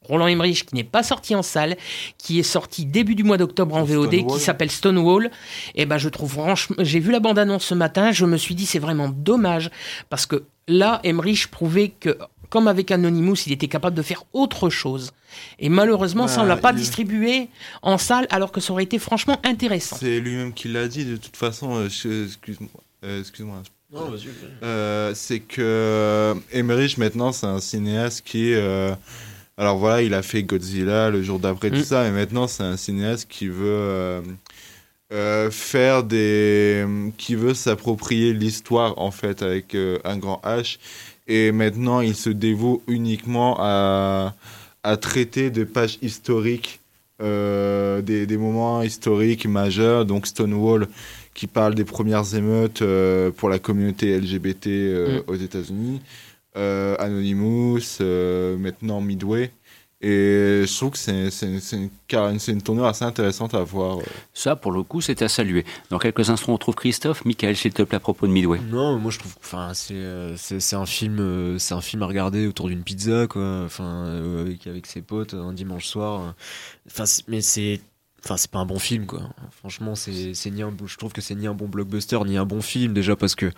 Roland 0.04 0.26
Emmerich 0.26 0.66
qui 0.66 0.74
n'est 0.74 0.84
pas 0.84 1.02
sorti 1.02 1.34
en 1.34 1.42
salle, 1.42 1.76
qui 2.18 2.38
est 2.38 2.42
sorti 2.42 2.84
début 2.86 3.14
du 3.14 3.24
mois 3.24 3.36
d'octobre 3.38 3.74
en 3.76 3.84
VOD, 3.84 4.12
Stonewall. 4.14 4.36
qui 4.38 4.44
s'appelle 4.44 4.70
Stonewall. 4.70 5.30
Et 5.74 5.86
ben, 5.86 5.98
je 5.98 6.08
trouve 6.08 6.32
franchement, 6.32 6.76
j'ai 6.80 7.00
vu 7.00 7.12
la 7.12 7.20
bande-annonce 7.20 7.64
ce 7.64 7.74
matin, 7.74 8.12
je 8.12 8.24
me 8.26 8.36
suis 8.36 8.54
dit 8.54 8.66
c'est 8.66 8.78
vraiment 8.78 9.08
dommage 9.08 9.70
parce 10.10 10.26
que 10.26 10.44
là, 10.68 11.00
Emmerich 11.04 11.48
prouvait 11.48 11.88
que 11.88 12.16
comme 12.50 12.68
avec 12.68 12.90
Anonymous, 12.90 13.36
il 13.46 13.52
était 13.52 13.68
capable 13.68 13.96
de 13.96 14.02
faire 14.02 14.24
autre 14.34 14.68
chose. 14.68 15.12
Et 15.58 15.70
malheureusement, 15.70 16.28
ça, 16.28 16.42
on 16.42 16.44
l'a 16.44 16.56
Bah, 16.56 16.60
pas 16.60 16.72
il- 16.72 16.76
distribué 16.76 17.48
en 17.80 17.96
salle, 17.96 18.26
alors 18.28 18.52
que 18.52 18.60
ça 18.60 18.74
aurait 18.74 18.82
été 18.82 18.98
franchement 18.98 19.40
intéressant. 19.42 19.96
C'est 19.98 20.20
lui-même 20.20 20.52
qui 20.52 20.68
l'a 20.68 20.86
dit, 20.86 21.06
de 21.06 21.16
toute 21.16 21.36
façon, 21.38 21.76
euh, 21.76 21.86
excuse-moi. 21.86 22.68
euh, 23.04 23.20
excuse-moi. 23.20 23.62
Non, 23.90 24.10
vas-y. 24.10 24.28
Euh, 24.62 25.12
c'est 25.14 25.40
que 25.40 26.34
Emmerich, 26.52 26.98
maintenant, 26.98 27.32
c'est 27.32 27.46
un 27.46 27.60
cinéaste 27.60 28.22
qui. 28.26 28.52
euh, 28.52 28.94
alors 29.58 29.78
voilà, 29.78 30.02
il 30.02 30.14
a 30.14 30.22
fait 30.22 30.42
Godzilla 30.42 31.10
le 31.10 31.22
jour 31.22 31.38
d'après, 31.38 31.70
Mm. 31.70 31.74
tout 31.74 31.84
ça, 31.84 32.02
mais 32.04 32.10
maintenant, 32.12 32.46
c'est 32.46 32.62
un 32.64 32.76
cinéaste 32.76 33.26
qui 33.28 33.48
veut. 33.48 33.64
euh, 33.64 34.20
euh, 35.12 35.50
faire 35.50 36.04
des 36.04 36.86
qui 37.18 37.34
veut 37.34 37.52
s'approprier 37.52 38.32
l'histoire 38.32 38.98
en 38.98 39.10
fait 39.10 39.42
avec 39.42 39.74
euh, 39.74 39.98
un 40.04 40.16
grand 40.16 40.40
H 40.42 40.78
et 41.28 41.52
maintenant 41.52 42.00
il 42.00 42.14
se 42.14 42.30
dévoue 42.30 42.82
uniquement 42.88 43.58
à, 43.60 44.34
à 44.82 44.96
traiter 44.96 45.50
de 45.50 45.64
pages 45.64 45.98
historiques 46.00 46.80
des, 47.20 48.26
des 48.26 48.36
moments 48.38 48.80
historiques 48.82 49.46
majeurs 49.46 50.06
donc 50.06 50.26
Stonewall 50.26 50.88
qui 51.34 51.46
parle 51.46 51.74
des 51.74 51.84
premières 51.84 52.34
émeutes 52.34 52.82
pour 53.36 53.48
la 53.50 53.58
communauté 53.58 54.18
LGBT 54.18 54.66
Mm. 54.68 55.22
aux 55.26 55.36
États-Unis 55.36 56.00
Anonymous 56.98 57.80
euh, 58.00 58.56
maintenant 58.58 59.00
Midway 59.00 59.52
et 60.04 60.64
je 60.66 60.76
trouve 60.76 60.90
que 60.90 60.98
c'est 60.98 61.30
c'est- 61.30 61.60
c'est 61.60 61.76
une, 61.76 61.90
car- 62.08 62.32
c'est 62.40 62.50
une 62.52 62.60
tournure 62.60 62.86
assez 62.86 63.04
intéressante 63.04 63.54
à 63.54 63.62
voir 63.62 64.00
euh. 64.00 64.02
Ça, 64.34 64.56
pour 64.56 64.72
le 64.72 64.82
coup, 64.82 65.00
c'est 65.00 65.22
à 65.22 65.28
saluer. 65.28 65.64
Dans 65.90 66.00
quelques 66.00 66.28
instants, 66.28 66.50
on 66.50 66.54
retrouve 66.54 66.74
Christophe. 66.74 67.24
Michael, 67.24 67.56
s'il 67.56 67.72
te 67.72 67.82
plaît, 67.82 67.96
à 67.96 68.00
propos 68.00 68.26
de 68.26 68.32
Midway. 68.32 68.58
Non, 68.68 68.98
moi 68.98 69.12
je 69.12 69.20
trouve, 69.20 69.32
enfin 69.40 69.70
c'est 69.74 69.94
euh, 69.94 70.36
c'est 70.36 70.58
c'est 70.58 70.74
un 70.74 70.86
film, 70.86 71.18
euh, 71.20 71.56
c'est 71.58 71.74
un 71.74 71.80
film 71.80 72.02
à 72.02 72.06
regarder 72.06 72.48
autour 72.48 72.66
d'une 72.68 72.82
pizza 72.82 73.28
quoi, 73.28 73.62
enfin 73.64 74.04
euh, 74.06 74.40
avec 74.42 74.66
avec 74.66 74.86
ses 74.88 75.02
potes 75.02 75.34
un 75.34 75.52
dimanche 75.52 75.86
soir. 75.86 76.20
euh. 76.20 76.30
Enfin 76.88 77.06
c'est- 77.06 77.24
mais 77.28 77.40
c'est 77.40 77.80
Enfin, 78.24 78.36
c'est 78.36 78.52
pas 78.52 78.60
un 78.60 78.66
bon 78.66 78.78
film, 78.78 79.04
quoi. 79.06 79.22
Franchement, 79.50 79.96
c'est 79.96 80.34
c'est 80.34 80.50
ni 80.52 80.62
un, 80.62 80.72
je 80.86 80.96
trouve 80.96 81.12
que 81.12 81.20
c'est 81.20 81.34
ni 81.34 81.48
un 81.48 81.54
bon 81.54 81.66
blockbuster, 81.66 82.20
ni 82.24 82.36
un 82.36 82.44
bon 82.46 82.60
film, 82.62 82.92
déjà 82.94 83.16
parce 83.16 83.34
que, 83.34 83.50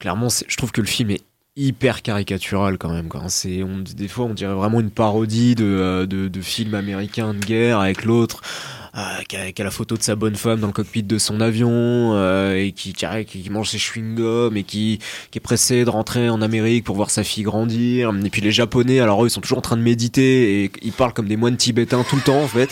clairement, 0.00 0.30
c'est- 0.30 0.46
je 0.48 0.56
trouve 0.56 0.72
que 0.72 0.80
le 0.80 0.88
film 0.88 1.10
est 1.10 1.22
hyper 1.58 2.02
caricatural 2.02 2.78
quand 2.78 2.90
même. 2.90 3.08
Quoi. 3.08 3.22
C'est, 3.28 3.62
on, 3.62 3.78
des 3.78 4.08
fois, 4.08 4.26
on 4.26 4.34
dirait 4.34 4.54
vraiment 4.54 4.80
une 4.80 4.90
parodie 4.90 5.54
de, 5.54 5.64
euh, 5.64 6.06
de, 6.06 6.28
de 6.28 6.40
film 6.40 6.74
américain 6.74 7.34
de 7.34 7.40
guerre 7.40 7.80
avec 7.80 8.04
l'autre 8.04 8.40
euh, 8.96 9.00
qui, 9.28 9.36
a, 9.36 9.52
qui 9.52 9.62
a 9.62 9.64
la 9.64 9.70
photo 9.70 9.96
de 9.96 10.02
sa 10.02 10.14
bonne 10.16 10.36
femme 10.36 10.60
dans 10.60 10.66
le 10.66 10.72
cockpit 10.72 11.02
de 11.02 11.18
son 11.18 11.40
avion 11.40 11.68
euh, 12.14 12.56
et 12.56 12.72
qui, 12.72 12.92
qui, 12.92 13.06
qui, 13.26 13.42
qui 13.42 13.50
mange 13.50 13.68
ses 13.70 13.78
chewing-gums 13.78 14.56
et 14.56 14.62
qui, 14.64 14.98
qui 15.30 15.38
est 15.38 15.40
pressé 15.40 15.84
de 15.84 15.90
rentrer 15.90 16.28
en 16.30 16.40
Amérique 16.42 16.84
pour 16.84 16.96
voir 16.96 17.10
sa 17.10 17.24
fille 17.24 17.42
grandir. 17.44 18.12
Et 18.24 18.30
puis 18.30 18.40
les 18.40 18.52
Japonais, 18.52 19.00
alors 19.00 19.22
eux, 19.24 19.28
ils 19.28 19.30
sont 19.30 19.40
toujours 19.40 19.58
en 19.58 19.62
train 19.62 19.76
de 19.76 19.82
méditer 19.82 20.64
et 20.64 20.70
ils 20.82 20.92
parlent 20.92 21.12
comme 21.12 21.28
des 21.28 21.36
moines 21.36 21.56
tibétains 21.56 22.04
tout 22.08 22.16
le 22.16 22.22
temps 22.22 22.40
en 22.42 22.48
fait. 22.48 22.70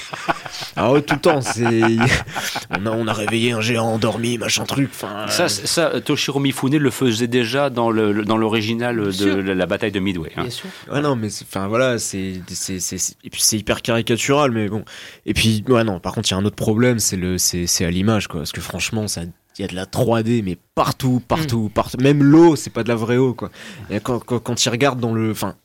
Alors 0.76 0.96
eux, 0.96 1.02
tout 1.02 1.14
le 1.14 1.20
temps, 1.20 1.40
c'est 1.40 1.64
on 2.70 2.86
a, 2.86 2.90
on 2.90 3.06
a 3.06 3.12
réveillé 3.12 3.52
un 3.52 3.60
géant 3.60 3.86
endormi, 3.86 4.38
machin 4.38 4.64
truc. 4.64 4.90
Enfin, 4.92 5.26
Ça, 5.28 5.48
ça, 5.48 6.00
Toshiro 6.00 6.40
Mifune 6.40 6.76
le 6.76 6.90
faisait 6.90 7.26
déjà 7.26 7.70
dans 7.70 7.90
le, 7.90 8.24
dans 8.24 8.36
l'original 8.36 8.96
de 8.96 9.10
sûr. 9.10 9.42
la, 9.42 9.54
la 9.54 9.66
bataille 9.66 9.92
de 9.92 10.00
Midway. 10.00 10.30
hein. 10.36 10.42
Bien 10.42 10.50
sûr. 10.50 10.68
Ouais, 10.90 11.00
non, 11.00 11.16
mais 11.16 11.30
c'est- 11.30 11.44
enfin 11.48 11.66
voilà, 11.68 11.98
c'est 11.98 12.34
c'est 12.48 12.80
c'est 12.80 12.98
c'est- 12.98 13.16
et 13.24 13.30
puis 13.30 13.40
c'est 13.42 13.56
hyper 13.58 13.82
caricatural, 13.82 14.50
mais 14.50 14.68
bon. 14.68 14.84
Et 15.24 15.34
puis 15.34 15.64
ouais 15.68 15.84
non, 15.84 15.98
par 16.06 16.14
contre 16.14 16.30
il 16.30 16.34
y 16.34 16.36
a 16.36 16.38
un 16.38 16.44
autre 16.44 16.54
problème, 16.54 17.00
c'est 17.00 17.16
le 17.16 17.36
c'est 17.36 17.66
c'est 17.66 17.84
à 17.84 17.90
l'image 17.90 18.28
quoi, 18.28 18.38
parce 18.38 18.52
que 18.52 18.60
franchement 18.60 19.08
ça 19.08 19.22
il 19.58 19.62
y 19.62 19.64
a 19.64 19.66
de 19.66 19.74
la 19.74 19.86
3D 19.86 20.44
mais 20.44 20.56
partout, 20.76 21.20
partout, 21.26 21.68
partout. 21.74 21.96
Même 22.00 22.22
l'eau, 22.22 22.54
c'est 22.54 22.70
pas 22.70 22.84
de 22.84 22.88
la 22.88 22.94
vraie 22.94 23.16
eau 23.16 23.34
quoi. 23.34 23.50
Et 23.90 23.98
quand 23.98 24.20
quand, 24.20 24.38
quand 24.38 24.64
ils 24.64 24.68
regardent 24.68 25.00
dans 25.00 25.12
le, 25.12 25.32
enfin, 25.32 25.56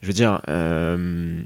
je 0.00 0.06
veux 0.06 0.12
dire. 0.12 0.40
Euh, 0.48 1.42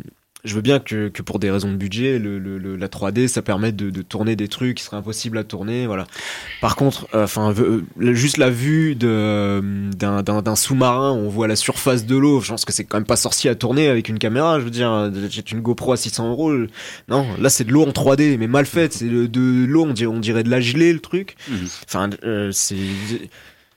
je 0.49 0.55
veux 0.55 0.61
bien 0.63 0.79
que, 0.81 1.09
que 1.09 1.23
pour 1.23 1.39
des 1.39 1.51
raisons 1.51 1.71
de 1.71 1.77
budget, 1.77 2.19
le, 2.19 2.39
le- 2.39 2.59
le- 2.59 2.77
la 2.77 2.89
3D, 2.89 3.29
ça 3.29 3.43
permet 3.43 3.71
de, 3.73 3.91
de 3.91 4.03
tourner 4.03 4.35
des 4.37 4.49
trucs 4.49 4.79
qui 4.79 4.85
seraient 4.85 4.97
impossibles 4.97 5.39
à 5.39 5.45
tourner, 5.45 5.87
voilà. 5.87 6.07
Par 6.61 6.75
contre, 6.77 7.07
euh, 7.15 7.25
enfin, 7.25 7.55
euh, 7.59 7.83
juste 8.15 8.37
la 8.39 8.51
vue 8.51 8.97
euh, 9.03 9.61
d'un 9.93 10.57
sous-marin, 10.57 11.13
on 11.13 11.29
voit 11.29 11.47
la 11.49 11.57
surface 11.57 12.07
de 12.07 12.17
l'eau. 12.17 12.41
Je 12.41 12.49
pense 12.49 12.65
que 12.65 12.73
c'est 12.73 12.85
quand 12.85 12.97
même 12.97 13.07
pas 13.07 13.17
sorcier 13.17 13.51
à 13.51 13.55
tourner 13.55 13.89
avec 13.89 14.09
une 14.09 14.19
caméra. 14.19 14.59
Je 14.59 14.65
veux 14.65 14.71
dire, 14.71 14.91
euh, 14.91 15.11
j'ai 15.31 15.45
une 15.53 15.61
GoPro 15.61 15.93
à 15.93 15.97
600 15.97 16.31
euros. 16.31 16.53
Non, 17.09 17.27
là 17.39 17.51
c'est 17.51 17.65
de 17.65 17.73
l'eau 17.73 17.85
en 17.85 17.91
3D, 17.91 18.37
mais 18.39 18.47
mal 18.47 18.67
faite. 18.67 18.95
C'est 18.95 19.09
de, 19.09 19.27
de 19.27 19.67
l'eau, 19.67 19.85
on 19.85 19.93
dirait, 19.93 20.13
on 20.13 20.21
dirait 20.21 20.43
de 20.43 20.51
la 20.51 20.61
gelée 20.61 20.93
le 20.93 21.01
truc. 21.01 21.37
Mhm. 21.49 21.67
Enfin, 21.87 22.11
euh, 22.25 22.51
c'est 22.53 22.77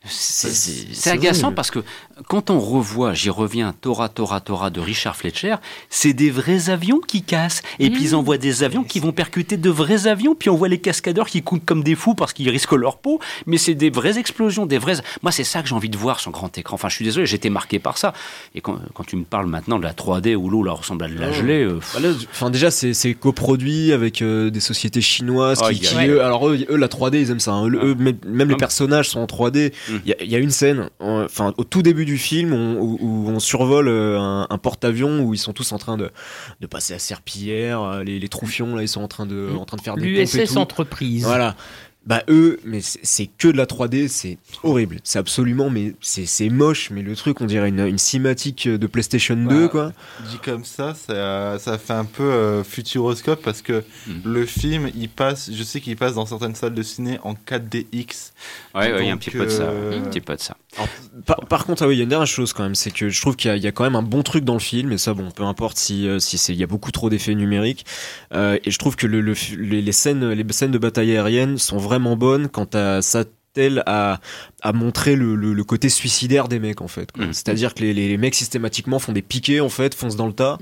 C'est 0.03 0.49
c'est 0.49 1.11
agaçant 1.11 1.51
parce 1.51 1.69
que 1.69 1.79
quand 2.27 2.49
on 2.49 2.59
revoit, 2.59 3.13
j'y 3.13 3.29
reviens, 3.29 3.73
Tora, 3.81 4.09
Tora, 4.09 4.39
Tora 4.41 4.69
de 4.69 4.79
Richard 4.79 5.15
Fletcher, 5.15 5.55
c'est 5.89 6.13
des 6.13 6.29
vrais 6.31 6.69
avions 6.69 6.99
qui 6.99 7.21
cassent. 7.23 7.61
Et 7.79 7.89
puis 7.89 8.03
ils 8.05 8.11
Mmh. 8.11 8.15
envoient 8.15 8.37
des 8.37 8.63
avions 8.63 8.83
qui 8.83 8.99
vont 8.99 9.11
percuter 9.11 9.57
de 9.57 9.69
vrais 9.69 10.07
avions. 10.07 10.35
Puis 10.35 10.49
on 10.49 10.55
voit 10.55 10.67
les 10.67 10.79
cascadeurs 10.79 11.27
qui 11.27 11.41
coulent 11.41 11.61
comme 11.61 11.83
des 11.83 11.95
fous 11.95 12.15
parce 12.15 12.33
qu'ils 12.33 12.49
risquent 12.49 12.73
leur 12.73 12.97
peau. 12.97 13.19
Mais 13.45 13.57
c'est 13.57 13.75
des 13.75 13.89
vraies 13.89 14.17
explosions, 14.17 14.65
des 14.65 14.77
vraies. 14.77 14.95
Moi, 15.21 15.31
c'est 15.31 15.43
ça 15.43 15.61
que 15.61 15.67
j'ai 15.69 15.75
envie 15.75 15.89
de 15.89 15.97
voir 15.97 16.19
sur 16.19 16.31
grand 16.31 16.55
écran. 16.57 16.75
Enfin, 16.75 16.89
je 16.89 16.95
suis 16.95 17.05
désolé, 17.05 17.25
j'étais 17.25 17.49
marqué 17.49 17.79
par 17.79 17.97
ça. 17.97 18.13
Et 18.55 18.61
quand, 18.61 18.77
quand 18.93 19.03
tu 19.03 19.15
me 19.15 19.23
parles 19.23 19.47
maintenant 19.47 19.77
de 19.79 19.83
la 19.83 19.93
3D 19.93 20.35
où 20.35 20.49
l'eau 20.49 20.61
ressemble 20.73 21.05
à 21.05 21.07
de 21.07 21.15
la 21.19 21.31
gelée. 21.31 21.63
euh, 21.63 21.79
Bah 21.93 21.99
là, 21.99 22.09
Enfin 22.31 22.49
déjà 22.49 22.71
c'est 22.71 23.13
coproduit 23.13 23.91
avec 23.93 24.21
euh, 24.21 24.49
des 24.49 24.59
sociétés 24.59 25.01
chinoises 25.01 25.59
Oh, 25.63 25.69
qui, 25.71 25.93
ouais. 25.95 26.07
eux, 26.07 26.23
alors 26.23 26.47
eux, 26.49 26.59
eux, 26.69 26.75
la 26.75 26.87
3D 26.87 27.19
ils 27.21 27.31
aiment 27.31 27.39
ça 27.39 27.51
hein. 27.53 27.67
Eux, 27.69 27.95
même, 27.95 28.17
même 28.25 28.47
les 28.49 28.53
Hum. 28.55 28.59
personnages 28.59 29.09
sont 29.09 29.19
en 29.19 29.25
3D 29.25 29.71
Hum. 29.89 29.99
il 30.05 30.15
y, 30.21 30.31
y 30.31 30.35
a 30.35 30.39
une 30.39 30.51
scène 30.51 30.89
enfin 30.99 31.53
au 31.57 31.63
tout 31.63 31.81
début 31.81 32.05
du 32.05 32.10
film 32.17 32.53
on- 32.53 32.79
où, 32.81 32.97
où 33.01 33.29
on 33.29 33.39
survole 33.39 33.87
euh, 33.87 34.19
un, 34.19 34.47
un 34.49 34.57
porte-avions 34.57 35.21
où 35.23 35.33
ils 35.33 35.37
sont 35.37 35.53
tous 35.53 35.71
en 35.71 35.77
train 35.77 35.97
de, 35.97 36.11
de 36.59 36.67
passer 36.67 36.93
à 36.93 36.99
serpillière 36.99 37.81
euh, 37.81 38.03
les, 38.03 38.19
les 38.19 38.29
troufions 38.29 38.75
là 38.75 38.81
ils 38.83 38.87
sont 38.87 39.01
en 39.01 39.07
train 39.07 39.25
de, 39.25 39.49
en 39.57 39.65
train 39.65 39.77
de 39.77 39.81
faire 39.81 39.95
des 39.95 40.07
L'USS. 40.07 40.57
Entreprise. 40.57 41.23
voilà 41.23 41.55
bah 42.03 42.23
eux 42.29 42.59
mais 42.65 42.79
c'est 42.81 43.27
que 43.27 43.47
de 43.49 43.57
la 43.57 43.67
3D 43.67 44.07
c'est 44.07 44.39
horrible 44.63 44.97
c'est 45.03 45.19
absolument 45.19 45.69
mais 45.69 45.93
c'est 46.01 46.25
c'est 46.25 46.49
moche 46.49 46.89
mais 46.89 47.03
le 47.03 47.15
truc 47.15 47.41
on 47.41 47.45
dirait 47.45 47.69
une, 47.69 47.79
une 47.85 47.99
cinématique 47.99 48.67
de 48.67 48.87
PlayStation 48.87 49.35
2 49.35 49.45
Bah, 49.63 49.67
quoi 49.69 49.93
Dit 50.27 50.39
comme 50.43 50.65
ça, 50.65 50.95
ça, 50.95 51.59
ça 51.59 51.77
fait 51.77 51.93
un 51.93 52.05
peu 52.05 52.23
euh, 52.23 52.63
futuroscope 52.63 53.43
parce 53.43 53.61
que 53.61 53.83
Hmm. 54.07 54.13
le 54.25 54.47
film, 54.47 54.89
il 54.95 55.09
passe, 55.09 55.51
je 55.53 55.61
sais 55.61 55.79
qu'il 55.79 55.95
passe 55.95 56.15
dans 56.15 56.25
certaines 56.25 56.55
salles 56.55 56.73
de 56.73 56.81
ciné 56.81 57.19
en 57.23 57.33
4DX. 57.35 58.31
Ouais, 58.73 58.91
ouais, 58.91 59.03
il 59.03 59.07
y 59.07 59.09
a 59.11 59.13
un 59.13 59.17
petit 59.17 59.29
peu 59.29 59.45
de 59.45 59.49
ça. 59.49 59.63
euh, 59.69 59.99
Un 60.03 60.09
petit 60.09 60.21
peu 60.21 60.35
de 60.35 60.39
ça. 60.41 60.57
Alors, 60.77 60.87
par, 61.25 61.37
par 61.47 61.65
contre, 61.65 61.83
ah 61.83 61.87
oui, 61.87 61.95
il 61.95 61.97
y 61.97 62.01
a 62.01 62.03
une 62.03 62.09
dernière 62.09 62.27
chose 62.27 62.53
quand 62.53 62.63
même, 62.63 62.75
c'est 62.75 62.91
que 62.91 63.09
je 63.09 63.19
trouve 63.21 63.35
qu'il 63.35 63.49
y, 63.49 63.51
a- 63.51 63.57
il 63.57 63.63
y 63.63 63.67
a 63.67 63.71
quand 63.71 63.83
même 63.83 63.95
un 63.97 64.01
bon 64.03 64.23
truc 64.23 64.45
dans 64.45 64.53
le 64.53 64.59
film, 64.59 64.91
et 64.93 64.97
ça, 64.97 65.13
bon, 65.13 65.29
peu 65.31 65.43
importe 65.43 65.77
si, 65.77 66.07
euh, 66.07 66.19
si 66.19 66.37
c'est, 66.37 66.53
il 66.53 66.59
y 66.59 66.63
a 66.63 66.67
beaucoup 66.67 66.91
trop 66.91 67.09
d'effets 67.09 67.35
numériques. 67.35 67.85
Euh, 68.33 68.57
et 68.63 68.71
je 68.71 68.77
trouve 68.77 68.95
que 68.95 69.05
le, 69.07 69.19
le- 69.21 69.35
les, 69.57 69.81
les 69.81 69.91
scènes, 69.91 70.29
les 70.31 70.53
scènes 70.53 70.71
de 70.71 70.77
bataille 70.77 71.11
aérienne 71.11 71.57
sont 71.57 71.77
vraiment 71.77 72.15
bonnes 72.15 72.47
quand 72.47 72.73
à 72.75 73.01
ça 73.01 73.25
tel 73.53 73.83
à, 73.85 74.21
à 74.61 74.71
montrer 74.71 75.17
le, 75.17 75.35
le, 75.35 75.53
le 75.53 75.63
côté 75.65 75.89
suicidaire 75.89 76.47
des 76.47 76.59
mecs 76.59 76.79
en 76.79 76.87
fait. 76.87 77.09
Mhm. 77.17 77.33
C'est-à-dire 77.33 77.73
que 77.73 77.81
les, 77.81 77.93
les 77.93 78.17
mecs 78.17 78.33
systématiquement 78.35 78.97
font 78.97 79.11
des 79.11 79.21
piquets 79.21 79.59
en 79.59 79.67
fait, 79.67 79.93
foncent 79.93 80.15
dans 80.15 80.27
le 80.27 80.33
tas. 80.33 80.57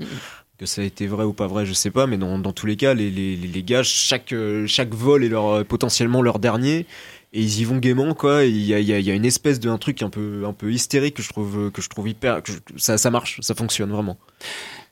Que 0.58 0.66
ça 0.66 0.82
a 0.82 0.84
été 0.84 1.06
vrai 1.06 1.24
ou 1.24 1.32
pas 1.32 1.46
vrai, 1.46 1.64
je 1.64 1.72
sais 1.72 1.90
pas, 1.90 2.06
mais 2.06 2.18
dans, 2.18 2.38
dans 2.38 2.52
tous 2.52 2.66
les 2.66 2.76
cas, 2.76 2.92
les, 2.92 3.10
les, 3.10 3.34
les 3.36 3.62
gars, 3.62 3.82
chaque, 3.82 4.32
euh, 4.34 4.66
chaque 4.66 4.92
vol 4.92 5.24
est 5.24 5.28
leur, 5.30 5.46
euh, 5.46 5.64
potentiellement 5.64 6.20
leur 6.20 6.38
dernier 6.38 6.84
et 7.32 7.40
ils 7.40 7.60
y 7.60 7.64
vont 7.64 7.76
gaiement 7.78 8.12
quoi 8.14 8.44
il 8.44 8.60
y 8.62 8.74
a, 8.74 8.80
y 8.80 8.92
a- 8.92 8.98
il 8.98 9.06
y 9.06 9.10
a 9.10 9.14
une 9.14 9.24
espèce 9.24 9.60
de 9.60 9.70
un 9.70 9.78
truc 9.78 10.02
un 10.02 10.10
peu 10.10 10.42
un 10.46 10.52
peu 10.52 10.72
hystérique 10.72 11.14
que 11.14 11.22
je 11.22 11.28
trouve 11.28 11.70
que 11.70 11.80
je 11.80 11.88
trouve 11.88 12.08
hyper 12.08 12.42
que 12.42 12.50
je- 12.52 12.58
ça 12.76 12.98
ça 12.98 13.10
marche 13.10 13.38
ça 13.40 13.54
fonctionne 13.54 13.90
vraiment 13.90 14.18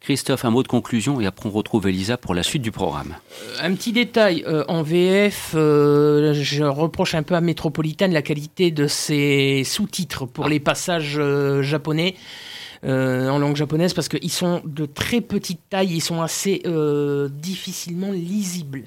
Christophe, 0.01 0.45
un 0.45 0.51
mot 0.51 0.62
de 0.62 0.68
conclusion 0.68 1.20
et 1.20 1.26
après 1.26 1.49
on 1.49 1.53
retrouve 1.53 1.89
Elisa 1.89 2.16
pour 2.16 2.32
la 2.32 2.45
suite 2.45 2.62
du 2.62 2.70
programme. 2.70 3.16
Un 3.61 3.74
petit 3.74 3.91
détail, 3.93 4.45
euh, 4.47 4.62
en 4.68 4.82
VF, 4.84 5.53
euh, 5.57 6.32
je 6.34 6.62
reproche 6.62 7.16
un 7.16 7.24
peu 7.24 7.34
à 7.34 7.41
Métropolitane 7.41 8.12
la 8.12 8.22
qualité 8.22 8.70
de 8.70 8.86
ses 8.86 9.64
sous-titres 9.64 10.24
pour 10.24 10.49
les 10.49 10.61
passages 10.61 11.16
euh, 11.18 11.62
japonais. 11.62 12.14
Euh, 12.85 13.29
en 13.29 13.39
langue 13.39 13.57
japonaise 13.57 13.93
parce 13.95 14.09
qu'ils 14.09 14.31
sont 14.31 14.62
de 14.64 14.87
très 14.87 15.20
petite 15.20 15.61
taille, 15.68 15.91
ils 15.91 16.01
sont 16.01 16.22
assez 16.22 16.62
euh, 16.66 17.29
difficilement 17.29 18.12
lisibles. 18.12 18.85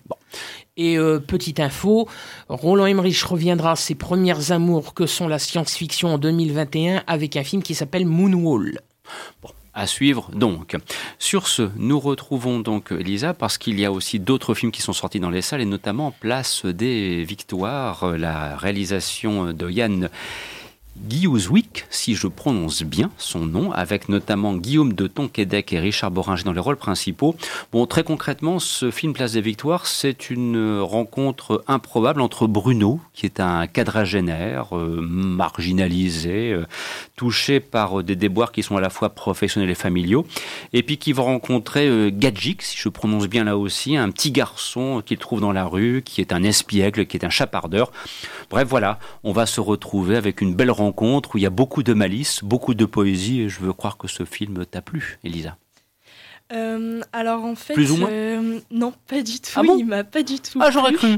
Et 0.78 0.98
euh, 0.98 1.20
petite 1.20 1.60
info, 1.60 2.08
Roland 2.48 2.86
Emmerich 2.86 3.22
reviendra 3.24 3.72
à 3.72 3.76
ses 3.76 3.96
premières 3.96 4.52
amours 4.52 4.94
que 4.94 5.06
sont 5.06 5.28
la 5.28 5.40
science-fiction 5.40 6.14
en 6.14 6.18
2021 6.18 7.04
avec 7.08 7.36
un 7.36 7.44
film 7.44 7.62
qui 7.62 7.76
s'appelle 7.76 8.06
Moonwall. 8.06 8.80
À 9.74 9.88
suivre 9.88 10.30
donc. 10.34 10.76
Sur 11.18 11.48
ce, 11.48 11.70
nous 11.78 12.00
retrouvons 12.00 12.60
donc 12.60 12.92
Elisa 12.92 13.34
parce 13.34 13.58
qu'il 13.58 13.80
y 13.80 13.86
a 13.86 13.92
aussi 13.92 14.20
d'autres 14.20 14.54
films 14.54 14.72
qui 14.72 14.82
sont 14.82 14.92
sortis 14.92 15.20
dans 15.20 15.30
les 15.30 15.42
salles 15.42 15.62
et 15.62 15.66
notamment 15.66 16.12
Place 16.12 16.66
des 16.66 17.24
Victoires, 17.24 18.18
la 18.18 18.58
réalisation 18.58 19.54
de 19.54 19.70
Yann 19.70 20.10
Guiuzwick, 20.98 21.86
si 21.90 22.16
je 22.16 22.28
prononce 22.28 22.84
bien 22.84 23.12
son 23.18 23.40
nom, 23.40 23.72
avec 23.72 24.10
notamment 24.10 24.54
Guillaume 24.56 24.94
de 24.94 25.08
Tonquédec 25.08 25.74
et 25.74 25.80
Richard 25.80 26.12
Boringer 26.12 26.44
dans 26.44 26.54
les 26.54 26.60
rôles 26.60 26.78
principaux. 26.78 27.36
Bon, 27.72 27.86
très 27.86 28.04
concrètement, 28.04 28.60
ce 28.60 28.92
film 28.92 29.14
Place 29.14 29.34
des 29.34 29.42
Victoires, 29.42 29.88
c'est 29.88 30.30
une 30.30 30.80
rencontre 30.80 31.64
improbable 31.68 32.22
entre 32.22 32.46
Bruno, 32.46 33.00
qui 33.14 33.26
est 33.26 33.40
un 33.40 33.68
quadragénaire, 33.68 34.78
euh, 34.78 35.00
marginalisé, 35.02 36.52
euh, 36.52 36.66
touché 37.22 37.60
par 37.60 38.00
euh, 38.00 38.04
des 38.04 38.16
déboires 38.16 38.52
qui 38.52 38.64
sont 38.64 38.78
à 38.78 38.82
la 38.82 38.90
fois 38.90 39.12
professionnels 39.12 39.70
et 39.70 39.76
familiaux, 39.76 40.26
et 40.74 40.82
puis 40.82 40.98
qui 40.98 41.14
va 41.14 41.22
rencontrer 41.22 41.88
euh, 41.88 42.10
Gadjik, 42.12 42.64
si 42.64 42.76
je 42.76 42.90
prononce 42.90 43.28
bien 43.28 43.44
là 43.44 43.60
aussi, 43.60 43.96
un 43.96 44.10
petit 44.10 44.32
garçon 44.32 45.04
qu'il 45.06 45.20
trouve 45.20 45.40
dans 45.40 45.52
la 45.52 45.66
rue, 45.66 46.02
qui 46.04 46.20
est 46.20 46.34
un 46.34 46.42
espiègle, 46.42 47.06
qui 47.06 47.18
est 47.18 47.24
un 47.24 47.30
chapardeur. 47.30 47.92
Bref, 48.50 48.68
voilà, 48.68 48.98
on 49.24 49.34
va 49.34 49.46
se 49.46 49.62
retrouver 49.62 50.18
avec 50.18 50.42
une 50.42 50.56
belle 50.56 50.72
rencontre 50.72 51.36
où 51.36 51.38
il 51.38 51.44
y 51.44 51.46
a 51.46 51.52
beaucoup 51.52 51.84
de 51.84 51.94
malice, 51.94 52.44
beaucoup 52.44 52.74
de 52.74 52.86
poésie, 52.86 53.42
et 53.42 53.50
je 53.50 53.60
veux 53.60 53.74
croire 53.74 53.98
que 54.00 54.08
ce 54.08 54.26
film 54.26 54.66
t'a 54.66 54.82
plu, 54.82 55.20
Elisa. 55.24 55.58
Euh, 56.54 57.02
alors 57.14 57.46
en 57.46 57.56
fait, 57.56 57.74
Plus 57.74 57.92
ou 57.92 57.98
moins 57.98 58.10
euh, 58.10 58.60
non, 58.72 58.94
pas 59.08 59.22
du 59.22 59.40
tout. 59.40 59.52
Ah 59.56 59.64
bon 59.64 59.78
il 59.78 59.86
m'a 59.86 60.04
pas 60.04 60.22
du 60.22 60.40
tout. 60.40 60.60
Ah, 60.62 60.70
j'aurais 60.70 60.94
cru. 60.94 61.16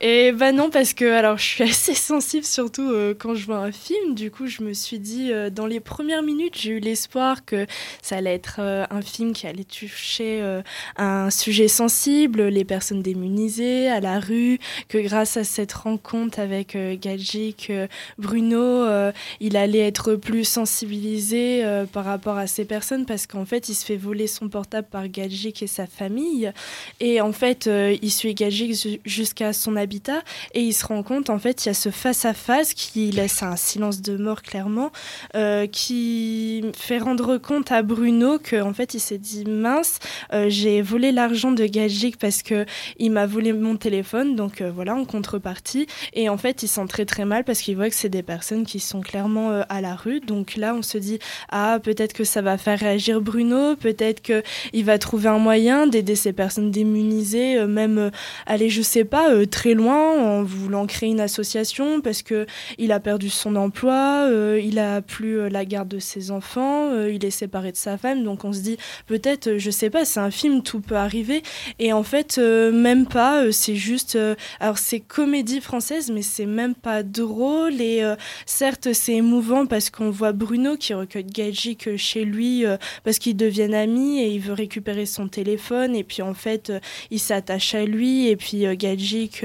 Et 0.00 0.32
bah 0.32 0.50
non, 0.50 0.70
parce 0.70 0.92
que 0.92 1.04
alors 1.04 1.38
je 1.38 1.44
suis 1.44 1.62
assez 1.64 1.94
sensible, 1.94 2.44
surtout 2.44 2.90
euh, 2.90 3.14
quand 3.16 3.34
je 3.34 3.46
vois 3.46 3.58
un 3.58 3.72
film. 3.72 4.14
Du 4.14 4.30
coup, 4.30 4.46
je 4.46 4.62
me 4.62 4.72
suis 4.72 4.98
dit, 4.98 5.30
dans 5.52 5.66
les 5.66 5.80
premières 5.80 6.22
minutes, 6.22 6.58
j'ai 6.58 6.72
eu 6.72 6.80
l'espoir 6.80 7.44
que 7.44 7.66
ça 8.02 8.16
allait 8.16 8.34
être 8.34 8.60
un 8.60 9.02
film 9.02 9.32
qui 9.32 9.46
allait 9.46 9.64
toucher 9.64 10.42
un 10.96 11.30
sujet 11.30 11.68
sensible, 11.68 12.42
les 12.42 12.64
personnes 12.64 13.02
démunisées, 13.02 13.88
à 13.88 14.00
la 14.00 14.20
rue, 14.20 14.58
que 14.88 14.98
grâce 14.98 15.36
à 15.36 15.44
cette 15.44 15.72
rencontre 15.72 16.40
avec 16.40 16.76
Gadjik, 17.00 17.72
Bruno, 18.18 18.86
il 19.40 19.56
allait 19.56 19.86
être 19.86 20.14
plus 20.14 20.44
sensibilisé 20.44 21.64
par 21.92 22.04
rapport 22.04 22.36
à 22.36 22.46
ces 22.46 22.64
personnes, 22.64 23.06
parce 23.06 23.26
qu'en 23.26 23.44
fait, 23.44 23.68
il 23.68 23.74
se 23.74 23.84
fait 23.84 23.96
voler 23.96 24.26
son 24.26 24.48
portable 24.48 24.71
par 24.80 25.08
Gadjik 25.08 25.62
et 25.62 25.66
sa 25.66 25.86
famille. 25.86 26.50
Et 27.00 27.20
en 27.20 27.32
fait, 27.32 27.66
euh, 27.66 27.94
il 28.00 28.10
suit 28.10 28.32
Gadjik 28.32 28.74
ju- 28.74 29.00
jusqu'à 29.04 29.52
son 29.52 29.76
habitat 29.76 30.22
et 30.54 30.62
il 30.62 30.72
se 30.72 30.86
rend 30.86 31.02
compte, 31.02 31.28
en 31.28 31.38
fait, 31.38 31.64
il 31.64 31.68
y 31.68 31.70
a 31.70 31.74
ce 31.74 31.90
face-à-face 31.90 32.72
qui 32.72 33.10
laisse 33.10 33.42
un 33.42 33.56
silence 33.56 34.00
de 34.00 34.16
mort 34.16 34.40
clairement, 34.42 34.92
euh, 35.34 35.66
qui 35.66 36.64
fait 36.78 36.98
rendre 36.98 37.38
compte 37.38 37.72
à 37.72 37.82
Bruno 37.82 38.38
que, 38.38 38.62
en 38.62 38.72
fait, 38.72 38.94
il 38.94 39.00
s'est 39.00 39.18
dit 39.18 39.44
mince, 39.44 39.98
euh, 40.32 40.46
j'ai 40.48 40.80
volé 40.80 41.10
l'argent 41.10 41.50
de 41.50 41.66
Gadjik 41.66 42.18
parce 42.18 42.42
que 42.42 42.64
il 42.98 43.10
m'a 43.10 43.26
volé 43.26 43.52
mon 43.52 43.76
téléphone, 43.76 44.36
donc 44.36 44.62
voilà, 44.62 44.94
en 44.94 45.04
contrepartie. 45.04 45.88
Et 46.12 46.28
en 46.28 46.38
fait, 46.38 46.62
il 46.62 46.68
sent 46.68 46.86
très 46.88 47.04
très 47.04 47.24
mal 47.24 47.42
parce 47.42 47.60
qu'il 47.60 47.74
voit 47.74 47.88
que 47.88 47.96
c'est 47.96 48.08
des 48.08 48.22
personnes 48.22 48.64
qui 48.64 48.78
sont 48.78 49.00
clairement 49.00 49.62
à 49.68 49.80
la 49.80 49.96
rue. 49.96 50.20
Donc 50.20 50.54
là, 50.56 50.74
on 50.76 50.82
se 50.82 50.98
dit 50.98 51.18
ah 51.50 51.80
peut-être 51.82 52.12
que 52.12 52.22
ça 52.24 52.42
va 52.42 52.58
faire 52.58 52.78
réagir 52.78 53.20
Bruno, 53.20 53.74
peut-être 53.74 54.22
que 54.22 54.42
il 54.72 54.84
va 54.84 54.98
trouver 54.98 55.28
un 55.28 55.38
moyen 55.38 55.86
d'aider 55.86 56.16
ces 56.16 56.32
personnes 56.32 56.70
démunisées, 56.70 57.58
euh, 57.58 57.66
même 57.66 57.98
euh, 57.98 58.10
aller, 58.46 58.68
je 58.68 58.82
sais 58.82 59.04
pas, 59.04 59.30
euh, 59.30 59.46
très 59.46 59.74
loin 59.74 60.12
en 60.18 60.42
voulant 60.42 60.86
créer 60.86 61.10
une 61.10 61.20
association 61.20 62.00
parce 62.00 62.22
que 62.22 62.46
il 62.78 62.92
a 62.92 63.00
perdu 63.00 63.30
son 63.30 63.56
emploi, 63.56 64.28
il 64.62 64.78
a 64.78 65.02
plus 65.02 65.48
la 65.48 65.64
garde 65.64 65.88
de 65.88 65.98
ses 65.98 66.30
enfants, 66.30 67.06
il 67.06 67.24
est 67.24 67.30
séparé 67.30 67.72
de 67.72 67.76
sa 67.76 67.96
femme, 67.98 68.24
donc 68.24 68.44
on 68.44 68.52
se 68.52 68.60
dit 68.60 68.76
peut-être, 69.06 69.58
je 69.58 69.70
sais 69.70 69.90
pas, 69.90 70.04
c'est 70.04 70.20
un 70.20 70.30
film, 70.30 70.62
tout 70.62 70.80
peut 70.80 70.96
arriver, 70.96 71.42
et 71.78 71.92
en 71.92 72.02
fait, 72.02 72.38
même 72.38 73.06
pas, 73.06 73.50
c'est 73.52 73.76
juste, 73.76 74.18
alors 74.60 74.78
c'est 74.78 75.00
comédie 75.00 75.60
française, 75.60 76.10
mais 76.10 76.22
c'est 76.22 76.46
même 76.46 76.74
pas 76.74 77.02
drôle, 77.02 77.80
et 77.80 78.02
certes, 78.46 78.92
c'est 78.92 79.14
émouvant 79.14 79.66
parce 79.66 79.90
qu'on 79.90 80.10
voit 80.10 80.32
Bruno 80.32 80.76
qui 80.76 80.94
recueille 80.94 81.24
Gadjik 81.24 81.96
chez 81.96 82.24
lui 82.24 82.64
parce 83.04 83.18
qu'ils 83.18 83.36
deviennent 83.36 83.74
amis 83.74 84.20
et 84.20 84.28
veut 84.42 84.52
récupérer 84.52 85.06
son 85.06 85.28
téléphone 85.28 85.96
et 85.96 86.04
puis 86.04 86.22
en 86.22 86.34
fait 86.34 86.70
euh, 86.70 86.80
il 87.10 87.18
s'attache 87.18 87.74
à 87.74 87.84
lui 87.84 88.28
et 88.28 88.36
puis 88.36 88.66
euh, 88.66 88.74
Gadjik 88.74 89.44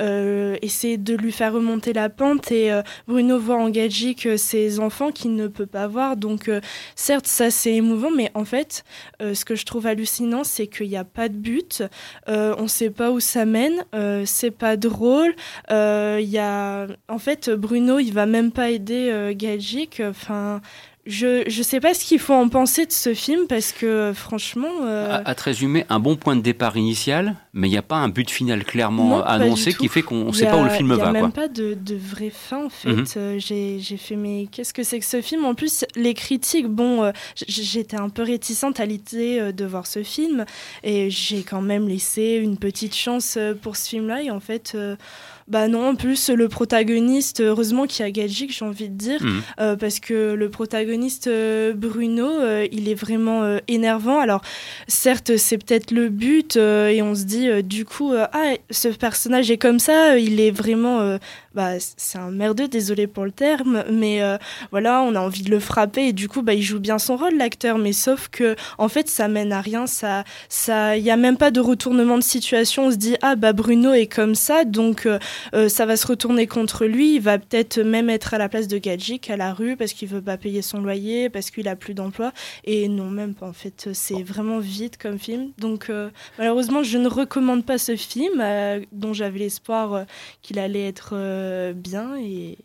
euh, 0.00 0.56
essaie 0.62 0.96
de 0.96 1.14
lui 1.14 1.32
faire 1.32 1.52
remonter 1.52 1.92
la 1.92 2.08
pente 2.08 2.50
et 2.52 2.70
Bruno 3.06 3.38
voit 3.38 3.56
en 3.56 3.68
Gadjik 3.68 4.28
ses 4.38 4.80
enfants 4.80 5.10
qu'il 5.10 5.34
ne 5.34 5.48
peut 5.48 5.66
pas 5.66 5.86
voir. 5.86 6.16
Donc 6.16 6.50
certes 6.94 7.26
ça 7.26 7.50
c'est 7.50 7.74
émouvant 7.74 8.10
mais 8.10 8.30
en 8.34 8.44
fait 8.44 8.84
ce 9.20 9.44
que 9.44 9.54
je 9.54 9.64
trouve 9.64 9.86
hallucinant 9.86 10.44
c'est 10.44 10.66
qu'il 10.66 10.88
n'y 10.88 10.96
a 10.96 11.04
pas 11.04 11.28
de 11.28 11.36
but. 11.36 11.82
On 12.26 12.68
sait 12.68 12.90
pas 12.90 13.10
où 13.10 13.20
ça 13.20 13.44
mène. 13.44 13.84
C'est 14.24 14.50
pas 14.50 14.76
drôle. 14.76 15.34
Il 15.70 16.28
y 16.28 16.38
a 16.38 16.86
en 17.08 17.18
fait 17.18 17.50
Bruno 17.50 17.98
il 17.98 18.12
va 18.12 18.26
même 18.26 18.52
pas 18.52 18.70
aider 18.70 19.32
Gadjik. 19.36 20.02
Enfin 20.04 20.60
je 21.06 21.44
je 21.46 21.62
sais 21.62 21.80
pas 21.80 21.94
ce 21.94 22.04
qu'il 22.04 22.18
faut 22.18 22.34
en 22.34 22.48
penser 22.48 22.86
de 22.86 22.92
ce 22.92 23.14
film 23.14 23.46
parce 23.48 23.72
que 23.72 24.12
franchement. 24.14 24.68
Euh... 24.82 25.20
À, 25.24 25.30
à, 25.30 25.34
te 25.34 25.44
résumer, 25.44 25.84
un 25.88 26.00
bon 26.00 26.16
point 26.16 26.36
de 26.36 26.40
départ 26.40 26.76
initial, 26.76 27.36
mais 27.52 27.68
il 27.68 27.70
n'y 27.70 27.78
a 27.78 27.82
pas 27.82 27.96
un 27.96 28.08
but 28.08 28.30
final 28.30 28.64
clairement 28.64 29.18
non, 29.18 29.22
annoncé 29.22 29.72
qui 29.72 29.88
fait 29.88 30.02
qu'on 30.02 30.26
ne 30.26 30.32
sait 30.32 30.46
pas 30.46 30.56
où 30.56 30.64
le 30.64 30.70
film 30.70 30.88
va. 30.88 30.94
Il 30.94 30.98
n'y 30.98 31.04
a 31.04 31.12
même 31.12 31.32
quoi. 31.32 31.42
pas 31.42 31.48
de, 31.48 31.74
de 31.74 31.94
vraie 31.94 32.30
fin 32.30 32.64
en 32.64 32.68
fait. 32.68 33.16
Euh, 33.16 33.38
j'ai 33.38 33.96
fait 33.96 34.16
mais 34.16 34.48
qu'est-ce 34.50 34.74
que 34.74 34.82
c'est 34.82 34.98
que 34.98 35.06
ce 35.06 35.20
film? 35.20 35.44
En 35.44 35.54
plus, 35.54 35.84
les 35.94 36.14
critiques, 36.14 36.66
bon, 36.66 37.04
euh, 37.04 37.12
j'étais 37.46 37.96
un 37.96 38.08
peu 38.08 38.22
réticente 38.22 38.80
à 38.80 38.86
l'idée 38.86 39.38
euh, 39.40 39.52
de 39.52 39.64
voir 39.64 39.86
ce 39.86 40.02
film 40.02 40.44
et 40.82 41.10
j'ai 41.10 41.42
quand 41.42 41.62
même 41.62 41.88
laissé 41.88 42.40
une 42.42 42.56
petite 42.56 42.94
chance 42.94 43.38
pour 43.62 43.76
ce 43.76 43.88
film-là 43.90 44.22
et 44.22 44.30
en 44.30 44.40
fait. 44.40 44.76
Bah 45.48 45.68
non, 45.68 45.88
en 45.90 45.94
plus, 45.94 46.28
le 46.30 46.48
protagoniste, 46.48 47.40
heureusement 47.40 47.86
qu'il 47.86 48.04
y 48.04 48.08
a 48.08 48.10
Gadget, 48.10 48.50
j'ai 48.50 48.64
envie 48.64 48.88
de 48.88 48.94
dire, 48.96 49.22
Mhm. 49.22 49.42
euh, 49.60 49.76
parce 49.76 50.00
que 50.00 50.34
le 50.34 50.48
protagoniste 50.50 51.28
euh, 51.28 51.72
Bruno, 51.72 52.26
euh, 52.26 52.66
il 52.72 52.88
est 52.88 52.94
vraiment 52.94 53.58
énervant. 53.68 54.18
Alors, 54.18 54.42
certes, 54.88 55.36
c'est 55.36 55.58
peut-être 55.58 55.90
le 55.92 56.08
but, 56.08 56.56
euh, 56.56 56.88
et 56.88 57.00
on 57.02 57.14
se 57.14 57.24
dit, 57.24 57.48
du 57.62 57.84
coup, 57.84 58.12
ah, 58.14 58.54
ce 58.70 58.88
personnage 58.88 59.50
est 59.50 59.58
comme 59.58 59.78
ça, 59.78 60.18
il 60.18 60.40
est 60.40 60.50
vraiment. 60.50 61.18
Bah, 61.56 61.72
c'est 61.96 62.18
un 62.18 62.30
merdeux, 62.30 62.68
désolé 62.68 63.08
pour 63.08 63.24
le 63.24 63.32
terme, 63.32 63.82
mais 63.90 64.22
euh, 64.22 64.38
voilà, 64.70 65.02
on 65.02 65.16
a 65.16 65.20
envie 65.20 65.42
de 65.42 65.50
le 65.50 65.58
frapper, 65.58 66.08
et 66.08 66.12
du 66.12 66.28
coup, 66.28 66.42
bah, 66.42 66.54
il 66.54 66.62
joue 66.62 66.78
bien 66.78 67.00
son 67.00 67.16
rôle, 67.16 67.34
l'acteur, 67.36 67.78
mais 67.78 67.92
sauf 67.92 68.28
que, 68.28 68.54
en 68.78 68.88
fait, 68.88 69.08
ça 69.08 69.26
mène 69.26 69.52
à 69.52 69.60
rien, 69.60 69.86
ça. 69.86 70.24
Il 70.96 71.02
n'y 71.02 71.10
a 71.10 71.16
même 71.16 71.36
pas 71.36 71.50
de 71.50 71.60
retournement 71.60 72.18
de 72.18 72.22
situation, 72.22 72.86
on 72.86 72.90
se 72.92 72.96
dit, 72.96 73.16
ah, 73.22 73.34
bah, 73.34 73.52
Bruno 73.52 73.92
est 73.92 74.06
comme 74.06 74.36
ça, 74.36 74.64
donc. 74.64 75.06
euh, 75.06 75.18
euh, 75.54 75.68
ça 75.68 75.86
va 75.86 75.96
se 75.96 76.06
retourner 76.06 76.46
contre 76.46 76.84
lui. 76.84 77.14
Il 77.16 77.20
va 77.20 77.38
peut-être 77.38 77.78
même 77.78 78.10
être 78.10 78.34
à 78.34 78.38
la 78.38 78.48
place 78.48 78.68
de 78.68 78.78
Gadget 78.78 79.30
à 79.30 79.36
la 79.36 79.52
rue 79.52 79.76
parce 79.76 79.92
qu'il 79.92 80.08
veut 80.08 80.22
pas 80.22 80.36
payer 80.36 80.62
son 80.62 80.80
loyer, 80.80 81.30
parce 81.30 81.50
qu'il 81.50 81.68
a 81.68 81.76
plus 81.76 81.94
d'emploi. 81.94 82.32
Et 82.64 82.88
non, 82.88 83.10
même 83.10 83.34
pas. 83.34 83.46
En 83.46 83.52
fait, 83.52 83.88
c'est 83.92 84.22
vraiment 84.22 84.58
vide 84.58 84.96
comme 84.96 85.18
film. 85.18 85.50
Donc, 85.58 85.90
malheureusement, 86.38 86.82
je 86.82 86.98
ne 86.98 87.08
recommande 87.08 87.64
pas 87.64 87.78
ce 87.78 87.96
film 87.96 88.44
dont 88.92 89.12
j'avais 89.12 89.38
l'espoir 89.38 90.04
qu'il 90.42 90.58
allait 90.58 90.86
être 90.86 91.14
bien. 91.74 92.16
Et 92.16 92.58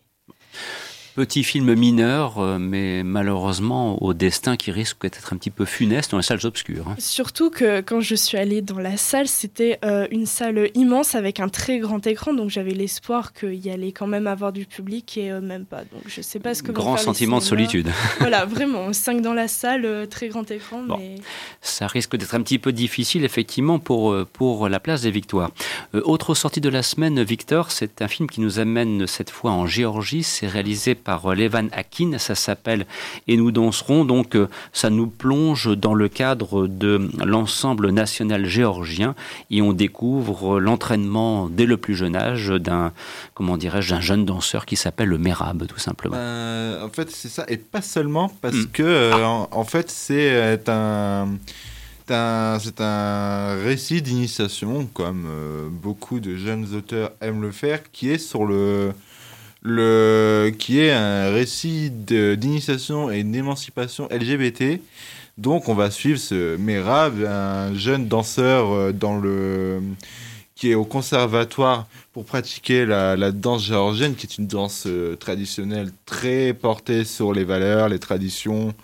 Petit 1.14 1.44
film 1.44 1.74
mineur, 1.74 2.38
euh, 2.38 2.58
mais 2.58 3.02
malheureusement 3.02 4.02
au 4.02 4.14
destin 4.14 4.56
qui 4.56 4.70
risque 4.70 5.02
d'être 5.02 5.32
un 5.32 5.36
petit 5.36 5.50
peu 5.50 5.66
funeste 5.66 6.12
dans 6.12 6.16
les 6.16 6.22
salles 6.22 6.44
obscures. 6.44 6.88
hein. 6.88 6.96
Surtout 6.98 7.50
que 7.50 7.82
quand 7.82 8.00
je 8.00 8.14
suis 8.14 8.38
allée 8.38 8.62
dans 8.62 8.78
la 8.78 8.96
salle, 8.96 9.28
c'était 9.28 9.78
euh, 9.84 10.06
une 10.10 10.24
salle 10.24 10.70
immense 10.74 11.14
avec 11.14 11.38
un 11.40 11.48
très 11.48 11.78
grand 11.80 12.06
écran, 12.06 12.32
donc 12.32 12.48
j'avais 12.48 12.70
l'espoir 12.72 13.34
qu'il 13.34 13.54
y 13.54 13.68
allait 13.70 13.92
quand 13.92 14.06
même 14.06 14.26
avoir 14.26 14.52
du 14.52 14.64
public 14.64 15.18
et 15.18 15.30
euh, 15.30 15.42
même 15.42 15.66
pas. 15.66 15.80
Donc 15.92 16.02
je 16.06 16.22
sais 16.22 16.38
pas 16.38 16.54
ce 16.54 16.62
que 16.62 16.72
Grand 16.72 16.96
sentiment 16.96 17.38
de 17.38 17.42
solitude. 17.42 17.88
voilà, 18.20 18.46
vraiment, 18.46 18.92
5 18.94 19.20
dans 19.20 19.34
la 19.34 19.48
salle, 19.48 19.84
euh, 19.84 20.06
très 20.06 20.28
grand 20.28 20.50
écran, 20.50 20.82
Bon. 20.82 20.96
mais 20.96 21.16
Ça 21.60 21.88
risque 21.88 22.16
d'être 22.16 22.34
un 22.34 22.40
petit 22.40 22.58
peu 22.58 22.72
difficile, 22.72 23.24
effectivement, 23.24 23.78
pour, 23.78 24.12
euh, 24.12 24.26
pour 24.32 24.68
la 24.70 24.80
place 24.80 25.02
des 25.02 25.10
victoires. 25.10 25.50
Euh, 25.94 26.00
autre 26.06 26.34
sortie 26.34 26.62
de 26.62 26.70
la 26.70 26.82
semaine, 26.82 27.22
Victor, 27.22 27.70
c'est 27.70 28.00
un 28.00 28.08
film 28.08 28.30
qui 28.30 28.40
nous 28.40 28.58
amène 28.60 29.06
cette 29.06 29.28
fois 29.30 29.50
en 29.50 29.66
Géorgie. 29.66 30.22
C'est 30.22 30.46
réalisé 30.46 30.94
par 31.04 31.26
euh, 31.30 31.34
Levan 31.34 31.68
Akin. 31.72 32.18
Ça 32.18 32.34
s'appelle 32.34 32.86
Et 33.28 33.36
nous 33.36 33.50
danserons. 33.50 34.04
Donc, 34.04 34.34
euh, 34.34 34.48
ça 34.72 34.88
nous 34.90 35.06
plonge 35.08 35.76
dans 35.76 35.94
le 35.94 36.08
cadre 36.08 36.66
de 36.66 37.10
l'ensemble 37.24 37.90
national 37.90 38.46
géorgien 38.46 39.14
et 39.50 39.60
on 39.62 39.72
découvre 39.72 40.56
euh, 40.56 40.60
l'entraînement 40.60 41.48
dès 41.48 41.66
le 41.66 41.76
plus 41.76 41.94
jeune 41.94 42.16
âge 42.16 42.48
d'un, 42.48 42.92
comment 43.34 43.56
dirais-je, 43.56 43.94
d'un 43.94 44.00
jeune 44.00 44.24
danseur 44.24 44.64
qui 44.66 44.76
s'appelle 44.76 45.08
le 45.08 45.18
Merab, 45.18 45.66
tout 45.66 45.78
simplement. 45.78 46.16
Euh, 46.16 46.84
en 46.84 46.88
fait, 46.88 47.10
c'est 47.10 47.28
ça, 47.28 47.44
et 47.48 47.56
pas 47.58 47.82
seulement 47.82 48.30
parce 48.40 48.54
Mm. 48.54 48.66
que, 48.72 49.22
en, 49.22 49.48
en 49.50 49.64
fait, 49.64 49.90
c'est 49.90 50.68
un, 50.68 51.28
c'est 52.06 52.14
un, 52.14 52.58
c'est 52.60 52.80
un 52.80 53.54
récit 53.62 54.02
d'initiation, 54.02 54.86
comme 54.92 55.24
euh, 55.26 55.68
beaucoup 55.70 56.20
de 56.20 56.36
jeunes 56.36 56.66
auteurs 56.74 57.10
aiment 57.20 57.42
le 57.42 57.50
faire, 57.50 57.90
qui 57.92 58.10
est 58.10 58.18
sur 58.18 58.44
le, 58.44 58.92
le, 59.62 60.52
qui 60.58 60.80
est 60.80 60.92
un 60.92 61.30
récit 61.30 61.90
d'initiation 61.90 63.10
et 63.10 63.22
d'émancipation 63.22 64.08
LGBT. 64.10 64.80
Donc, 65.38 65.68
on 65.68 65.74
va 65.74 65.90
suivre 65.90 66.18
ce 66.18 66.56
Merab, 66.56 67.24
un 67.24 67.74
jeune 67.74 68.06
danseur 68.06 68.70
euh, 68.70 68.92
dans 68.92 69.16
le, 69.16 69.80
qui 70.54 70.70
est 70.70 70.74
au 70.74 70.84
conservatoire 70.84 71.86
pour 72.12 72.24
pratiquer 72.24 72.84
la, 72.84 73.16
la 73.16 73.32
danse 73.32 73.64
géorgienne, 73.64 74.14
qui 74.14 74.26
est 74.26 74.36
une 74.36 74.46
danse 74.46 74.84
euh, 74.86 75.16
traditionnelle 75.16 75.90
très 76.04 76.52
portée 76.52 77.04
sur 77.04 77.32
les 77.32 77.44
valeurs, 77.44 77.88
les 77.88 77.98
traditions. 77.98 78.74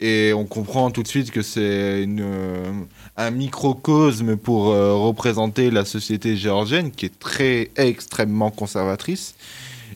Et 0.00 0.32
on 0.32 0.46
comprend 0.46 0.90
tout 0.90 1.02
de 1.02 1.08
suite 1.08 1.30
que 1.30 1.42
c'est 1.42 2.06
euh, 2.08 2.72
un 3.16 3.30
microcosme 3.30 4.36
pour 4.36 4.64
représenter 4.64 5.70
la 5.70 5.84
société 5.84 6.36
géorgienne, 6.36 6.90
qui 6.90 7.06
est 7.06 7.18
très 7.20 7.70
extrêmement 7.76 8.50
conservatrice. 8.50 9.36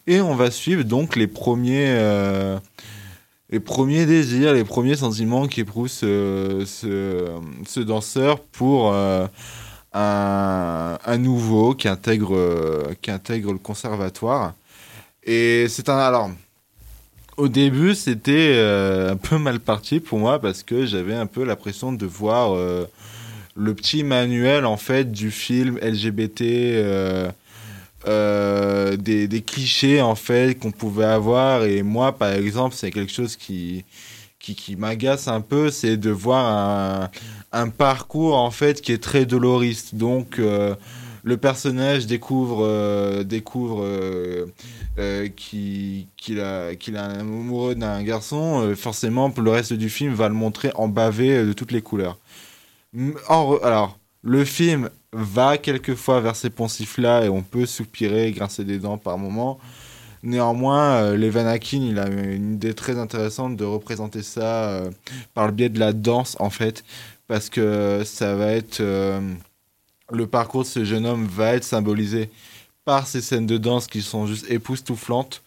Et 0.06 0.20
on 0.20 0.36
va 0.36 0.50
suivre 0.52 0.84
donc 0.84 1.16
les 1.16 1.26
premiers, 1.26 1.88
euh, 1.88 2.58
les 3.50 3.58
premiers 3.58 4.06
désirs, 4.06 4.52
les 4.52 4.62
premiers 4.62 4.94
sentiments 4.94 5.48
qu'éprouve 5.48 5.88
ce, 5.88 6.62
ce, 6.64 7.80
danseur 7.80 8.38
pour 8.40 8.92
euh, 8.92 9.26
un, 9.92 11.18
nouveau 11.18 11.74
qui 11.74 11.88
intègre, 11.88 12.94
qui 13.02 13.10
intègre 13.10 13.52
le 13.52 13.58
conservatoire. 13.58 14.54
Et 15.24 15.66
c'est 15.68 15.88
un. 15.88 15.98
Alors, 15.98 16.30
au 17.36 17.48
début, 17.48 17.96
c'était 17.96 18.52
euh, 18.54 19.12
un 19.12 19.16
peu 19.16 19.38
mal 19.38 19.58
parti 19.58 19.98
pour 19.98 20.20
moi 20.20 20.38
parce 20.38 20.62
que 20.62 20.86
j'avais 20.86 21.16
un 21.16 21.26
peu 21.26 21.42
l'impression 21.42 21.92
de 21.92 22.06
voir 22.06 22.54
le 23.56 23.74
petit 23.74 24.04
manuel 24.04 24.66
en 24.66 24.76
fait 24.76 25.10
du 25.10 25.32
film 25.32 25.78
LGBT. 25.82 27.32
Euh, 28.06 28.96
des, 28.96 29.42
clichés 29.42 30.00
en 30.00 30.14
fait 30.14 30.58
qu'on 30.58 30.70
pouvait 30.72 31.04
avoir. 31.04 31.64
Et 31.64 31.82
moi 31.82 32.12
par 32.12 32.32
exemple 32.32 32.74
c'est 32.76 32.90
quelque 32.90 33.12
chose 33.12 33.36
qui 33.36 33.84
qui, 34.38 34.54
qui 34.54 34.76
m'agace 34.76 35.28
un 35.28 35.40
peu 35.40 35.70
c'est 35.70 35.96
de 35.96 36.10
voir 36.10 37.10
un, 37.52 37.68
parcours 37.68 38.36
en 38.36 38.50
fait 38.50 38.80
qui 38.80 38.92
est 38.92 39.02
très 39.02 39.26
doloriste. 39.26 39.94
Donc 39.94 40.38
euh, 40.38 40.74
le 41.24 41.36
personnage 41.36 42.06
découvre 42.06 42.64
euh, 42.64 43.24
découvre 43.24 43.82
euh, 43.82 44.46
euh, 44.98 45.28
qui- 45.28 46.06
qu'il 46.16 46.40
a 46.40 46.74
qu'il 46.76 46.96
a 46.96 47.04
un 47.06 47.20
amoureux 47.20 47.74
d'un 47.74 48.02
garçon. 48.02 48.72
Forcément 48.76 49.30
pour 49.30 49.42
le 49.42 49.50
reste 49.50 49.72
du 49.72 49.88
film 49.90 50.14
va 50.14 50.28
le 50.28 50.34
montrer 50.34 50.70
en 50.76 50.88
bavé 50.88 51.44
de 51.44 51.52
toutes 51.52 51.72
les 51.72 51.82
couleurs. 51.82 52.18
Alors 53.28 53.98
le 54.22 54.44
film 54.44 54.90
va 55.16 55.56
quelquefois 55.56 56.20
vers 56.20 56.36
ces 56.36 56.50
poncifs-là 56.50 57.24
et 57.24 57.28
on 57.28 57.42
peut 57.42 57.66
soupirer, 57.66 58.32
grincer 58.32 58.64
des 58.64 58.78
dents 58.78 58.98
par 58.98 59.16
moment. 59.16 59.58
Néanmoins, 60.22 60.96
euh, 60.96 61.16
Levan 61.16 61.46
Akin, 61.46 61.78
il 61.78 61.98
a 61.98 62.08
une 62.08 62.54
idée 62.54 62.74
très 62.74 62.98
intéressante 62.98 63.56
de 63.56 63.64
représenter 63.64 64.22
ça 64.22 64.68
euh, 64.68 64.90
par 65.34 65.46
le 65.46 65.52
biais 65.52 65.68
de 65.68 65.78
la 65.78 65.92
danse, 65.92 66.36
en 66.40 66.50
fait, 66.50 66.84
parce 67.28 67.48
que 67.48 68.02
ça 68.04 68.34
va 68.34 68.52
être... 68.52 68.80
euh, 68.80 69.20
le 70.10 70.26
parcours 70.26 70.62
de 70.62 70.68
ce 70.68 70.84
jeune 70.84 71.06
homme 71.06 71.26
va 71.26 71.54
être 71.54 71.64
symbolisé 71.64 72.30
par 72.84 73.06
ces 73.06 73.20
scènes 73.20 73.46
de 73.46 73.58
danse 73.58 73.86
qui 73.86 74.02
sont 74.02 74.26
juste 74.26 74.50
époustouflantes 74.50 75.42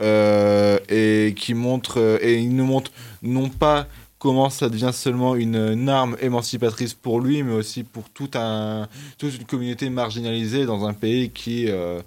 euh, 0.00 0.78
et 0.88 1.34
qui 1.36 1.54
montrent... 1.54 2.18
et 2.20 2.38
il 2.38 2.54
nous 2.54 2.66
montre 2.66 2.90
non 3.22 3.48
pas 3.48 3.86
comment 4.22 4.50
ça 4.50 4.68
devient 4.68 4.92
seulement 4.92 5.34
une, 5.34 5.88
arme 5.88 6.16
émancipatrice 6.20 6.94
pour 6.94 7.20
lui, 7.20 7.42
mais 7.42 7.54
aussi 7.54 7.82
pour 7.82 8.08
toute 8.08 8.36
une 8.36 9.44
communauté 9.48 9.90
marginalisée 9.90 10.64
dans 10.64 10.86
un 10.86 10.92
pays 10.92 11.30
qui, 11.30 11.68
euh, 11.68 12.00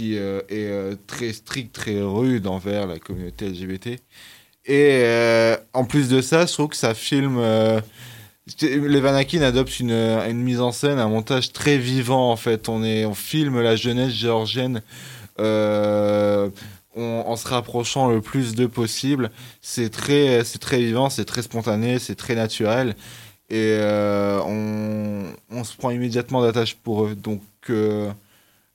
euh, 0.00 0.42
est 0.50 0.66
euh, 0.66 0.94
très 1.06 1.32
strict, 1.32 1.72
très 1.72 2.02
rude 2.02 2.46
envers 2.46 2.86
la 2.86 2.98
communauté 2.98 3.48
LGBT. 3.48 3.98
Et 4.66 5.02
en 5.72 5.86
plus 5.86 6.10
de 6.10 6.20
ça, 6.20 6.44
je 6.44 6.52
trouve 6.52 6.68
que 6.68 6.76
ça 6.76 6.92
filme... 6.92 7.38
Euh, 7.38 7.80
Levan 8.60 9.14
Akin 9.14 9.40
adopte 9.40 9.80
une, 9.80 9.92
une 9.92 10.42
mise 10.42 10.60
en 10.60 10.72
scène, 10.72 10.98
un 10.98 11.08
montage 11.08 11.52
très 11.52 11.78
vivant 11.78 12.30
en 12.30 12.36
fait. 12.36 12.68
On, 12.68 13.14
filme 13.14 13.62
la 13.62 13.76
jeunesse 13.76 14.12
géorgienne 14.12 14.82
en 17.28 17.36
se 17.36 17.46
rapprochant 17.46 18.08
le 18.08 18.20
plus 18.20 18.54
de 18.54 18.66
possible. 18.66 19.30
C'est 19.60 19.90
très, 19.90 20.42
vivant, 20.72 21.10
c'est 21.10 21.24
très 21.24 21.42
spontané, 21.42 21.98
c'est 21.98 22.14
très 22.14 22.34
naturel. 22.34 22.96
Et 23.50 23.76
euh, 23.80 24.40
on, 25.50 25.64
se 25.64 25.76
prend 25.76 25.90
immédiatement 25.90 26.42
d'attache 26.42 26.74
pour 26.74 27.04
eux. 27.04 27.14
Donc, 27.14 27.42
euh, 27.70 28.10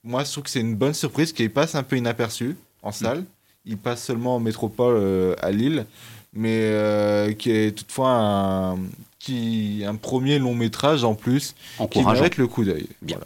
moi, 0.04 0.24
je 0.24 0.30
trouve 0.30 0.44
que 0.44 0.50
c'est 0.50 0.60
une 0.60 0.76
bonne 0.76 0.94
surprise 0.94 1.32
qui 1.32 1.48
passe 1.48 1.74
un 1.74 1.82
peu 1.82 1.96
inaperçue 1.96 2.56
en 2.82 2.92
salle, 2.92 3.24
il 3.64 3.78
passe 3.78 4.04
seulement 4.04 4.36
en 4.36 4.40
métropole 4.40 4.96
euh, 4.96 5.34
à 5.40 5.50
Lille, 5.50 5.86
mais 6.32 7.34
qui 7.38 7.50
est 7.50 7.76
toutefois 7.76 8.10
un, 8.10 8.78
qui, 9.24 9.84
un 9.86 9.94
premier 9.94 10.38
long 10.38 10.54
métrage 10.54 11.02
en 11.02 11.14
plus 11.14 11.54
qui 11.90 12.04
mérite 12.04 12.36
le 12.36 12.46
coup 12.46 12.64
d'œil. 12.64 12.88
Bien. 13.00 13.18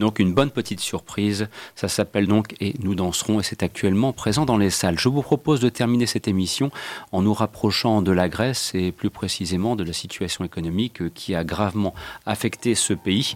Donc 0.00 0.18
une 0.18 0.34
bonne 0.34 0.50
petite 0.50 0.80
surprise. 0.80 1.48
Ça 1.76 1.88
s'appelle 1.88 2.26
donc 2.26 2.54
Et 2.60 2.74
nous 2.80 2.94
danserons 2.94 3.40
et 3.40 3.42
c'est 3.44 3.62
actuellement 3.62 4.12
présent 4.12 4.44
dans 4.44 4.58
les 4.58 4.70
salles. 4.70 4.98
Je 4.98 5.08
vous 5.08 5.22
propose 5.22 5.60
de 5.60 5.68
terminer 5.68 6.06
cette 6.06 6.26
émission 6.26 6.70
en 7.12 7.22
nous 7.22 7.34
rapprochant 7.34 8.02
de 8.02 8.10
la 8.10 8.28
Grèce 8.28 8.72
et 8.74 8.90
plus 8.90 9.10
précisément 9.10 9.76
de 9.76 9.84
la 9.84 9.92
situation 9.92 10.44
économique 10.44 11.14
qui 11.14 11.34
a 11.34 11.44
gravement 11.44 11.94
affecté 12.26 12.74
ce 12.74 12.92
pays 12.92 13.34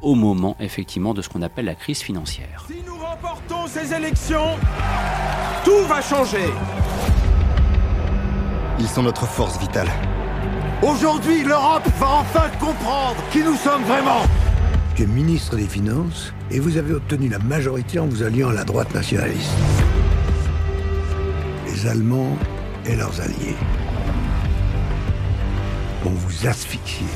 au 0.00 0.16
moment 0.16 0.56
effectivement 0.58 1.14
de 1.14 1.22
ce 1.22 1.28
qu'on 1.28 1.42
appelle 1.42 1.66
la 1.66 1.76
crise 1.76 2.00
financière. 2.00 2.66
Si 2.66 2.82
nous 2.84 2.96
remportons 2.96 3.68
ces 3.68 3.94
élections, 3.94 4.56
tout 5.64 5.86
va 5.86 6.02
changer. 6.02 6.50
Ils 8.80 8.88
sont 8.88 9.04
notre 9.04 9.26
force 9.26 9.60
vitale. 9.60 9.88
Aujourd'hui, 10.82 11.44
l'Europe 11.44 11.86
va 12.00 12.08
enfin 12.08 12.50
comprendre 12.58 13.16
qui 13.30 13.38
nous 13.38 13.54
sommes 13.54 13.84
vraiment. 13.84 14.22
Tu 14.96 15.04
es 15.04 15.06
ministre 15.06 15.54
des 15.54 15.68
Finances 15.68 16.32
et 16.50 16.58
vous 16.58 16.76
avez 16.76 16.92
obtenu 16.92 17.28
la 17.28 17.38
majorité 17.38 18.00
en 18.00 18.06
vous 18.08 18.24
alliant 18.24 18.48
à 18.48 18.52
la 18.52 18.64
droite 18.64 18.92
nationaliste. 18.92 19.52
Les 21.66 21.86
Allemands 21.86 22.36
et 22.84 22.96
leurs 22.96 23.20
alliés 23.20 23.54
vont 26.02 26.10
vous 26.10 26.48
asphyxier. 26.48 27.06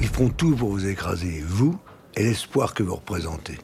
Ils 0.00 0.08
feront 0.08 0.30
tout 0.30 0.56
pour 0.56 0.70
vous 0.70 0.86
écraser, 0.86 1.44
vous 1.46 1.78
et 2.16 2.22
l'espoir 2.22 2.72
que 2.72 2.82
vous 2.82 2.94
représentez. 2.94 3.58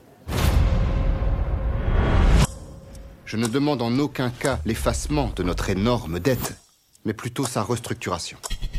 Je 3.24 3.38
ne 3.38 3.46
demande 3.46 3.80
en 3.80 3.98
aucun 3.98 4.28
cas 4.28 4.58
l'effacement 4.66 5.32
de 5.36 5.42
notre 5.42 5.70
énorme 5.70 6.18
dette, 6.20 6.58
mais 7.06 7.14
plutôt 7.14 7.46
sa 7.46 7.62
restructuration. 7.62 8.36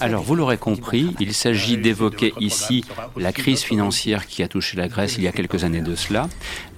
Alors, 0.00 0.22
vous 0.22 0.34
l'aurez 0.34 0.58
compris, 0.58 1.14
il 1.20 1.34
s'agit 1.34 1.76
d'évoquer 1.76 2.32
ici 2.40 2.84
la 3.16 3.32
crise 3.32 3.62
financière 3.62 4.26
qui 4.26 4.42
a 4.42 4.48
touché 4.48 4.76
la 4.76 4.88
Grèce 4.88 5.16
il 5.16 5.24
y 5.24 5.28
a 5.28 5.32
quelques 5.32 5.64
années 5.64 5.80
de 5.80 5.94
cela, 5.94 6.28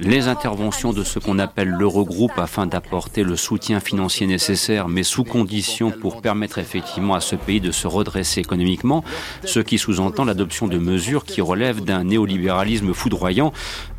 les 0.00 0.28
interventions 0.28 0.92
de 0.92 1.04
ce 1.04 1.18
qu'on 1.18 1.38
appelle 1.38 1.68
l'Eurogroupe 1.68 2.38
afin 2.38 2.66
d'apporter 2.66 3.22
le 3.22 3.36
soutien 3.36 3.80
financier 3.80 4.26
nécessaire, 4.26 4.88
mais 4.88 5.02
sous 5.02 5.24
condition 5.24 5.90
pour 5.90 6.20
permettre 6.22 6.58
effectivement 6.58 7.14
à 7.14 7.20
ce 7.20 7.36
pays 7.36 7.60
de 7.60 7.70
se 7.70 7.86
redresser 7.86 8.40
économiquement, 8.40 9.04
ce 9.44 9.60
qui 9.60 9.78
sous-entend 9.78 10.24
l'adoption 10.24 10.66
de 10.66 10.78
mesures 10.78 11.24
qui 11.24 11.40
relèvent 11.40 11.82
d'un 11.82 12.04
néolibéralisme 12.04 12.92
foudroyant, 12.92 13.52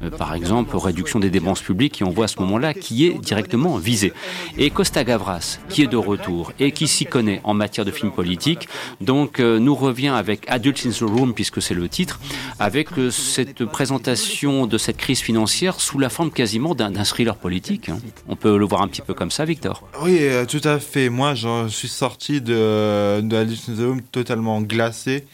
euh, 0.04 0.10
par 0.10 0.34
exemple 0.34 0.76
réduction 0.78 1.20
des 1.20 1.30
dépenses 1.30 1.62
publiques, 1.62 2.02
et 2.02 2.04
on 2.04 2.10
voit 2.10 2.26
à 2.26 2.28
ce 2.28 2.40
moment-là 2.40 2.74
qui 2.74 3.06
est 3.06 3.18
directement 3.20 3.78
visé. 3.78 4.14
Et 4.58 4.70
Costa 4.70 5.04
Gavras, 5.04 5.60
qui 5.70 5.84
est 5.84 5.88
de 5.88 5.98
retour 5.98 6.52
et 6.60 6.72
qui 6.72 6.88
s'y 6.88 7.06
connaît 7.06 7.42
en 7.44 7.54
matière 7.54 7.86
de 7.86 7.92
films 7.92 8.12
politiques, 8.12 8.67
donc 9.02 9.40
euh, 9.40 9.60
nous 9.60 9.76
revient 9.76 10.10
avec 10.10 10.44
Adults 10.48 10.86
in 10.86 10.92
the 10.92 11.02
Room, 11.02 11.34
puisque 11.34 11.62
c'est 11.62 11.74
le 11.74 11.88
titre, 11.90 12.20
avec 12.60 12.98
euh, 12.98 13.12
cette 13.12 13.66
présentation 13.66 14.68
de 14.68 14.78
cette 14.78 14.98
crise 14.98 15.20
financière 15.20 15.80
sous 15.80 16.00
la 16.00 16.10
forme 16.10 16.32
quasiment 16.32 16.76
d'un 16.76 16.92
thriller 17.04 17.36
politique. 17.36 17.90
hein. 17.90 18.00
On 18.28 18.36
peut 18.36 18.58
le 18.58 18.66
voir 18.66 18.82
un 18.82 18.88
petit 18.88 19.02
peu 19.02 19.14
comme 19.14 19.32
ça, 19.32 19.46
Victor. 19.46 19.84
Oui, 20.02 20.18
euh, 20.22 20.46
tout 20.46 20.62
à 20.64 20.80
fait. 20.80 21.10
Moi, 21.10 21.36
je 21.36 21.68
suis 21.70 21.88
sorti 21.88 22.42
de, 22.42 23.22
Alice 23.34 23.70
in 23.70 23.76
the 23.76 23.86
Room 23.86 24.02
totalement 24.02 24.62
glacé 24.62 25.26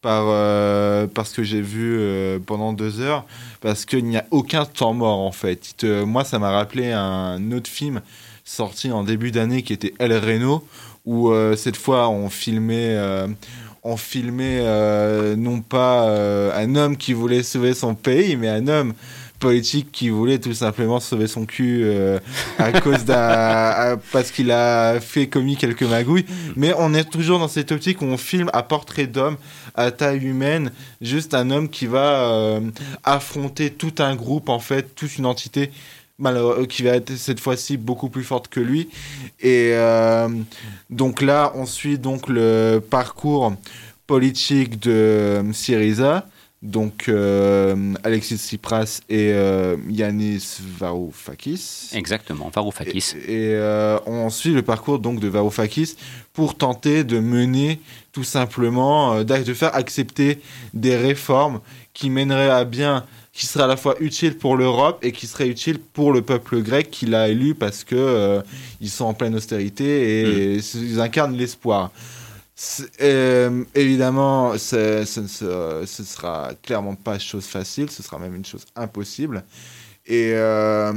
par, 0.00 0.24
euh, 0.28 1.06
par 1.06 1.26
ce 1.26 1.34
que 1.34 1.42
j'ai 1.42 1.60
vu 1.60 1.98
pendant 2.46 2.72
deux 2.72 3.00
heures, 3.00 3.24
parce 3.60 3.84
qu'il 3.84 4.04
n'y 4.04 4.16
a 4.16 4.24
aucun 4.30 4.64
temps 4.66 4.92
mort 4.92 5.20
en 5.20 5.32
fait. 5.32 5.84
Moi, 5.84 6.24
ça 6.24 6.38
m'a 6.38 6.50
rappelé 6.50 6.92
un 6.92 7.52
autre 7.52 7.70
film 7.70 8.02
sorti 8.44 8.92
en 8.92 9.02
début 9.02 9.30
d'année 9.30 9.62
qui 9.62 9.72
était 9.72 9.94
El 9.98 10.12
Reno, 10.12 10.66
où 11.04 11.30
euh, 11.30 11.56
cette 11.56 11.76
fois 11.76 12.08
on 12.08 12.30
filmait, 12.30 12.94
euh, 12.96 13.26
on 13.84 13.96
filmait 13.98 14.60
euh, 14.62 15.36
non 15.36 15.60
pas 15.60 16.08
euh, 16.08 16.50
un 16.56 16.74
homme 16.74 16.96
qui 16.96 17.12
voulait 17.12 17.42
sauver 17.42 17.74
son 17.74 17.94
pays, 17.94 18.36
mais 18.36 18.48
un 18.48 18.66
homme 18.66 18.94
politique 19.40 19.92
qui 19.92 20.08
voulait 20.08 20.38
tout 20.38 20.54
simplement 20.54 21.00
sauver 21.00 21.26
son 21.26 21.44
cul 21.44 21.82
euh, 21.84 22.18
à 22.58 22.72
cause 22.80 23.04
d'un 23.04 23.98
parce 24.12 24.30
qu'il 24.30 24.50
a 24.50 25.00
fait 25.00 25.26
commis 25.26 25.56
quelques 25.56 25.82
magouilles. 25.82 26.24
Mais 26.56 26.72
on 26.78 26.94
est 26.94 27.10
toujours 27.10 27.38
dans 27.38 27.48
cette 27.48 27.70
optique 27.70 28.00
où 28.00 28.06
on 28.06 28.16
filme 28.16 28.48
à 28.54 28.62
portrait 28.62 29.06
d'homme 29.06 29.36
à 29.74 29.90
taille 29.90 30.24
humaine 30.24 30.72
juste 31.02 31.34
un 31.34 31.50
homme 31.50 31.68
qui 31.68 31.84
va 31.84 32.58
affronter 33.02 33.70
tout 33.70 33.94
un 33.98 34.14
groupe 34.14 34.48
en 34.48 34.60
fait 34.60 34.94
toute 34.94 35.18
une 35.18 35.26
entité 35.26 35.70
malheureux- 36.18 36.66
qui 36.66 36.82
va 36.82 36.92
être 36.96 37.16
cette 37.16 37.40
fois-ci 37.40 37.76
beaucoup 37.76 38.08
plus 38.08 38.24
forte 38.24 38.48
que 38.48 38.60
lui 38.60 38.88
et 39.40 39.70
euh, 39.72 40.28
donc 40.90 41.20
là 41.22 41.52
on 41.54 41.66
suit 41.66 41.98
donc 41.98 42.28
le 42.28 42.78
parcours 42.78 43.54
politique 44.06 44.78
de 44.80 44.90
euh, 44.92 45.52
Syriza 45.52 46.26
donc 46.62 47.08
euh, 47.08 47.92
Alexis 48.04 48.38
Tsipras 48.38 49.00
et 49.10 49.32
euh, 49.34 49.76
Yanis 49.90 50.60
Varoufakis. 50.78 51.90
Exactement, 51.92 52.50
Varoufakis. 52.54 53.16
Et, 53.28 53.32
et, 53.34 53.54
euh, 53.54 53.98
on 54.06 54.30
suit 54.30 54.52
le 54.54 54.62
parcours 54.62 54.98
donc 54.98 55.20
de 55.20 55.28
Varoufakis 55.28 55.94
pour 56.32 56.56
tenter 56.56 57.04
de 57.04 57.20
mener 57.20 57.80
tout 58.12 58.24
simplement, 58.24 59.12
euh, 59.16 59.24
de 59.24 59.52
faire 59.54 59.74
accepter 59.76 60.40
des 60.72 60.96
réformes 60.96 61.60
qui 61.92 62.08
mèneraient 62.08 62.48
à 62.48 62.64
bien, 62.64 63.04
qui 63.34 63.46
seraient 63.46 63.64
à 63.64 63.66
la 63.66 63.76
fois 63.76 63.96
utiles 63.98 64.38
pour 64.38 64.56
l'Europe 64.56 65.00
et 65.02 65.10
qui 65.10 65.26
seraient 65.26 65.48
utiles 65.48 65.80
pour 65.80 66.12
le 66.12 66.22
peuple 66.22 66.62
grec 66.62 66.88
qui 66.90 67.06
l'a 67.06 67.28
élu 67.28 67.56
parce 67.56 67.82
que 67.82 67.96
euh, 67.96 68.40
ils 68.80 68.88
sont 68.88 69.06
en 69.06 69.14
pleine 69.14 69.34
austérité 69.34 69.84
et 70.54 70.60
ils 70.74 71.00
incarnent 71.00 71.36
l'espoir. 71.36 71.90
Euh, 73.02 73.64
évidemment, 73.74 74.56
ce 74.56 75.00
ne 75.20 75.86
sera, 75.86 76.50
clairement 76.62 76.94
pas 76.94 77.18
chose 77.18 77.46
facile, 77.46 77.90
ce 77.90 78.04
sera 78.04 78.20
même 78.20 78.36
une 78.36 78.44
chose 78.44 78.64
impossible. 78.76 79.42
Et 80.06 80.30
euh, 80.34 80.92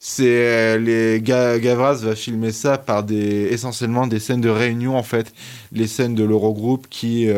c'est 0.00 0.78
les 0.80 1.20
Ga- 1.22 1.60
Gavras 1.60 1.94
va 2.02 2.16
filmer 2.16 2.50
ça 2.50 2.76
par 2.78 3.04
des 3.04 3.48
essentiellement 3.52 4.08
des 4.08 4.18
scènes 4.18 4.40
de 4.40 4.48
réunion 4.48 4.96
en 4.96 5.04
fait, 5.04 5.32
les 5.70 5.86
scènes 5.86 6.16
de 6.16 6.24
l'Eurogroupe 6.24 6.88
qui 6.90 7.28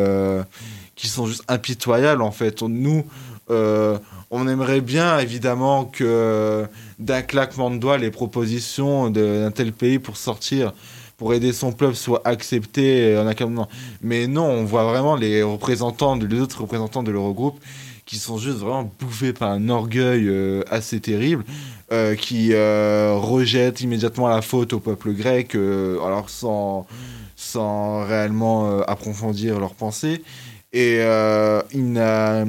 qui 0.95 1.09
sont 1.09 1.27
juste 1.27 1.45
impitoyables 1.49 2.23
en 2.23 2.31
fait. 2.31 2.63
Nous, 2.63 3.05
euh, 3.51 3.99
on 4.31 4.47
aimerait 4.49 4.81
bien 4.81 5.19
évidemment 5.19 5.85
que 5.85 6.67
d'un 6.99 7.23
claquement 7.23 7.71
de 7.71 7.79
doigts 7.79 7.99
les 7.99 8.11
propositions 8.11 9.11
d'un 9.11 9.51
tel 9.51 9.73
pays 9.73 9.99
pour 9.99 10.17
sortir 10.17 10.73
pour 11.17 11.35
aider 11.35 11.53
son 11.53 11.73
peuple 11.73 11.97
soit 11.97 12.23
acceptées 12.25 13.19
en 13.19 13.31
cas- 13.35 13.45
non. 13.45 13.67
Mais 14.01 14.27
non, 14.27 14.45
on 14.47 14.65
voit 14.65 14.85
vraiment 14.85 15.17
les 15.17 15.43
représentants, 15.43 16.17
de- 16.17 16.27
les 16.27 16.41
autres 16.41 16.63
représentants 16.63 17.03
de 17.03 17.11
l'Eurogroupe 17.11 17.61
qui 18.07 18.17
sont 18.17 18.39
juste 18.39 18.57
vraiment 18.59 18.91
bouffés 18.99 19.33
par 19.35 19.51
un 19.51 19.69
orgueil 19.69 20.27
euh, 20.29 20.63
assez 20.71 20.99
terrible, 20.99 21.45
euh, 21.93 22.15
qui 22.17 22.55
euh, 22.55 23.15
rejettent 23.17 23.83
immédiatement 23.83 24.29
la 24.29 24.41
faute 24.43 24.73
au 24.73 24.81
peuple 24.81 25.13
grec, 25.13 25.55
euh, 25.55 26.01
alors 26.05 26.29
sans, 26.31 26.87
sans 27.37 28.05
réellement 28.07 28.71
euh, 28.71 28.83
approfondir 28.89 29.61
leurs 29.61 29.75
pensées. 29.75 30.23
Et 30.73 30.97
euh, 31.01 31.61
il 31.73 31.93
n'a 31.93 32.45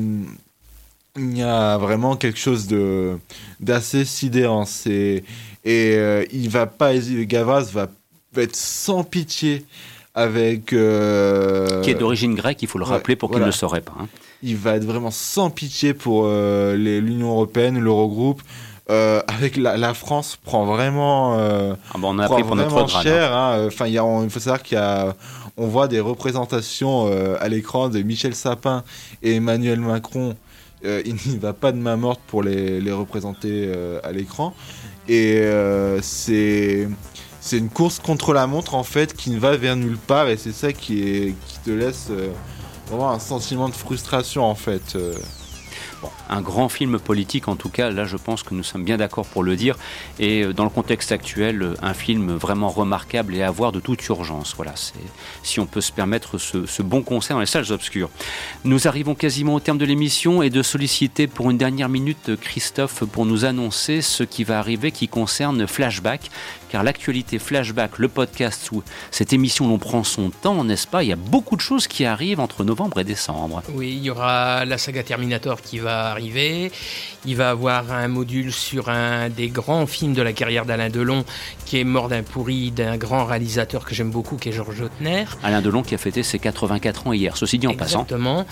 il 1.18 1.38
y 1.38 1.44
a 1.44 1.78
vraiment 1.78 2.16
quelque 2.16 2.40
chose 2.40 2.68
de 2.68 3.18
d'assez 3.60 4.06
sidérant. 4.06 4.66
C'est 4.66 5.24
et 5.66 5.96
euh, 5.96 6.24
il 6.32 6.50
va 6.50 6.66
pas. 6.68 6.94
Gavras 6.96 7.70
va, 7.72 7.88
va 8.34 8.42
être 8.42 8.56
sans 8.56 9.04
pitié 9.04 9.66
avec 10.14 10.74
euh, 10.74 11.82
Qui 11.82 11.92
est 11.92 11.96
d'origine 11.96 12.36
grecque, 12.36 12.62
il 12.62 12.68
faut 12.68 12.78
le 12.80 12.86
ouais, 12.86 12.92
rappeler 12.92 13.16
pour 13.16 13.30
qu'il 13.30 13.34
voilà. 13.38 13.46
ne 13.48 13.52
le 13.52 13.58
saurait 13.58 13.82
pas. 13.82 13.94
hein. 14.00 14.08
Il 14.44 14.58
va 14.58 14.76
être 14.76 14.86
vraiment 14.86 15.12
sans 15.12 15.50
pitié 15.50 15.94
pour 15.94 16.24
euh, 16.26 16.76
l'Union 16.76 17.30
européenne, 17.32 17.80
l'Eurogroupe. 17.80 18.42
Euh, 18.90 19.22
avec 19.28 19.56
la, 19.56 19.78
la 19.78 19.94
France 19.94 20.38
prend 20.44 20.66
vraiment, 20.66 21.36
Ah 21.38 21.98
bon, 21.98 22.16
on 22.16 22.20
a 22.20 22.26
prend 22.26 22.34
pris 22.36 22.44
pour 22.44 22.56
notre 22.58 22.72
vraiment 22.72 22.88
cher. 23.04 23.34
hein. 23.34 23.68
Enfin, 23.68 23.88
il 23.88 23.94
y 23.94 23.98
a- 23.98 24.04
on- 24.04 24.24
il 24.24 24.30
faut 24.30 24.40
savoir 24.42 24.62
qu'il 24.64 24.78
y 24.78 24.82
a, 24.82 25.16
on 25.56 25.68
voit 25.68 25.88
des 25.88 26.00
représentations 26.02 27.06
à 27.40 27.48
l'écran 27.48 27.88
de 27.88 28.02
Michel 28.02 28.36
Sapin 28.36 28.84
et 29.24 29.36
Emmanuel 29.36 29.80
Macron. 29.80 30.36
Euh, 30.84 31.02
il 31.06 31.16
n'y 31.32 31.38
va 31.38 31.54
pas 31.54 31.72
de 31.72 31.78
main 31.78 31.96
morte 31.96 32.22
pour 32.28 32.44
les, 32.44 32.92
représenter 32.92 33.66
euh, 33.68 34.00
à 34.04 34.12
l'écran. 34.12 34.54
Et 35.08 35.40
euh, 35.42 36.00
c'est 36.02 36.88
une 37.52 37.70
course 37.70 38.00
contre 38.00 38.34
la 38.34 38.48
montre 38.48 38.76
en 38.76 38.84
fait 38.84 39.16
qui 39.16 39.32
ne 39.32 39.40
va 39.40 39.58
vers 39.58 39.76
nulle 39.76 39.98
part 39.98 40.30
et 40.30 40.38
c'est 40.38 40.52
ça 40.52 40.74
qui 40.74 41.36
te 41.66 41.72
laisse 41.72 42.10
vraiment 42.88 43.12
un 43.12 43.20
sentiment 43.20 43.68
de 43.68 43.74
frustration 43.74 44.44
en 44.44 44.56
fait. 44.56 44.96
Un 46.32 46.42
grand 46.42 46.70
film 46.70 46.98
politique, 46.98 47.48
en 47.48 47.56
tout 47.56 47.70
cas, 47.70 47.92
là 47.92 48.06
je 48.06 48.18
pense 48.18 48.42
que 48.42 48.56
nous 48.56 48.64
sommes 48.64 48.84
bien 48.84 48.98
d'accord 48.98 49.26
pour 49.26 49.44
le 49.44 49.56
dire. 49.56 49.78
Et 50.18 50.44
euh, 50.44 50.54
dans 50.54 50.64
le 50.64 50.70
contexte 50.70 51.12
actuel, 51.12 51.62
euh, 51.62 51.74
un 51.82 51.94
film 51.94 52.32
vraiment 52.32 52.70
remarquable 52.70 53.36
et 53.36 53.44
à 53.44 53.52
voir 53.52 53.72
de 53.72 53.80
toute 53.80 54.04
urgence. 54.08 54.54
Voilà, 54.56 54.72
c'est 54.76 54.94
si 55.44 55.60
on 55.60 55.66
peut 55.66 55.82
se 55.82 55.92
permettre 55.92 56.38
ce, 56.38 56.82
bon 56.82 57.04
concert 57.04 57.36
dans 57.36 57.42
les 57.42 57.46
salles 57.46 57.72
obscures. 57.72 58.10
Nous 58.64 58.88
arrivons 58.88 59.14
quasiment 59.14 59.56
au 59.56 59.60
terme 59.60 59.78
de 59.78 59.86
l'émission 59.86 60.42
et 60.42 60.50
de 60.50 60.64
solliciter 60.64 61.28
pour 61.28 61.52
une 61.52 61.58
dernière 61.58 61.90
minute 61.90 62.36
Christophe 62.40 63.04
pour 63.04 63.26
nous 63.26 63.46
annoncer 63.46 64.02
ce 64.02 64.24
qui 64.24 64.44
va 64.44 64.58
arriver 64.58 64.92
qui 64.92 65.08
concerne 65.08 65.68
Flashback, 65.68 66.32
car 66.70 66.84
l'actualité 66.84 67.40
Flashback, 67.40 68.00
le 68.00 68.08
podcast 68.08 68.72
où 68.72 68.84
cette 69.12 69.34
émission 69.34 69.68
l'on 69.68 69.78
prend 69.78 70.04
son 70.06 70.30
temps, 70.30 70.64
n'est-ce 70.64 70.88
pas? 70.88 71.04
Il 71.04 71.10
y 71.10 71.14
a 71.14 71.18
beaucoup 71.18 71.58
de 71.58 71.62
choses 71.62 71.88
qui 71.88 72.06
arrivent 72.06 72.40
entre 72.40 72.64
novembre 72.64 73.00
et 73.02 73.04
décembre. 73.04 73.62
Oui, 73.74 73.96
il 73.98 74.04
y 74.04 74.10
aura 74.10 74.64
la 74.66 74.78
saga 74.78 75.04
Terminator 75.04 75.62
qui 75.62 75.80
va 75.80 76.12
arriver. 76.12 76.21
Il 77.26 77.36
va 77.36 77.50
avoir 77.50 77.92
un 77.92 78.08
module 78.08 78.52
sur 78.52 78.90
un 78.90 79.30
des 79.30 79.50
grands 79.50 79.86
films 79.86 80.14
de 80.14 80.22
la 80.22 80.34
carrière 80.34 80.66
d'Alain 80.66 80.90
Delon, 80.90 81.24
qui 81.66 81.80
est 81.80 81.84
mort 81.84 82.10
d'un 82.10 82.24
pourri 82.24 82.72
d'un 82.72 82.98
grand 82.98 83.26
réalisateur 83.26 83.86
que 83.86 83.94
j'aime 83.94 84.12
beaucoup, 84.12 84.38
qui 84.38 84.50
est 84.50 84.52
Georges 84.52 84.80
Lautner. 84.82 85.26
Alain 85.44 85.62
Delon 85.62 85.84
qui 85.84 85.96
a 85.96 85.98
fêté 85.98 86.24
ses 86.24 86.40
84 86.40 87.08
ans 87.08 87.14
hier, 87.14 87.38
ceci 87.38 87.58
dit 87.60 87.68
en 87.68 87.74
passant. 87.74 88.02
Exactement. 88.04 88.46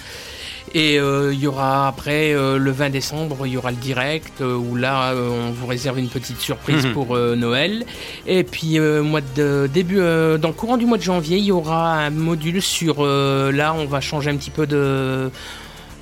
Et 0.75 0.99
euh, 0.99 1.33
il 1.33 1.39
y 1.39 1.47
aura 1.47 1.87
après 1.87 2.31
euh, 2.33 2.59
le 2.59 2.71
20 2.71 2.91
décembre, 2.91 3.47
il 3.47 3.53
y 3.53 3.57
aura 3.57 3.71
le 3.71 3.77
direct 3.77 4.41
euh, 4.41 4.55
où 4.55 4.75
là 4.75 5.13
on 5.15 5.49
vous 5.49 5.65
réserve 5.65 5.97
une 5.97 6.09
petite 6.09 6.39
surprise 6.39 6.85
Mhm. 6.85 6.93
pour 6.93 7.17
Noël. 7.17 7.85
Et 8.27 8.43
puis 8.43 8.79
mois 8.79 9.21
de 9.35 9.67
début, 9.73 9.97
dans 9.97 10.47
le 10.49 10.53
courant 10.53 10.77
du 10.77 10.85
mois 10.85 10.97
de 10.99 11.03
janvier, 11.03 11.37
il 11.37 11.45
y 11.45 11.51
aura 11.51 11.95
un 11.95 12.09
module 12.11 12.61
sur 12.61 13.03
là 13.05 13.73
on 13.73 13.85
va 13.85 13.99
changer 13.99 14.29
un 14.29 14.37
petit 14.37 14.51
peu 14.51 14.67
de 14.67 15.31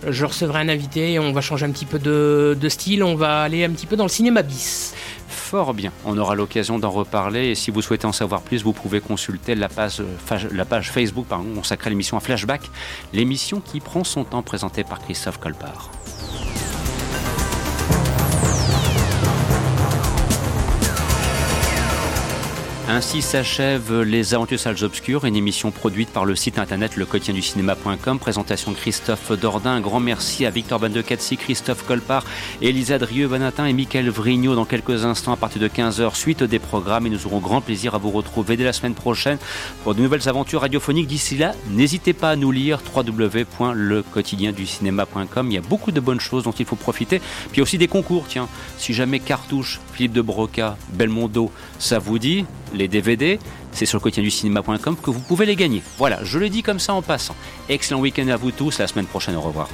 je 0.08 0.26
recevrai 0.26 0.60
un 0.60 0.70
invité 0.70 1.20
on 1.20 1.32
va 1.32 1.42
changer 1.42 1.66
un 1.66 1.72
petit 1.72 1.86
peu 1.86 2.00
de, 2.00 2.70
style, 2.70 3.04
on 3.04 3.16
va 3.16 3.42
aller 3.42 3.64
un 3.64 3.72
petit 3.72 3.86
peu 3.86 3.96
dans 3.96 4.04
le 4.04 4.10
cinéma 4.10 4.42
bis. 4.42 4.94
Fort 5.28 5.74
bien, 5.74 5.92
on 6.06 6.18
aura 6.18 6.36
l'occasion 6.36 6.78
d'en 6.80 6.90
reparler 6.90 7.48
et 7.48 7.56
si 7.56 7.72
vous 7.72 7.82
souhaitez 7.82 8.06
en 8.06 8.12
savoir 8.12 8.42
plus, 8.42 8.64
vous 8.64 8.74
pouvez 8.74 9.00
consulter 9.00 9.56
la 9.56 9.70
page, 9.70 10.02
Facebook 10.92 11.28
consacrée 11.56 11.88
à 11.88 11.90
l'émission 11.90 12.18
à 12.18 12.20
Flashback, 12.20 12.62
l'émission 13.14 13.62
qui 13.62 13.80
prend 13.80 14.04
son 14.04 14.24
temps 14.24 14.44
présentée 14.44 14.84
par 14.84 15.00
Christophe 15.00 15.40
Colpart. 15.40 15.92
Ainsi 22.90 23.22
s'achève 23.22 24.04
Les 24.04 24.34
Aventures 24.34 24.62
Salles 24.62 24.82
Obscures, 24.82 25.26
une 25.26 25.36
émission 25.36 25.72
produite 25.72 26.08
par 26.08 26.24
le 26.24 26.38
site 26.38 26.58
internet 26.58 26.96
lequotidienducinéma.com. 26.96 28.18
Présentation 28.18 28.74
Christophe 28.74 29.34
Dordain. 29.34 29.72
Un 29.72 29.82
grand 29.82 30.00
merci 30.00 30.46
à 30.46 30.52
Victor 30.52 30.80
Bandecatsi, 30.80 31.36
Christophe 31.36 31.86
Colpart, 31.86 32.24
Elisa 32.62 32.98
Drieux-Bonatin 32.98 33.66
et 33.66 33.74
Michael 33.74 34.10
Vrignot 34.10 34.56
dans 34.56 34.64
quelques 34.64 35.04
instants 35.04 35.34
à 35.34 35.36
partir 35.36 35.62
de 35.62 35.68
15h. 35.68 36.16
Suite 36.16 36.44
des 36.44 36.60
programmes 36.60 37.08
et 37.08 37.10
nous 37.10 37.28
aurons 37.28 37.40
grand 37.40 37.60
plaisir 37.60 37.94
à 37.94 37.98
vous 37.98 38.10
retrouver 38.10 38.56
dès 38.56 38.64
la 38.64 38.72
semaine 38.72 38.94
prochaine 38.94 39.38
pour 39.84 39.94
de 39.94 40.02
nouvelles 40.02 40.30
aventures 40.30 40.62
radiophoniques. 40.62 41.08
D'ici 41.08 41.36
là, 41.36 41.56
n'hésitez 41.70 42.14
pas 42.14 42.30
à 42.32 42.38
nous 42.38 42.54
lire 42.54 42.80
www.lequotidienducinéma.com. 42.96 45.52
Il 45.52 45.54
y 45.54 45.58
a 45.58 45.62
beaucoup 45.62 45.92
de 45.92 46.00
bonnes 46.00 46.22
choses 46.22 46.46
dont 46.46 46.52
il 46.52 46.66
faut 46.66 46.78
profiter. 46.78 47.20
Puis 47.52 47.62
aussi 47.62 47.78
des 47.78 47.90
concours, 47.90 48.28
tiens. 48.30 48.48
Si 48.78 48.94
jamais 48.94 49.20
Cartouche, 49.20 49.82
Philippe 49.92 50.14
de 50.14 50.22
Broca, 50.22 50.78
Belmondo, 50.94 51.52
ça 51.80 52.00
vous 52.00 52.18
dit, 52.18 52.46
les 52.74 52.88
DVD, 52.88 53.40
c'est 53.72 53.86
sur 53.86 53.98
le 53.98 54.04
quotidien 54.04 54.24
du 54.24 54.32
cinéma.com 54.32 54.96
que 55.02 55.10
vous 55.10 55.20
pouvez 55.20 55.46
les 55.46 55.56
gagner. 55.56 55.82
Voilà, 55.98 56.24
je 56.24 56.40
le 56.40 56.50
dis 56.50 56.64
comme 56.64 56.80
ça 56.80 56.94
en 56.94 57.02
passant. 57.02 57.36
Excellent 57.70 58.00
week-end 58.00 58.28
à 58.28 58.36
vous 58.36 58.52
tous, 58.52 58.80
la 58.80 58.88
semaine 58.88 59.06
prochaine, 59.06 59.36
au 59.36 59.42
revoir. 59.42 59.70